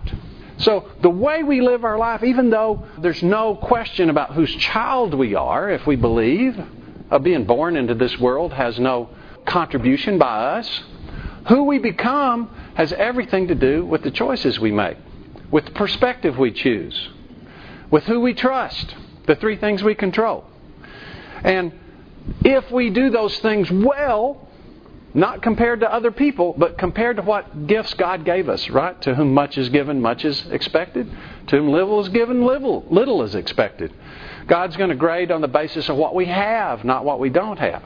So, 0.58 0.90
the 1.00 1.10
way 1.10 1.42
we 1.42 1.62
live 1.62 1.84
our 1.84 1.98
life, 1.98 2.22
even 2.22 2.50
though 2.50 2.86
there's 2.98 3.22
no 3.22 3.56
question 3.56 4.10
about 4.10 4.34
whose 4.34 4.54
child 4.56 5.14
we 5.14 5.34
are, 5.34 5.70
if 5.70 5.86
we 5.86 5.96
believe, 5.96 6.60
of 7.10 7.22
being 7.22 7.44
born 7.46 7.76
into 7.76 7.94
this 7.94 8.16
world 8.18 8.52
has 8.52 8.78
no 8.78 9.08
contribution 9.46 10.18
by 10.18 10.58
us. 10.58 10.82
Who 11.48 11.64
we 11.64 11.78
become 11.78 12.50
has 12.74 12.92
everything 12.92 13.48
to 13.48 13.54
do 13.54 13.84
with 13.84 14.02
the 14.02 14.10
choices 14.10 14.60
we 14.60 14.70
make, 14.70 14.96
with 15.50 15.64
the 15.66 15.72
perspective 15.72 16.38
we 16.38 16.52
choose, 16.52 17.08
with 17.90 18.04
who 18.04 18.20
we 18.20 18.34
trust, 18.34 18.94
the 19.26 19.34
three 19.36 19.56
things 19.56 19.82
we 19.82 19.94
control. 19.94 20.44
And 21.42 21.72
if 22.44 22.70
we 22.70 22.90
do 22.90 23.10
those 23.10 23.36
things 23.40 23.70
well, 23.70 24.48
not 25.14 25.42
compared 25.42 25.80
to 25.80 25.92
other 25.92 26.10
people, 26.10 26.54
but 26.56 26.78
compared 26.78 27.16
to 27.16 27.22
what 27.22 27.66
gifts 27.66 27.92
God 27.94 28.24
gave 28.24 28.48
us, 28.48 28.70
right? 28.70 29.00
To 29.02 29.14
whom 29.14 29.34
much 29.34 29.58
is 29.58 29.68
given, 29.68 30.00
much 30.00 30.24
is 30.24 30.46
expected. 30.50 31.10
To 31.48 31.56
whom 31.56 31.68
little 31.70 32.00
is 32.00 32.08
given, 32.08 32.46
little, 32.46 32.86
little 32.88 33.22
is 33.22 33.34
expected. 33.34 33.92
God's 34.46 34.76
going 34.76 34.90
to 34.90 34.96
grade 34.96 35.30
on 35.30 35.40
the 35.40 35.48
basis 35.48 35.88
of 35.88 35.96
what 35.96 36.14
we 36.14 36.26
have, 36.26 36.84
not 36.84 37.04
what 37.04 37.20
we 37.20 37.28
don't 37.28 37.58
have. 37.58 37.82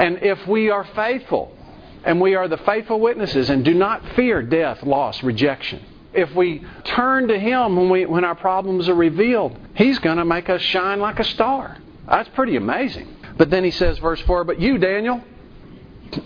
And 0.00 0.22
if 0.22 0.46
we 0.46 0.70
are 0.70 0.84
faithful 0.96 1.54
and 2.04 2.22
we 2.22 2.34
are 2.34 2.48
the 2.48 2.56
faithful 2.56 2.98
witnesses 2.98 3.50
and 3.50 3.62
do 3.62 3.74
not 3.74 4.02
fear 4.16 4.42
death, 4.42 4.82
loss, 4.82 5.22
rejection. 5.22 5.84
If 6.14 6.34
we 6.34 6.64
turn 6.84 7.28
to 7.28 7.38
Him 7.38 7.76
when, 7.76 7.90
we, 7.90 8.06
when 8.06 8.24
our 8.24 8.34
problems 8.34 8.88
are 8.88 8.94
revealed, 8.94 9.58
He's 9.74 9.98
going 9.98 10.16
to 10.16 10.24
make 10.24 10.48
us 10.48 10.62
shine 10.62 11.00
like 11.00 11.20
a 11.20 11.24
star. 11.24 11.76
That's 12.08 12.30
pretty 12.30 12.56
amazing. 12.56 13.14
But 13.36 13.50
then 13.50 13.62
He 13.62 13.70
says, 13.70 13.98
verse 13.98 14.22
4 14.22 14.44
But 14.44 14.58
you, 14.58 14.78
Daniel, 14.78 15.22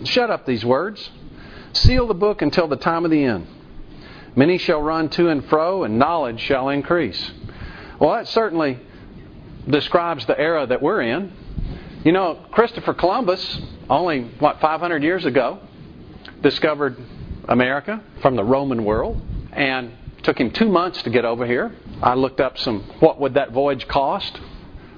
shut 0.05 0.29
up 0.29 0.45
these 0.45 0.63
words, 0.63 1.11
seal 1.73 2.07
the 2.07 2.13
book 2.13 2.41
until 2.41 2.69
the 2.69 2.77
time 2.77 3.03
of 3.03 3.11
the 3.11 3.25
end. 3.25 3.45
Many 4.37 4.57
shall 4.57 4.81
run 4.81 5.09
to 5.09 5.27
and 5.27 5.45
fro, 5.49 5.83
and 5.83 5.99
knowledge 5.99 6.39
shall 6.39 6.69
increase. 6.69 7.31
Well, 7.99 8.11
that 8.11 8.29
certainly 8.29 8.79
describes 9.67 10.25
the 10.25 10.39
era 10.39 10.65
that 10.65 10.81
we're 10.81 11.01
in. 11.01 11.33
You 12.05 12.11
know, 12.11 12.35
Christopher 12.51 12.93
Columbus, 12.93 13.59
only, 13.89 14.25
what, 14.37 14.61
500 14.61 15.01
years 15.01 15.25
ago, 15.25 15.59
discovered 16.43 16.97
America 17.49 17.99
from 18.21 18.35
the 18.35 18.43
Roman 18.43 18.85
world, 18.85 19.19
and 19.51 19.91
took 20.21 20.39
him 20.39 20.51
two 20.51 20.69
months 20.69 21.01
to 21.01 21.09
get 21.09 21.25
over 21.25 21.47
here. 21.47 21.75
I 22.03 22.13
looked 22.13 22.39
up 22.39 22.59
some, 22.59 22.83
what 22.99 23.19
would 23.19 23.33
that 23.33 23.53
voyage 23.53 23.87
cost? 23.87 24.39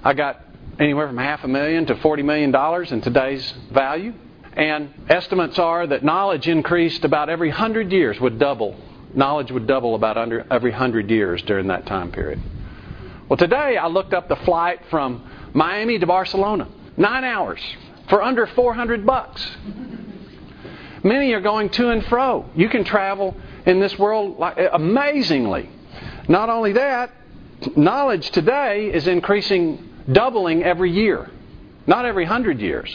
I 0.04 0.15
got 0.15 0.43
anywhere 0.82 1.08
from 1.08 1.17
half 1.17 1.46
a 1.46 1.48
million 1.48 1.86
to 1.86 1.96
$40 1.96 2.26
million 2.26 2.93
in 2.93 3.00
today's 3.00 3.54
value. 3.72 4.13
And 4.52 4.89
estimates 5.08 5.58
are 5.58 5.88
that 5.88 6.04
knowledge 6.04 6.50
increased 6.50 7.06
about 7.06 7.30
every 7.30 7.52
hundred 7.52 7.93
years, 7.93 8.20
would 8.20 8.38
double 8.38 8.76
knowledge 9.13 9.50
would 9.50 9.65
double 9.65 9.96
about 9.96 10.17
under, 10.17 10.46
every 10.52 10.72
hundred 10.72 11.10
years 11.10 11.41
during 11.43 11.67
that 11.67 11.86
time 11.86 12.12
period. 12.12 12.41
Well, 13.30 13.38
today 13.38 13.78
I 13.78 13.88
looked 13.88 14.13
up 14.13 14.28
the 14.28 14.36
flight 14.36 14.82
from 14.89 15.24
Miami 15.54 15.98
to 16.00 16.06
Barcelona, 16.06 16.67
nine 16.98 17.24
hours 17.24 17.62
for 18.10 18.22
under 18.22 18.48
400 18.48 19.06
bucks. 19.06 19.46
Many 21.04 21.32
are 21.34 21.42
going 21.42 21.70
to 21.70 21.90
and 21.90 22.04
fro. 22.06 22.50
You 22.56 22.70
can 22.70 22.84
travel 22.84 23.36
in 23.66 23.80
this 23.80 23.98
world 23.98 24.40
like, 24.40 24.58
amazingly. 24.74 25.70
Not 26.28 26.50
only 26.50 26.74
that, 26.74 27.12
knowledge 27.76 28.32
today 28.32 28.92
is 28.94 29.08
increasing, 29.08 29.90
doubling 30.12 30.64
every 30.64 30.92
year. 30.92 31.30
Not 31.86 32.06
every 32.06 32.26
hundred 32.26 32.60
years, 32.60 32.92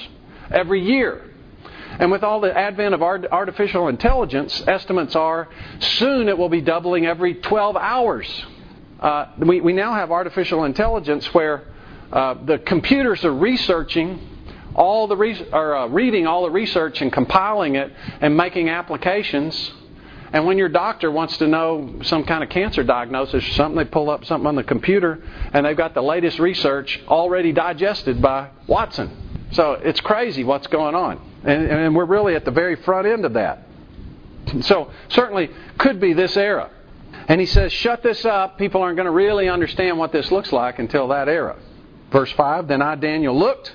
every 0.51 0.83
year. 0.83 1.23
And 1.99 2.11
with 2.11 2.23
all 2.23 2.41
the 2.41 2.57
advent 2.57 2.95
of 2.95 3.03
artificial 3.03 3.89
intelligence, 3.89 4.63
estimates 4.67 5.15
are 5.15 5.49
soon 5.79 6.29
it 6.29 6.37
will 6.37 6.49
be 6.49 6.61
doubling 6.61 7.07
every 7.07 7.35
12 7.35 7.77
hours. 7.77 8.47
Uh, 8.99 9.27
we, 9.39 9.61
we 9.61 9.73
now 9.73 9.95
have 9.95 10.11
artificial 10.11 10.65
intelligence 10.65 11.33
where 11.35 11.65
uh, 12.13 12.35
the 12.45 12.59
computers 12.59 13.25
are 13.25 13.33
researching 13.33 14.29
all 14.75 15.07
the 15.07 15.17
re- 15.17 15.49
or 15.53 15.77
uh, 15.77 15.87
reading 15.89 16.27
all 16.27 16.43
the 16.43 16.51
research 16.51 17.01
and 17.03 17.13
compiling 17.13 17.77
it 17.77 17.93
and 18.21 18.37
making 18.37 18.69
applications. 18.69 19.73
And 20.33 20.47
when 20.47 20.57
your 20.57 20.69
doctor 20.69 21.11
wants 21.11 21.37
to 21.39 21.47
know 21.47 22.01
some 22.03 22.25
kind 22.25 22.43
of 22.43 22.49
cancer 22.49 22.83
diagnosis 22.83 23.47
or 23.47 23.53
something, 23.53 23.77
they 23.77 23.85
pull 23.85 24.09
up 24.09 24.25
something 24.25 24.47
on 24.47 24.57
the 24.57 24.65
computer 24.65 25.23
and 25.53 25.67
they've 25.67 25.77
got 25.77 25.95
the 25.95 26.03
latest 26.03 26.39
research 26.39 27.01
already 27.07 27.53
digested 27.53 28.23
by 28.23 28.49
Watson. 28.67 29.49
So 29.53 29.73
it's 29.73 30.01
crazy 30.01 30.45
what's 30.45 30.67
going 30.69 30.95
on. 30.95 31.21
And, 31.45 31.67
and 31.67 31.97
we're 31.97 32.07
really 32.07 32.35
at 32.35 32.45
the 32.45 32.51
very 32.51 32.77
front 32.77 33.07
end 33.07 33.25
of 33.25 33.35
that. 33.35 33.67
So, 34.63 34.91
certainly 35.09 35.51
could 35.79 36.01
be 36.01 36.15
this 36.15 36.37
era. 36.37 36.69
And 37.29 37.41
he 37.41 37.47
says, 37.47 37.73
shut 37.73 38.03
this 38.03 38.25
up. 38.25 38.59
People 38.59 38.83
aren't 38.83 38.97
going 38.97 39.07
to 39.07 39.13
really 39.13 39.49
understand 39.49 39.99
what 39.99 40.13
this 40.13 40.33
looks 40.33 40.53
like 40.53 40.79
until 40.79 41.09
that 41.09 41.29
era. 41.29 41.57
Verse 42.13 42.31
5 42.33 42.69
Then 42.69 42.83
I, 42.83 42.95
Daniel, 42.95 43.37
looked, 43.37 43.73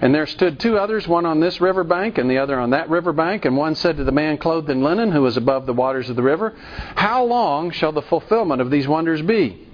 and 0.00 0.14
there 0.14 0.26
stood 0.26 0.58
two 0.58 0.78
others, 0.78 1.06
one 1.06 1.26
on 1.26 1.40
this 1.40 1.60
river 1.60 1.84
bank 1.84 2.18
and 2.18 2.30
the 2.30 2.38
other 2.38 2.58
on 2.58 2.70
that 2.70 2.88
river 2.88 3.12
bank. 3.12 3.44
And 3.44 3.56
one 3.56 3.74
said 3.74 3.96
to 3.98 4.04
the 4.04 4.12
man 4.12 4.38
clothed 4.38 4.70
in 4.70 4.82
linen, 4.82 5.12
who 5.12 5.22
was 5.22 5.36
above 5.36 5.66
the 5.66 5.72
waters 5.72 6.08
of 6.08 6.16
the 6.16 6.22
river, 6.22 6.54
How 6.94 7.24
long 7.24 7.70
shall 7.70 7.92
the 7.92 8.02
fulfillment 8.02 8.60
of 8.60 8.70
these 8.70 8.88
wonders 8.88 9.20
be? 9.22 9.68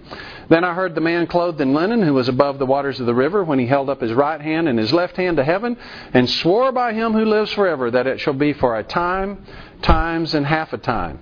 Then 0.49 0.65
I 0.65 0.73
heard 0.73 0.95
the 0.95 1.03
man 1.03 1.27
clothed 1.27 1.61
in 1.61 1.75
linen, 1.75 2.03
who 2.03 2.15
was 2.15 2.29
above 2.29 2.59
the 2.59 2.67
waters 2.67 3.01
of 3.01 3.07
the 3.07 3.15
river, 3.15 3.45
when 3.45 3.59
he 3.59 3.67
held 3.67 3.91
up 3.91 4.01
his 4.01 4.15
right 4.15 4.41
hand 4.41 4.67
and 4.67 4.79
his 4.79 4.95
left 4.95 5.17
hand 5.17 5.37
to 5.37 5.45
heaven, 5.45 5.77
and 6.15 6.29
swore 6.29 6.73
by 6.73 6.95
him 6.95 7.13
who 7.13 7.27
lives 7.27 7.53
forever 7.53 7.91
that 7.91 8.07
it 8.07 8.19
shall 8.19 8.33
be 8.33 8.55
for 8.55 8.79
a 8.79 8.83
time, 8.83 9.45
times, 9.83 10.35
and 10.35 10.47
half 10.47 10.73
a 10.73 10.79
time. 10.79 11.21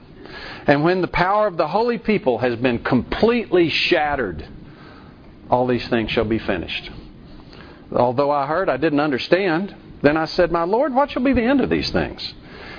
And 0.68 0.84
when 0.84 1.00
the 1.00 1.08
power 1.08 1.48
of 1.48 1.56
the 1.56 1.66
holy 1.66 1.98
people 1.98 2.38
has 2.38 2.54
been 2.56 2.78
completely 2.78 3.68
shattered, 3.68 4.46
all 5.50 5.66
these 5.66 5.86
things 5.88 6.10
shall 6.10 6.24
be 6.24 6.38
finished. 6.38 6.90
Although 7.92 8.30
I 8.30 8.46
heard, 8.46 8.68
I 8.68 8.76
didn't 8.76 9.00
understand. 9.00 9.74
Then 10.02 10.16
I 10.16 10.24
said, 10.26 10.50
My 10.50 10.64
Lord, 10.64 10.94
what 10.94 11.10
shall 11.10 11.22
be 11.22 11.32
the 11.32 11.42
end 11.42 11.60
of 11.60 11.70
these 11.70 11.90
things? 11.90 12.34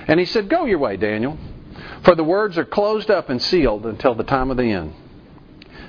And 0.06 0.20
he 0.20 0.26
said, 0.26 0.48
Go 0.48 0.64
your 0.64 0.78
way, 0.78 0.96
Daniel, 0.96 1.38
for 2.04 2.14
the 2.14 2.24
words 2.24 2.58
are 2.58 2.64
closed 2.64 3.10
up 3.10 3.28
and 3.28 3.40
sealed 3.40 3.86
until 3.86 4.14
the 4.14 4.24
time 4.24 4.50
of 4.50 4.56
the 4.56 4.70
end. 4.70 4.94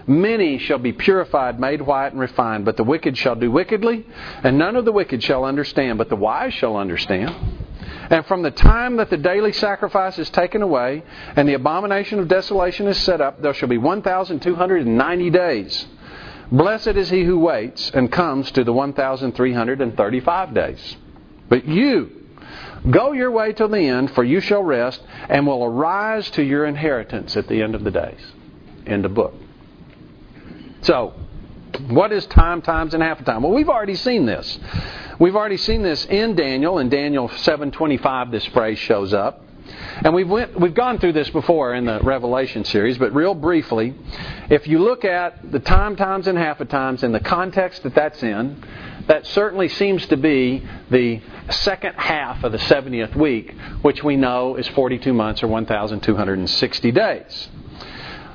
Many 0.08 0.58
shall 0.58 0.80
be 0.80 0.92
purified, 0.92 1.60
made 1.60 1.82
white, 1.82 2.14
and 2.14 2.20
refined, 2.20 2.66
but 2.66 2.78
the 2.78 2.84
wicked 2.84 3.16
shall 3.16 3.36
do 3.36 3.52
wickedly, 3.52 4.08
and 4.44 4.58
none 4.58 4.76
of 4.76 4.86
the 4.86 4.92
wicked 4.92 5.22
shall 5.22 5.46
understand, 5.46 6.00
but 6.00 6.10
the 6.10 6.16
wise 6.16 6.54
shall 6.56 6.78
understand. 6.78 7.36
And 8.10 8.26
from 8.26 8.42
the 8.42 8.50
time 8.50 8.98
that 8.98 9.12
the 9.12 9.18
daily 9.18 9.54
sacrifice 9.54 10.18
is 10.18 10.30
taken 10.32 10.64
away, 10.64 11.04
and 11.36 11.48
the 11.48 11.54
abomination 11.54 12.18
of 12.18 12.28
desolation 12.28 12.88
is 12.88 12.98
set 12.98 13.22
up, 13.22 13.42
there 13.42 13.54
shall 13.54 13.70
be 13.70 13.78
1,290 13.78 15.30
days. 15.30 15.86
Blessed 16.52 16.88
is 16.90 17.10
he 17.10 17.24
who 17.24 17.40
waits 17.40 17.92
and 17.94 18.12
comes 18.12 18.52
to 18.52 18.64
the 18.64 18.74
1,335 18.74 20.54
days. 20.54 20.98
But 21.48 21.66
you, 21.66 22.12
go 22.90 23.12
your 23.12 23.32
way 23.32 23.54
till 23.54 23.70
the 23.70 23.80
end, 23.80 24.12
for 24.12 24.24
you 24.24 24.40
shall 24.40 24.64
rest, 24.64 25.02
and 25.30 25.46
will 25.46 25.64
arise 25.64 26.30
to 26.32 26.44
your 26.44 26.66
inheritance 26.66 27.38
at 27.38 27.48
the 27.48 27.62
end 27.62 27.76
of 27.76 27.84
the 27.84 27.92
days. 27.92 28.20
End 28.88 29.06
of 29.06 29.14
book. 29.14 29.34
So, 30.82 31.14
what 31.88 32.12
is 32.12 32.26
time, 32.28 32.62
times, 32.62 32.94
and 32.94 33.04
half 33.04 33.20
a 33.20 33.24
time? 33.24 33.44
Well, 33.44 33.52
we've 33.52 33.70
already 33.70 33.96
seen 33.96 34.26
this. 34.26 34.58
We've 35.20 35.36
already 35.36 35.58
seen 35.58 35.84
this 35.84 36.06
in 36.06 36.36
Daniel. 36.36 36.80
In 36.80 36.90
Daniel 36.90 37.30
7:25, 37.30 38.32
this 38.32 38.46
phrase 38.48 38.80
shows 38.80 39.14
up, 39.14 39.44
and 40.04 40.14
we've 40.14 40.30
went, 40.30 40.60
we've 40.60 40.74
gone 40.74 41.00
through 41.00 41.14
this 41.14 41.30
before 41.30 41.74
in 41.74 41.86
the 41.86 42.00
Revelation 42.02 42.66
series. 42.66 42.98
But 42.98 43.14
real 43.14 43.34
briefly, 43.34 43.94
if 44.50 44.68
you 44.68 44.80
look 44.80 45.06
at 45.06 45.52
the 45.52 45.60
time, 45.60 45.96
times, 45.96 46.28
and 46.28 46.38
half 46.38 46.60
a 46.62 46.66
times 46.66 47.04
in 47.04 47.12
the 47.12 47.20
context 47.20 47.84
that 47.84 47.96
that's 47.96 48.22
in, 48.24 48.64
that 49.08 49.26
certainly 49.28 49.70
seems 49.70 50.06
to 50.08 50.18
be 50.18 50.66
the 50.90 51.22
second 51.50 51.96
half 51.96 52.44
of 52.44 52.52
the 52.52 52.60
70th 52.60 53.16
week, 53.16 53.56
which 53.82 54.04
we 54.04 54.16
know 54.16 54.56
is 54.56 54.68
42 54.70 55.14
months 55.14 55.42
or 55.42 55.48
1,260 55.48 56.92
days. 56.92 57.50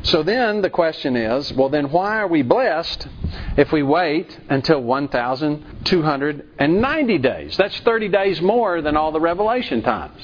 So 0.05 0.23
then 0.23 0.61
the 0.61 0.71
question 0.71 1.17
is 1.17 1.53
well, 1.55 1.71
then 1.71 1.91
why 1.91 2.19
are 2.19 2.29
we 2.29 2.43
blessed 2.43 3.09
if 3.57 3.73
we 3.73 3.83
wait 3.83 4.39
until 4.51 4.83
1,290 4.83 7.19
days? 7.19 7.57
That's 7.57 7.81
30 7.81 8.09
days 8.09 8.43
more 8.43 8.83
than 8.83 8.99
all 8.99 9.13
the 9.13 9.21
Revelation 9.21 9.81
times. 9.81 10.21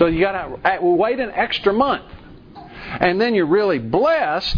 So 0.00 0.06
you 0.06 0.20
got 0.20 0.32
to 0.32 0.56
uh, 0.66 0.78
wait 0.80 1.20
an 1.20 1.30
extra 1.30 1.72
month. 1.74 2.06
And 3.00 3.20
then 3.20 3.34
you're 3.34 3.44
really 3.44 3.78
blessed 3.78 4.56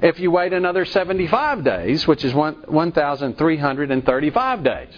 if 0.00 0.18
you 0.18 0.30
wait 0.30 0.54
another 0.54 0.86
75 0.86 1.62
days, 1.62 2.08
which 2.08 2.24
is 2.24 2.32
1,335 2.32 4.64
days. 4.64 4.88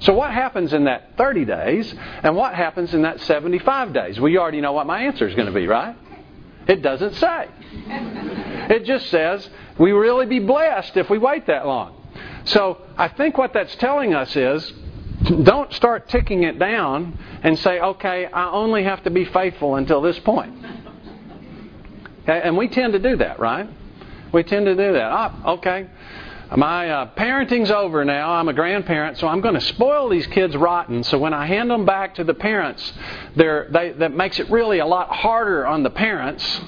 So, 0.00 0.12
what 0.12 0.32
happens 0.32 0.72
in 0.72 0.82
that 0.84 1.16
30 1.16 1.44
days, 1.44 1.94
and 2.24 2.34
what 2.34 2.56
happens 2.56 2.92
in 2.94 3.02
that 3.02 3.20
75 3.20 3.92
days? 3.92 4.18
Well, 4.18 4.28
you 4.28 4.40
already 4.40 4.60
know 4.60 4.72
what 4.72 4.88
my 4.88 5.02
answer 5.02 5.28
is 5.28 5.36
going 5.36 5.46
to 5.46 5.52
be, 5.52 5.68
right? 5.68 5.94
It 6.66 6.82
doesn't 6.82 7.14
say. 7.14 7.46
It 8.70 8.84
just 8.84 9.08
says 9.08 9.48
we 9.78 9.92
really 9.92 10.26
be 10.26 10.40
blessed 10.40 10.96
if 10.96 11.08
we 11.08 11.18
wait 11.18 11.46
that 11.46 11.64
long. 11.64 11.94
So 12.46 12.78
I 12.98 13.06
think 13.06 13.38
what 13.38 13.52
that's 13.52 13.76
telling 13.76 14.14
us 14.14 14.34
is 14.34 14.72
don't 15.22 15.72
start 15.72 16.08
ticking 16.08 16.42
it 16.42 16.58
down 16.58 17.18
and 17.42 17.58
say, 17.58 17.80
okay, 17.80 18.26
I 18.26 18.50
only 18.50 18.84
have 18.84 19.02
to 19.04 19.10
be 19.10 19.24
faithful 19.24 19.76
until 19.76 20.00
this 20.00 20.18
point. 20.20 20.54
Okay? 22.22 22.40
And 22.42 22.56
we 22.56 22.68
tend 22.68 22.92
to 22.92 22.98
do 22.98 23.16
that, 23.16 23.38
right? 23.40 23.68
We 24.32 24.42
tend 24.42 24.66
to 24.66 24.74
do 24.74 24.92
that. 24.94 25.12
Oh, 25.44 25.54
okay, 25.54 25.88
my 26.56 26.90
uh, 26.90 27.06
parenting's 27.14 27.70
over 27.70 28.04
now. 28.04 28.32
I'm 28.32 28.48
a 28.48 28.52
grandparent, 28.52 29.18
so 29.18 29.26
I'm 29.26 29.40
going 29.40 29.54
to 29.54 29.60
spoil 29.60 30.08
these 30.08 30.26
kids 30.26 30.56
rotten. 30.56 31.02
So 31.02 31.18
when 31.18 31.32
I 31.32 31.46
hand 31.46 31.70
them 31.70 31.86
back 31.86 32.16
to 32.16 32.24
the 32.24 32.34
parents, 32.34 32.92
they, 33.36 33.94
that 33.98 34.12
makes 34.12 34.38
it 34.38 34.50
really 34.50 34.78
a 34.78 34.86
lot 34.86 35.08
harder 35.10 35.66
on 35.66 35.82
the 35.82 35.90
parents. 35.90 36.60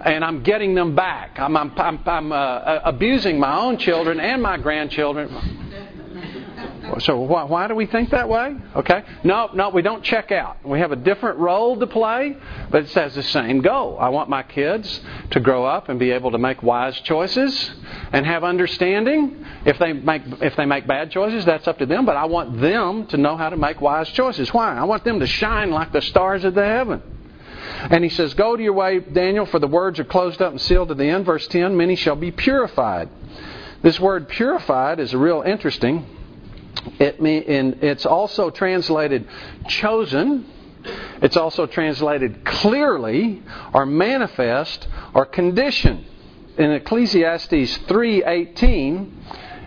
And 0.00 0.24
I'm 0.24 0.42
getting 0.42 0.74
them 0.74 0.94
back. 0.94 1.38
I'm, 1.38 1.56
I'm, 1.56 1.72
I'm, 1.78 2.00
I'm 2.06 2.32
uh, 2.32 2.80
abusing 2.84 3.40
my 3.40 3.56
own 3.56 3.78
children 3.78 4.20
and 4.20 4.42
my 4.42 4.56
grandchildren. 4.58 5.28
So 7.00 7.20
why, 7.20 7.44
why 7.44 7.66
do 7.66 7.74
we 7.74 7.86
think 7.86 8.10
that 8.10 8.28
way? 8.28 8.56
Okay. 8.76 9.02
No, 9.24 9.50
no, 9.54 9.70
we 9.70 9.82
don't 9.82 10.04
check 10.04 10.30
out. 10.30 10.64
We 10.66 10.80
have 10.80 10.92
a 10.92 10.96
different 10.96 11.38
role 11.38 11.78
to 11.78 11.86
play, 11.86 12.36
but 12.70 12.84
it 12.84 12.90
says 12.90 13.14
the 13.14 13.22
same 13.22 13.62
goal. 13.62 13.98
I 13.98 14.10
want 14.10 14.28
my 14.28 14.42
kids 14.42 15.00
to 15.30 15.40
grow 15.40 15.64
up 15.64 15.88
and 15.88 15.98
be 15.98 16.10
able 16.10 16.30
to 16.32 16.38
make 16.38 16.62
wise 16.62 16.98
choices 17.00 17.72
and 18.12 18.26
have 18.26 18.44
understanding. 18.44 19.44
If 19.64 19.78
they 19.78 19.92
make 19.92 20.22
if 20.42 20.56
they 20.56 20.66
make 20.66 20.86
bad 20.86 21.10
choices, 21.10 21.44
that's 21.44 21.66
up 21.66 21.78
to 21.78 21.86
them. 21.86 22.04
But 22.04 22.16
I 22.16 22.26
want 22.26 22.60
them 22.60 23.06
to 23.08 23.16
know 23.16 23.36
how 23.36 23.48
to 23.48 23.56
make 23.56 23.80
wise 23.80 24.08
choices. 24.10 24.52
Why? 24.52 24.76
I 24.76 24.84
want 24.84 25.04
them 25.04 25.20
to 25.20 25.26
shine 25.26 25.70
like 25.70 25.92
the 25.92 26.02
stars 26.02 26.44
of 26.44 26.54
the 26.54 26.64
heaven. 26.64 27.02
And 27.90 28.04
he 28.04 28.10
says, 28.10 28.34
Go 28.34 28.56
to 28.56 28.62
your 28.62 28.72
way, 28.72 29.00
Daniel, 29.00 29.46
for 29.46 29.58
the 29.58 29.66
words 29.66 29.98
are 29.98 30.04
closed 30.04 30.42
up 30.42 30.52
and 30.52 30.60
sealed 30.60 30.88
to 30.88 30.94
the 30.94 31.04
end. 31.04 31.24
Verse 31.24 31.46
10 31.48 31.76
Many 31.76 31.96
shall 31.96 32.16
be 32.16 32.30
purified. 32.30 33.08
This 33.82 33.98
word 33.98 34.28
purified 34.28 35.00
is 35.00 35.12
a 35.12 35.18
real 35.18 35.42
interesting. 35.42 36.06
It 36.98 37.20
mean, 37.20 37.78
it's 37.82 38.06
also 38.06 38.50
translated 38.50 39.26
chosen. 39.68 40.46
It's 41.22 41.36
also 41.36 41.66
translated 41.66 42.44
clearly 42.44 43.42
or 43.72 43.86
manifest 43.86 44.86
or 45.14 45.24
condition. 45.24 46.04
In 46.56 46.70
Ecclesiastes 46.70 47.78
3:18, 47.88 49.12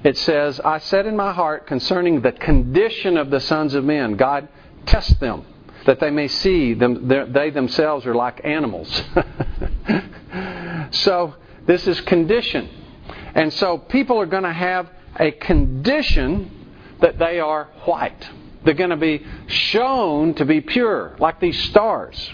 it 0.03 0.17
says, 0.17 0.59
"I 0.61 0.77
said 0.77 1.05
in 1.05 1.15
my 1.15 1.33
heart 1.33 1.67
concerning 1.67 2.21
the 2.21 2.31
condition 2.31 3.17
of 3.17 3.29
the 3.29 3.39
sons 3.39 3.73
of 3.73 3.83
men, 3.83 4.15
God 4.15 4.47
test 4.85 5.19
them 5.19 5.43
that 5.85 5.99
they 5.99 6.11
may 6.11 6.27
see 6.27 6.73
them 6.73 7.07
they 7.07 7.49
themselves 7.49 8.05
are 8.05 8.15
like 8.15 8.41
animals." 8.45 9.03
so, 10.91 11.33
this 11.65 11.87
is 11.87 11.99
condition. 12.01 12.69
And 13.35 13.51
so 13.53 13.77
people 13.77 14.19
are 14.19 14.25
going 14.25 14.43
to 14.43 14.53
have 14.53 14.89
a 15.19 15.31
condition 15.31 16.51
that 17.01 17.19
they 17.19 17.39
are 17.39 17.65
white. 17.85 18.29
They're 18.63 18.73
going 18.73 18.89
to 18.89 18.97
be 18.97 19.25
shown 19.47 20.33
to 20.35 20.45
be 20.45 20.61
pure, 20.61 21.15
like 21.19 21.39
these 21.39 21.57
stars. 21.69 22.33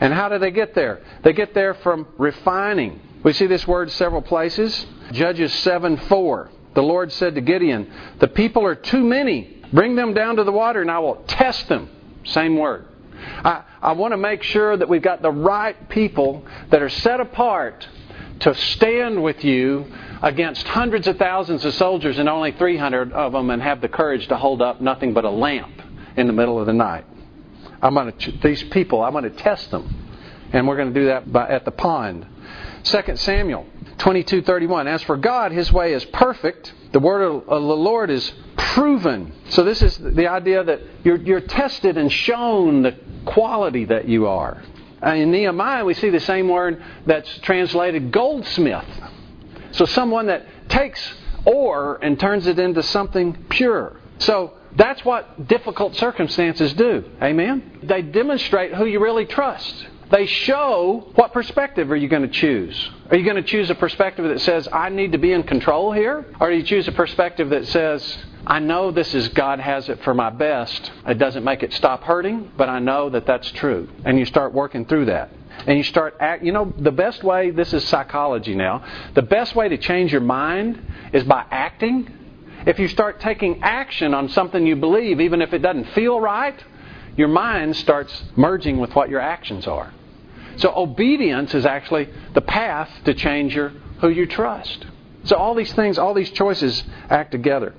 And 0.00 0.12
how 0.12 0.28
do 0.28 0.38
they 0.38 0.50
get 0.50 0.74
there? 0.74 1.00
They 1.22 1.32
get 1.32 1.54
there 1.54 1.74
from 1.74 2.08
refining. 2.18 3.00
We 3.22 3.32
see 3.32 3.46
this 3.46 3.66
word 3.66 3.90
several 3.90 4.22
places. 4.22 4.86
Judges 5.12 5.52
7 5.52 5.96
4. 5.96 6.50
The 6.74 6.82
Lord 6.82 7.12
said 7.12 7.34
to 7.34 7.40
Gideon, 7.40 7.92
The 8.18 8.28
people 8.28 8.64
are 8.64 8.74
too 8.74 9.02
many. 9.02 9.58
Bring 9.72 9.94
them 9.94 10.14
down 10.14 10.36
to 10.36 10.44
the 10.44 10.52
water, 10.52 10.80
and 10.80 10.90
I 10.90 10.98
will 10.98 11.22
test 11.26 11.68
them. 11.68 11.88
Same 12.24 12.56
word. 12.56 12.86
I, 13.44 13.62
I 13.82 13.92
want 13.92 14.12
to 14.12 14.16
make 14.16 14.42
sure 14.42 14.76
that 14.76 14.88
we've 14.88 15.02
got 15.02 15.22
the 15.22 15.30
right 15.30 15.88
people 15.88 16.46
that 16.70 16.82
are 16.82 16.88
set 16.88 17.20
apart 17.20 17.86
to 18.40 18.54
stand 18.54 19.22
with 19.22 19.44
you 19.44 19.86
against 20.22 20.66
hundreds 20.68 21.06
of 21.06 21.16
thousands 21.16 21.64
of 21.64 21.74
soldiers 21.74 22.18
and 22.18 22.28
only 22.28 22.52
300 22.52 23.12
of 23.12 23.32
them 23.32 23.50
and 23.50 23.62
have 23.62 23.80
the 23.80 23.88
courage 23.88 24.26
to 24.28 24.36
hold 24.36 24.60
up 24.60 24.80
nothing 24.80 25.14
but 25.14 25.24
a 25.24 25.30
lamp 25.30 25.80
in 26.16 26.26
the 26.26 26.32
middle 26.32 26.58
of 26.58 26.66
the 26.66 26.72
night. 26.72 27.04
I'm 27.82 27.94
going 27.94 28.12
to 28.12 28.32
these 28.42 28.62
people. 28.64 29.02
I'm 29.02 29.12
going 29.12 29.24
to 29.24 29.30
test 29.30 29.70
them, 29.70 29.94
and 30.52 30.68
we're 30.68 30.76
going 30.76 30.92
to 30.92 31.00
do 31.00 31.06
that 31.06 31.32
by, 31.32 31.48
at 31.48 31.64
the 31.64 31.70
pond. 31.70 32.26
2 32.84 33.16
Samuel 33.16 33.66
22:31. 33.98 34.86
As 34.86 35.02
for 35.04 35.16
God, 35.16 35.52
His 35.52 35.72
way 35.72 35.94
is 35.94 36.04
perfect. 36.06 36.72
The 36.92 37.00
word 37.00 37.22
of 37.22 37.46
the 37.46 37.58
Lord 37.58 38.10
is 38.10 38.32
proven. 38.56 39.32
So 39.50 39.64
this 39.64 39.80
is 39.82 39.96
the 39.96 40.28
idea 40.28 40.64
that 40.64 40.80
you're, 41.04 41.16
you're 41.16 41.40
tested 41.40 41.96
and 41.96 42.12
shown 42.12 42.82
the 42.82 42.96
quality 43.24 43.86
that 43.86 44.08
you 44.08 44.26
are. 44.26 44.62
In 45.02 45.30
Nehemiah, 45.30 45.84
we 45.84 45.94
see 45.94 46.10
the 46.10 46.20
same 46.20 46.48
word 46.48 46.82
that's 47.06 47.28
translated 47.38 48.12
goldsmith. 48.12 48.84
So 49.72 49.84
someone 49.84 50.26
that 50.26 50.46
takes 50.68 51.00
ore 51.44 51.98
and 52.02 52.18
turns 52.18 52.46
it 52.46 52.58
into 52.58 52.82
something 52.82 53.44
pure. 53.48 53.96
So 54.18 54.54
that's 54.76 55.04
what 55.04 55.48
difficult 55.48 55.96
circumstances 55.96 56.72
do. 56.74 57.04
Amen? 57.22 57.80
They 57.82 58.02
demonstrate 58.02 58.74
who 58.74 58.86
you 58.86 59.00
really 59.00 59.26
trust. 59.26 59.86
They 60.10 60.26
show 60.26 61.10
what 61.14 61.32
perspective 61.32 61.90
are 61.90 61.96
you 61.96 62.08
going 62.08 62.22
to 62.22 62.28
choose. 62.28 62.90
Are 63.10 63.16
you 63.16 63.24
going 63.24 63.36
to 63.36 63.48
choose 63.48 63.70
a 63.70 63.76
perspective 63.76 64.28
that 64.28 64.40
says, 64.40 64.68
I 64.72 64.88
need 64.88 65.12
to 65.12 65.18
be 65.18 65.32
in 65.32 65.44
control 65.44 65.92
here? 65.92 66.26
Or 66.40 66.50
do 66.50 66.56
you 66.56 66.64
choose 66.64 66.88
a 66.88 66.92
perspective 66.92 67.50
that 67.50 67.66
says, 67.68 68.18
I 68.44 68.58
know 68.58 68.90
this 68.90 69.14
is 69.14 69.28
God 69.28 69.60
has 69.60 69.88
it 69.88 70.02
for 70.02 70.12
my 70.12 70.30
best. 70.30 70.90
It 71.06 71.18
doesn't 71.18 71.44
make 71.44 71.62
it 71.62 71.72
stop 71.72 72.02
hurting, 72.02 72.50
but 72.56 72.68
I 72.68 72.80
know 72.80 73.10
that 73.10 73.26
that's 73.26 73.50
true. 73.52 73.88
And 74.04 74.18
you 74.18 74.24
start 74.24 74.52
working 74.52 74.84
through 74.84 75.06
that 75.06 75.30
and 75.66 75.76
you 75.76 75.84
start 75.84 76.16
act 76.20 76.42
you 76.42 76.52
know 76.52 76.72
the 76.78 76.92
best 76.92 77.22
way 77.22 77.50
this 77.50 77.72
is 77.72 77.86
psychology 77.86 78.54
now 78.54 78.84
the 79.14 79.22
best 79.22 79.54
way 79.54 79.68
to 79.68 79.76
change 79.76 80.12
your 80.12 80.20
mind 80.20 80.80
is 81.12 81.24
by 81.24 81.44
acting. 81.50 82.16
If 82.66 82.78
you 82.78 82.88
start 82.88 83.20
taking 83.20 83.62
action 83.62 84.14
on 84.14 84.28
something 84.28 84.66
you 84.66 84.76
believe 84.76 85.20
even 85.20 85.42
if 85.42 85.52
it 85.52 85.60
doesn't 85.60 85.88
feel 85.92 86.20
right 86.20 86.62
your 87.16 87.28
mind 87.28 87.76
starts 87.76 88.22
merging 88.36 88.78
with 88.78 88.94
what 88.94 89.10
your 89.10 89.20
actions 89.20 89.66
are. 89.66 89.92
So 90.56 90.72
obedience 90.74 91.54
is 91.54 91.66
actually 91.66 92.08
the 92.34 92.40
path 92.40 92.90
to 93.04 93.14
change 93.14 93.54
your 93.54 93.70
who 94.00 94.08
you 94.08 94.26
trust. 94.26 94.86
So 95.24 95.36
all 95.36 95.54
these 95.54 95.72
things 95.72 95.98
all 95.98 96.14
these 96.14 96.30
choices 96.30 96.84
act 97.08 97.32
together. 97.32 97.74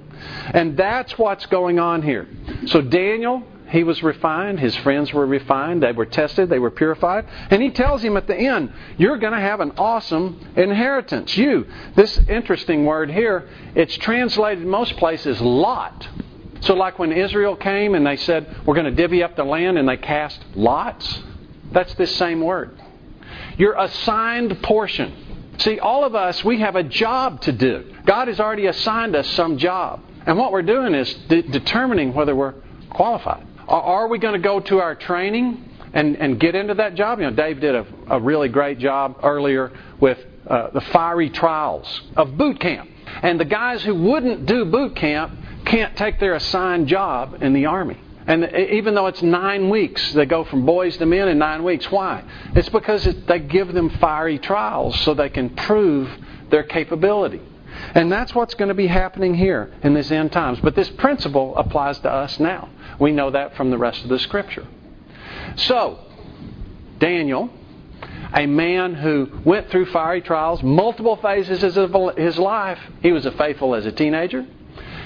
And 0.54 0.78
that's 0.78 1.18
what's 1.18 1.46
going 1.48 1.80
on 1.80 2.02
here. 2.02 2.28
So 2.68 2.82
daniel 2.82 3.44
he 3.72 3.84
was 3.84 4.04
refined. 4.04 4.60
His 4.60 4.76
friends 4.78 5.14
were 5.14 5.26
refined. 5.26 5.82
They 5.82 5.94
were 5.94 6.06
tested. 6.06 6.50
They 6.50 6.60
were 6.60 6.70
purified. 6.70 7.26
And 7.50 7.62
he 7.62 7.72
tells 7.72 8.04
him 8.04 8.18
at 8.18 8.28
the 8.28 8.36
end, 8.36 8.74
You're 8.98 9.18
going 9.18 9.32
to 9.32 9.40
have 9.40 9.62
an 9.62 9.72
awesome 9.78 10.46
inheritance. 10.58 11.38
You. 11.38 11.66
This 11.96 12.18
interesting 12.28 12.86
word 12.86 13.10
here, 13.10 13.48
it's 13.74 13.96
translated 13.96 14.66
most 14.66 14.98
places 14.98 15.40
lot. 15.40 16.06
So, 16.60 16.76
like 16.76 17.00
when 17.00 17.14
Israel 17.14 17.56
came 17.56 17.96
and 17.96 18.06
they 18.06 18.18
said, 18.18 18.62
We're 18.66 18.76
going 18.76 18.86
to 18.86 18.92
divvy 18.92 19.24
up 19.24 19.38
the 19.38 19.46
land, 19.46 19.78
and 19.78 19.88
they 19.88 19.98
cast 19.98 20.44
lots, 20.54 21.22
that's 21.72 21.94
this 21.96 22.14
same 22.18 22.42
word. 22.42 22.78
Your 23.58 23.76
assigned 23.78 24.62
portion. 24.64 25.54
See, 25.60 25.80
all 25.80 26.04
of 26.04 26.14
us, 26.14 26.44
we 26.44 26.60
have 26.60 26.76
a 26.76 26.84
job 26.84 27.42
to 27.42 27.54
do. 27.54 27.94
God 28.06 28.28
has 28.28 28.40
already 28.40 28.66
assigned 28.66 29.16
us 29.16 29.30
some 29.30 29.58
job. 29.58 30.02
And 30.26 30.38
what 30.38 30.52
we're 30.52 30.62
doing 30.62 30.94
is 30.94 31.14
de- 31.30 31.44
determining 31.44 32.14
whether 32.14 32.36
we're 32.36 32.56
qualified. 32.90 33.48
Are 33.72 34.08
we 34.10 34.20
going 34.20 34.34
to 34.34 34.40
go 34.40 34.60
to 34.60 34.80
our 34.80 34.96
training 34.96 35.70
and, 35.94 36.18
and 36.18 36.38
get 36.40 36.56
into 36.56 36.74
that 36.76 36.96
job? 36.96 37.20
You 37.20 37.30
know, 37.30 37.36
Dave 37.36 37.62
did 37.62 37.74
a, 37.74 37.86
a 38.10 38.20
really 38.20 38.50
great 38.50 38.80
job 38.80 39.20
earlier 39.24 39.72
with 40.00 40.18
uh, 40.46 40.72
the 40.72 40.82
fiery 40.82 41.30
trials 41.30 42.02
of 42.18 42.38
boot 42.38 42.60
camp. 42.60 42.90
And 43.24 43.40
the 43.40 43.46
guys 43.46 43.82
who 43.82 43.96
wouldn't 43.96 44.46
do 44.46 44.66
boot 44.66 44.96
camp 44.98 45.34
can't 45.66 45.96
take 45.96 46.20
their 46.20 46.36
assigned 46.36 46.88
job 46.88 47.42
in 47.42 47.54
the 47.54 47.68
Army. 47.68 47.98
And 48.28 48.46
even 48.54 48.94
though 48.94 49.08
it's 49.08 49.22
nine 49.22 49.70
weeks, 49.70 50.14
they 50.14 50.26
go 50.26 50.44
from 50.44 50.66
boys 50.66 50.98
to 50.98 51.06
men 51.06 51.30
in 51.30 51.38
nine 51.38 51.64
weeks. 51.64 51.90
Why? 51.90 52.24
It's 52.56 52.70
because 52.70 53.08
it, 53.08 53.26
they 53.26 53.40
give 53.40 53.74
them 53.74 53.90
fiery 53.90 54.38
trials 54.38 55.00
so 55.02 55.14
they 55.14 55.30
can 55.30 55.50
prove 55.50 56.10
their 56.50 56.64
capability. 56.64 57.42
And 57.96 58.12
that's 58.12 58.36
what's 58.36 58.54
going 58.54 58.70
to 58.70 58.76
be 58.76 58.88
happening 58.88 59.34
here 59.34 59.72
in 59.82 59.94
this 59.94 60.12
end 60.12 60.32
times. 60.32 60.60
But 60.62 60.76
this 60.76 60.90
principle 60.90 61.56
applies 61.56 62.00
to 62.00 62.12
us 62.12 62.40
now. 62.40 62.70
We 63.02 63.12
know 63.12 63.32
that 63.32 63.58
from 63.58 63.72
the 63.72 63.80
rest 63.80 64.04
of 64.04 64.10
the 64.10 64.20
Scripture. 64.20 64.68
So, 65.56 65.98
Daniel, 67.00 67.50
a 68.32 68.46
man 68.46 68.94
who 68.94 69.42
went 69.44 69.72
through 69.72 69.88
fiery 69.88 70.22
trials, 70.22 70.62
multiple 70.62 71.16
phases 71.16 71.64
of 71.64 72.16
his 72.16 72.38
life, 72.38 72.78
he 73.02 73.12
was 73.12 73.28
faithful 73.40 73.74
as 73.74 73.88
a 73.88 73.92
teenager, 73.92 74.46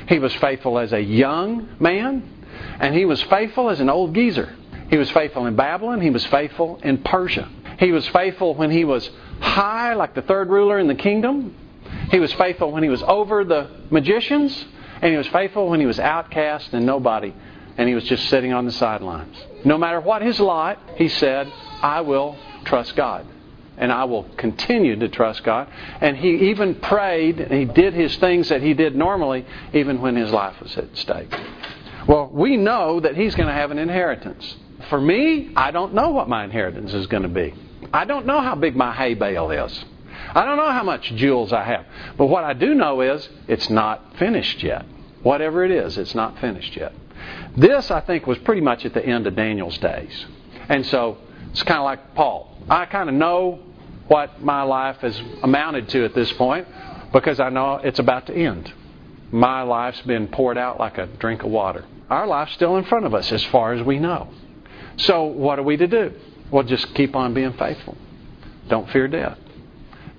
he 0.10 0.20
was 0.20 0.36
faithful 0.36 0.78
as 0.78 0.92
a 0.92 1.00
young 1.00 1.70
man, 1.80 2.46
and 2.82 2.94
he 2.94 3.06
was 3.06 3.22
faithful 3.24 3.70
as 3.70 3.80
an 3.80 3.90
old 3.90 4.14
geezer. 4.14 4.54
He 4.90 4.98
was 4.98 5.10
faithful 5.12 5.46
in 5.46 5.56
Babylon, 5.56 6.02
he 6.02 6.10
was 6.10 6.26
faithful 6.26 6.82
in 6.84 6.98
Persia. 6.98 7.50
He 7.80 7.94
was 7.94 8.06
faithful 8.10 8.56
when 8.56 8.72
he 8.72 8.84
was 8.84 9.10
high, 9.40 9.94
like 9.94 10.14
the 10.14 10.22
third 10.22 10.50
ruler 10.50 10.80
in 10.80 10.88
the 10.88 10.96
kingdom. 10.96 11.56
He 12.12 12.20
was 12.20 12.34
faithful 12.34 12.74
when 12.74 12.84
he 12.84 12.90
was 12.90 13.04
over 13.04 13.46
the 13.46 13.70
magicians, 13.90 14.66
and 15.02 15.12
he 15.12 15.18
was 15.18 15.28
faithful 15.28 15.70
when 15.70 15.80
he 15.80 15.86
was 15.86 15.98
outcast 15.98 16.74
and 16.74 16.86
nobody, 16.86 17.34
and 17.78 17.90
he 17.90 17.96
was 17.96 18.04
just 18.06 18.30
sitting 18.30 18.54
on 18.54 18.66
the 18.66 18.72
sidelines. 18.72 19.36
No 19.64 19.78
matter 19.78 20.00
what 20.00 20.22
his 20.22 20.40
lot, 20.40 20.80
he 20.96 21.08
said, 21.08 21.52
I 21.82 22.02
will 22.02 22.38
trust 22.66 22.96
God. 22.96 23.26
And 23.78 23.92
I 23.92 24.06
will 24.06 24.24
continue 24.38 24.96
to 24.98 25.10
trust 25.10 25.44
God. 25.44 25.68
And 26.00 26.16
he 26.16 26.50
even 26.50 26.76
prayed, 26.76 27.42
and 27.42 27.52
he 27.52 27.66
did 27.66 27.94
his 27.94 28.16
things 28.18 28.50
that 28.50 28.62
he 28.62 28.74
did 28.74 28.96
normally, 28.96 29.46
even 29.74 30.02
when 30.02 30.16
his 30.16 30.32
life 30.32 30.62
was 30.62 30.78
at 30.78 30.96
stake. 30.96 31.34
Well, 32.08 32.30
we 32.32 32.56
know 32.56 33.02
that 33.02 33.18
he's 33.18 33.36
going 33.36 33.48
to 33.48 33.54
have 33.54 33.72
an 33.72 33.78
inheritance. 33.78 34.56
For 34.90 35.02
me, 35.02 35.52
I 35.56 35.72
don't 35.72 35.94
know 35.94 36.12
what 36.12 36.30
my 36.30 36.46
inheritance 36.46 36.94
is 36.94 37.08
going 37.08 37.24
to 37.24 37.30
be. 37.30 37.54
I 37.92 38.06
don't 38.06 38.26
know 38.26 38.40
how 38.42 38.56
big 38.56 38.76
my 38.76 38.94
hay 38.94 39.14
bale 39.14 39.52
is. 39.52 39.86
I 40.34 40.46
don't 40.46 40.58
know 40.58 40.72
how 40.72 40.84
much 40.84 41.14
jewels 41.16 41.52
I 41.52 41.64
have. 41.64 41.86
But 42.18 42.28
what 42.28 42.44
I 42.44 42.54
do 42.54 42.74
know 42.74 43.02
is 43.02 43.28
it's 43.48 43.70
not 43.70 44.18
finished 44.18 44.64
yet. 44.64 44.86
Whatever 45.24 45.66
it 45.66 45.72
is, 45.72 45.98
it's 45.98 46.16
not 46.16 46.40
finished 46.40 46.76
yet. 46.78 46.94
This, 47.58 47.92
I 47.92 48.02
think, 48.02 48.28
was 48.28 48.38
pretty 48.40 48.62
much 48.62 48.86
at 48.86 48.94
the 48.94 49.06
end 49.06 49.28
of 49.28 49.36
Daniel's 49.36 49.78
days. 49.78 50.26
And 50.68 50.86
so 50.86 51.18
it's 51.52 51.64
kind 51.64 51.80
of 51.80 51.86
like 51.86 52.16
Paul. 52.16 52.58
I 52.70 52.86
kind 52.86 53.10
of 53.10 53.16
know 53.16 53.60
what 54.08 54.42
my 54.42 54.64
life 54.64 54.98
has 54.98 55.20
amounted 55.44 55.90
to 55.90 56.06
at 56.06 56.14
this 56.14 56.32
point 56.34 56.68
because 57.12 57.40
I 57.40 57.50
know 57.50 57.76
it's 57.76 58.00
about 58.00 58.28
to 58.28 58.34
end. 58.34 58.72
my 59.32 59.64
life's 59.64 60.02
been 60.02 60.28
poured 60.28 60.58
out 60.58 60.80
like 60.80 60.98
a 60.98 61.08
drink 61.08 61.44
of 61.44 61.50
water. 61.50 61.86
Our 62.10 62.28
life's 62.28 62.54
still 62.54 62.78
in 62.78 62.86
front 62.86 63.06
of 63.06 63.14
us 63.14 63.32
as 63.32 63.44
far 63.46 63.74
as 63.74 63.84
we 63.84 64.00
know. 64.00 64.30
So, 64.98 65.24
what 65.24 65.60
are 65.60 65.64
we 65.64 65.78
to 65.78 65.88
do? 65.88 66.14
Well, 66.52 66.64
just 66.64 66.94
keep 66.94 67.16
on 67.16 67.34
being 67.34 67.54
faithful. 67.54 67.98
Don't 68.70 68.90
fear 68.92 69.08
death. 69.08 69.38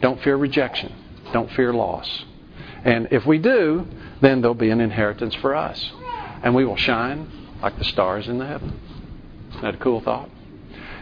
Don't 0.01 0.21
fear 0.23 0.37
rejection. 0.37 0.93
Don't 1.33 1.51
fear 1.53 1.73
loss. 1.73 2.25
And 2.85 3.09
if 3.11 3.25
we 3.25 3.39
do, 3.39 3.87
then 4.21 4.41
there'll 4.41 4.55
be 4.55 4.71
an 4.71 4.81
inheritance 4.81 5.35
for 5.37 5.55
us. 5.55 5.91
And 6.43 6.55
we 6.55 6.65
will 6.65 6.77
shine 6.77 7.31
like 7.63 7.79
the 7.79 7.85
stars 7.85 8.29
in 8.29 8.39
the 8.39 8.47
heaven. 8.47 8.81
Isn't 9.51 9.63
that 9.63 9.75
a 9.75 9.79
cool 9.79 10.01
thought? 10.01 10.31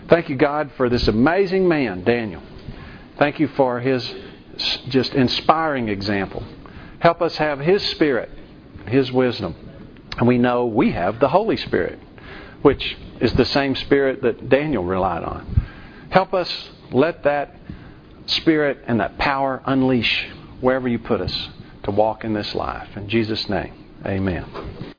Thank 0.08 0.28
you, 0.28 0.36
God, 0.36 0.70
for 0.76 0.88
this 0.88 1.08
amazing 1.08 1.66
man, 1.66 2.04
Daniel. 2.04 2.42
Thank 3.18 3.40
you 3.40 3.48
for 3.48 3.80
his 3.80 4.14
just 4.88 5.14
inspiring 5.14 5.88
example. 5.88 6.44
Help 6.98 7.22
us 7.22 7.36
have 7.36 7.58
his 7.58 7.82
spirit, 7.82 8.30
his 8.86 9.10
wisdom. 9.10 9.54
And 10.18 10.28
we 10.28 10.38
know 10.38 10.66
we 10.66 10.92
have 10.92 11.20
the 11.20 11.28
Holy 11.28 11.56
Spirit, 11.56 11.98
which 12.62 12.96
is 13.20 13.32
the 13.34 13.44
same 13.44 13.74
spirit 13.76 14.22
that 14.22 14.48
Daniel 14.48 14.84
relied 14.84 15.24
on. 15.24 15.66
Help 16.10 16.34
us 16.34 16.70
let 16.92 17.24
that 17.24 17.56
spirit 18.26 18.84
and 18.86 19.00
that 19.00 19.18
power 19.18 19.62
unleash 19.66 20.26
wherever 20.60 20.88
you 20.88 20.98
put 20.98 21.20
us 21.20 21.48
to 21.82 21.90
walk 21.90 22.24
in 22.24 22.32
this 22.32 22.54
life. 22.54 22.96
In 22.96 23.08
Jesus' 23.08 23.48
name, 23.48 23.72
amen. 24.04 24.92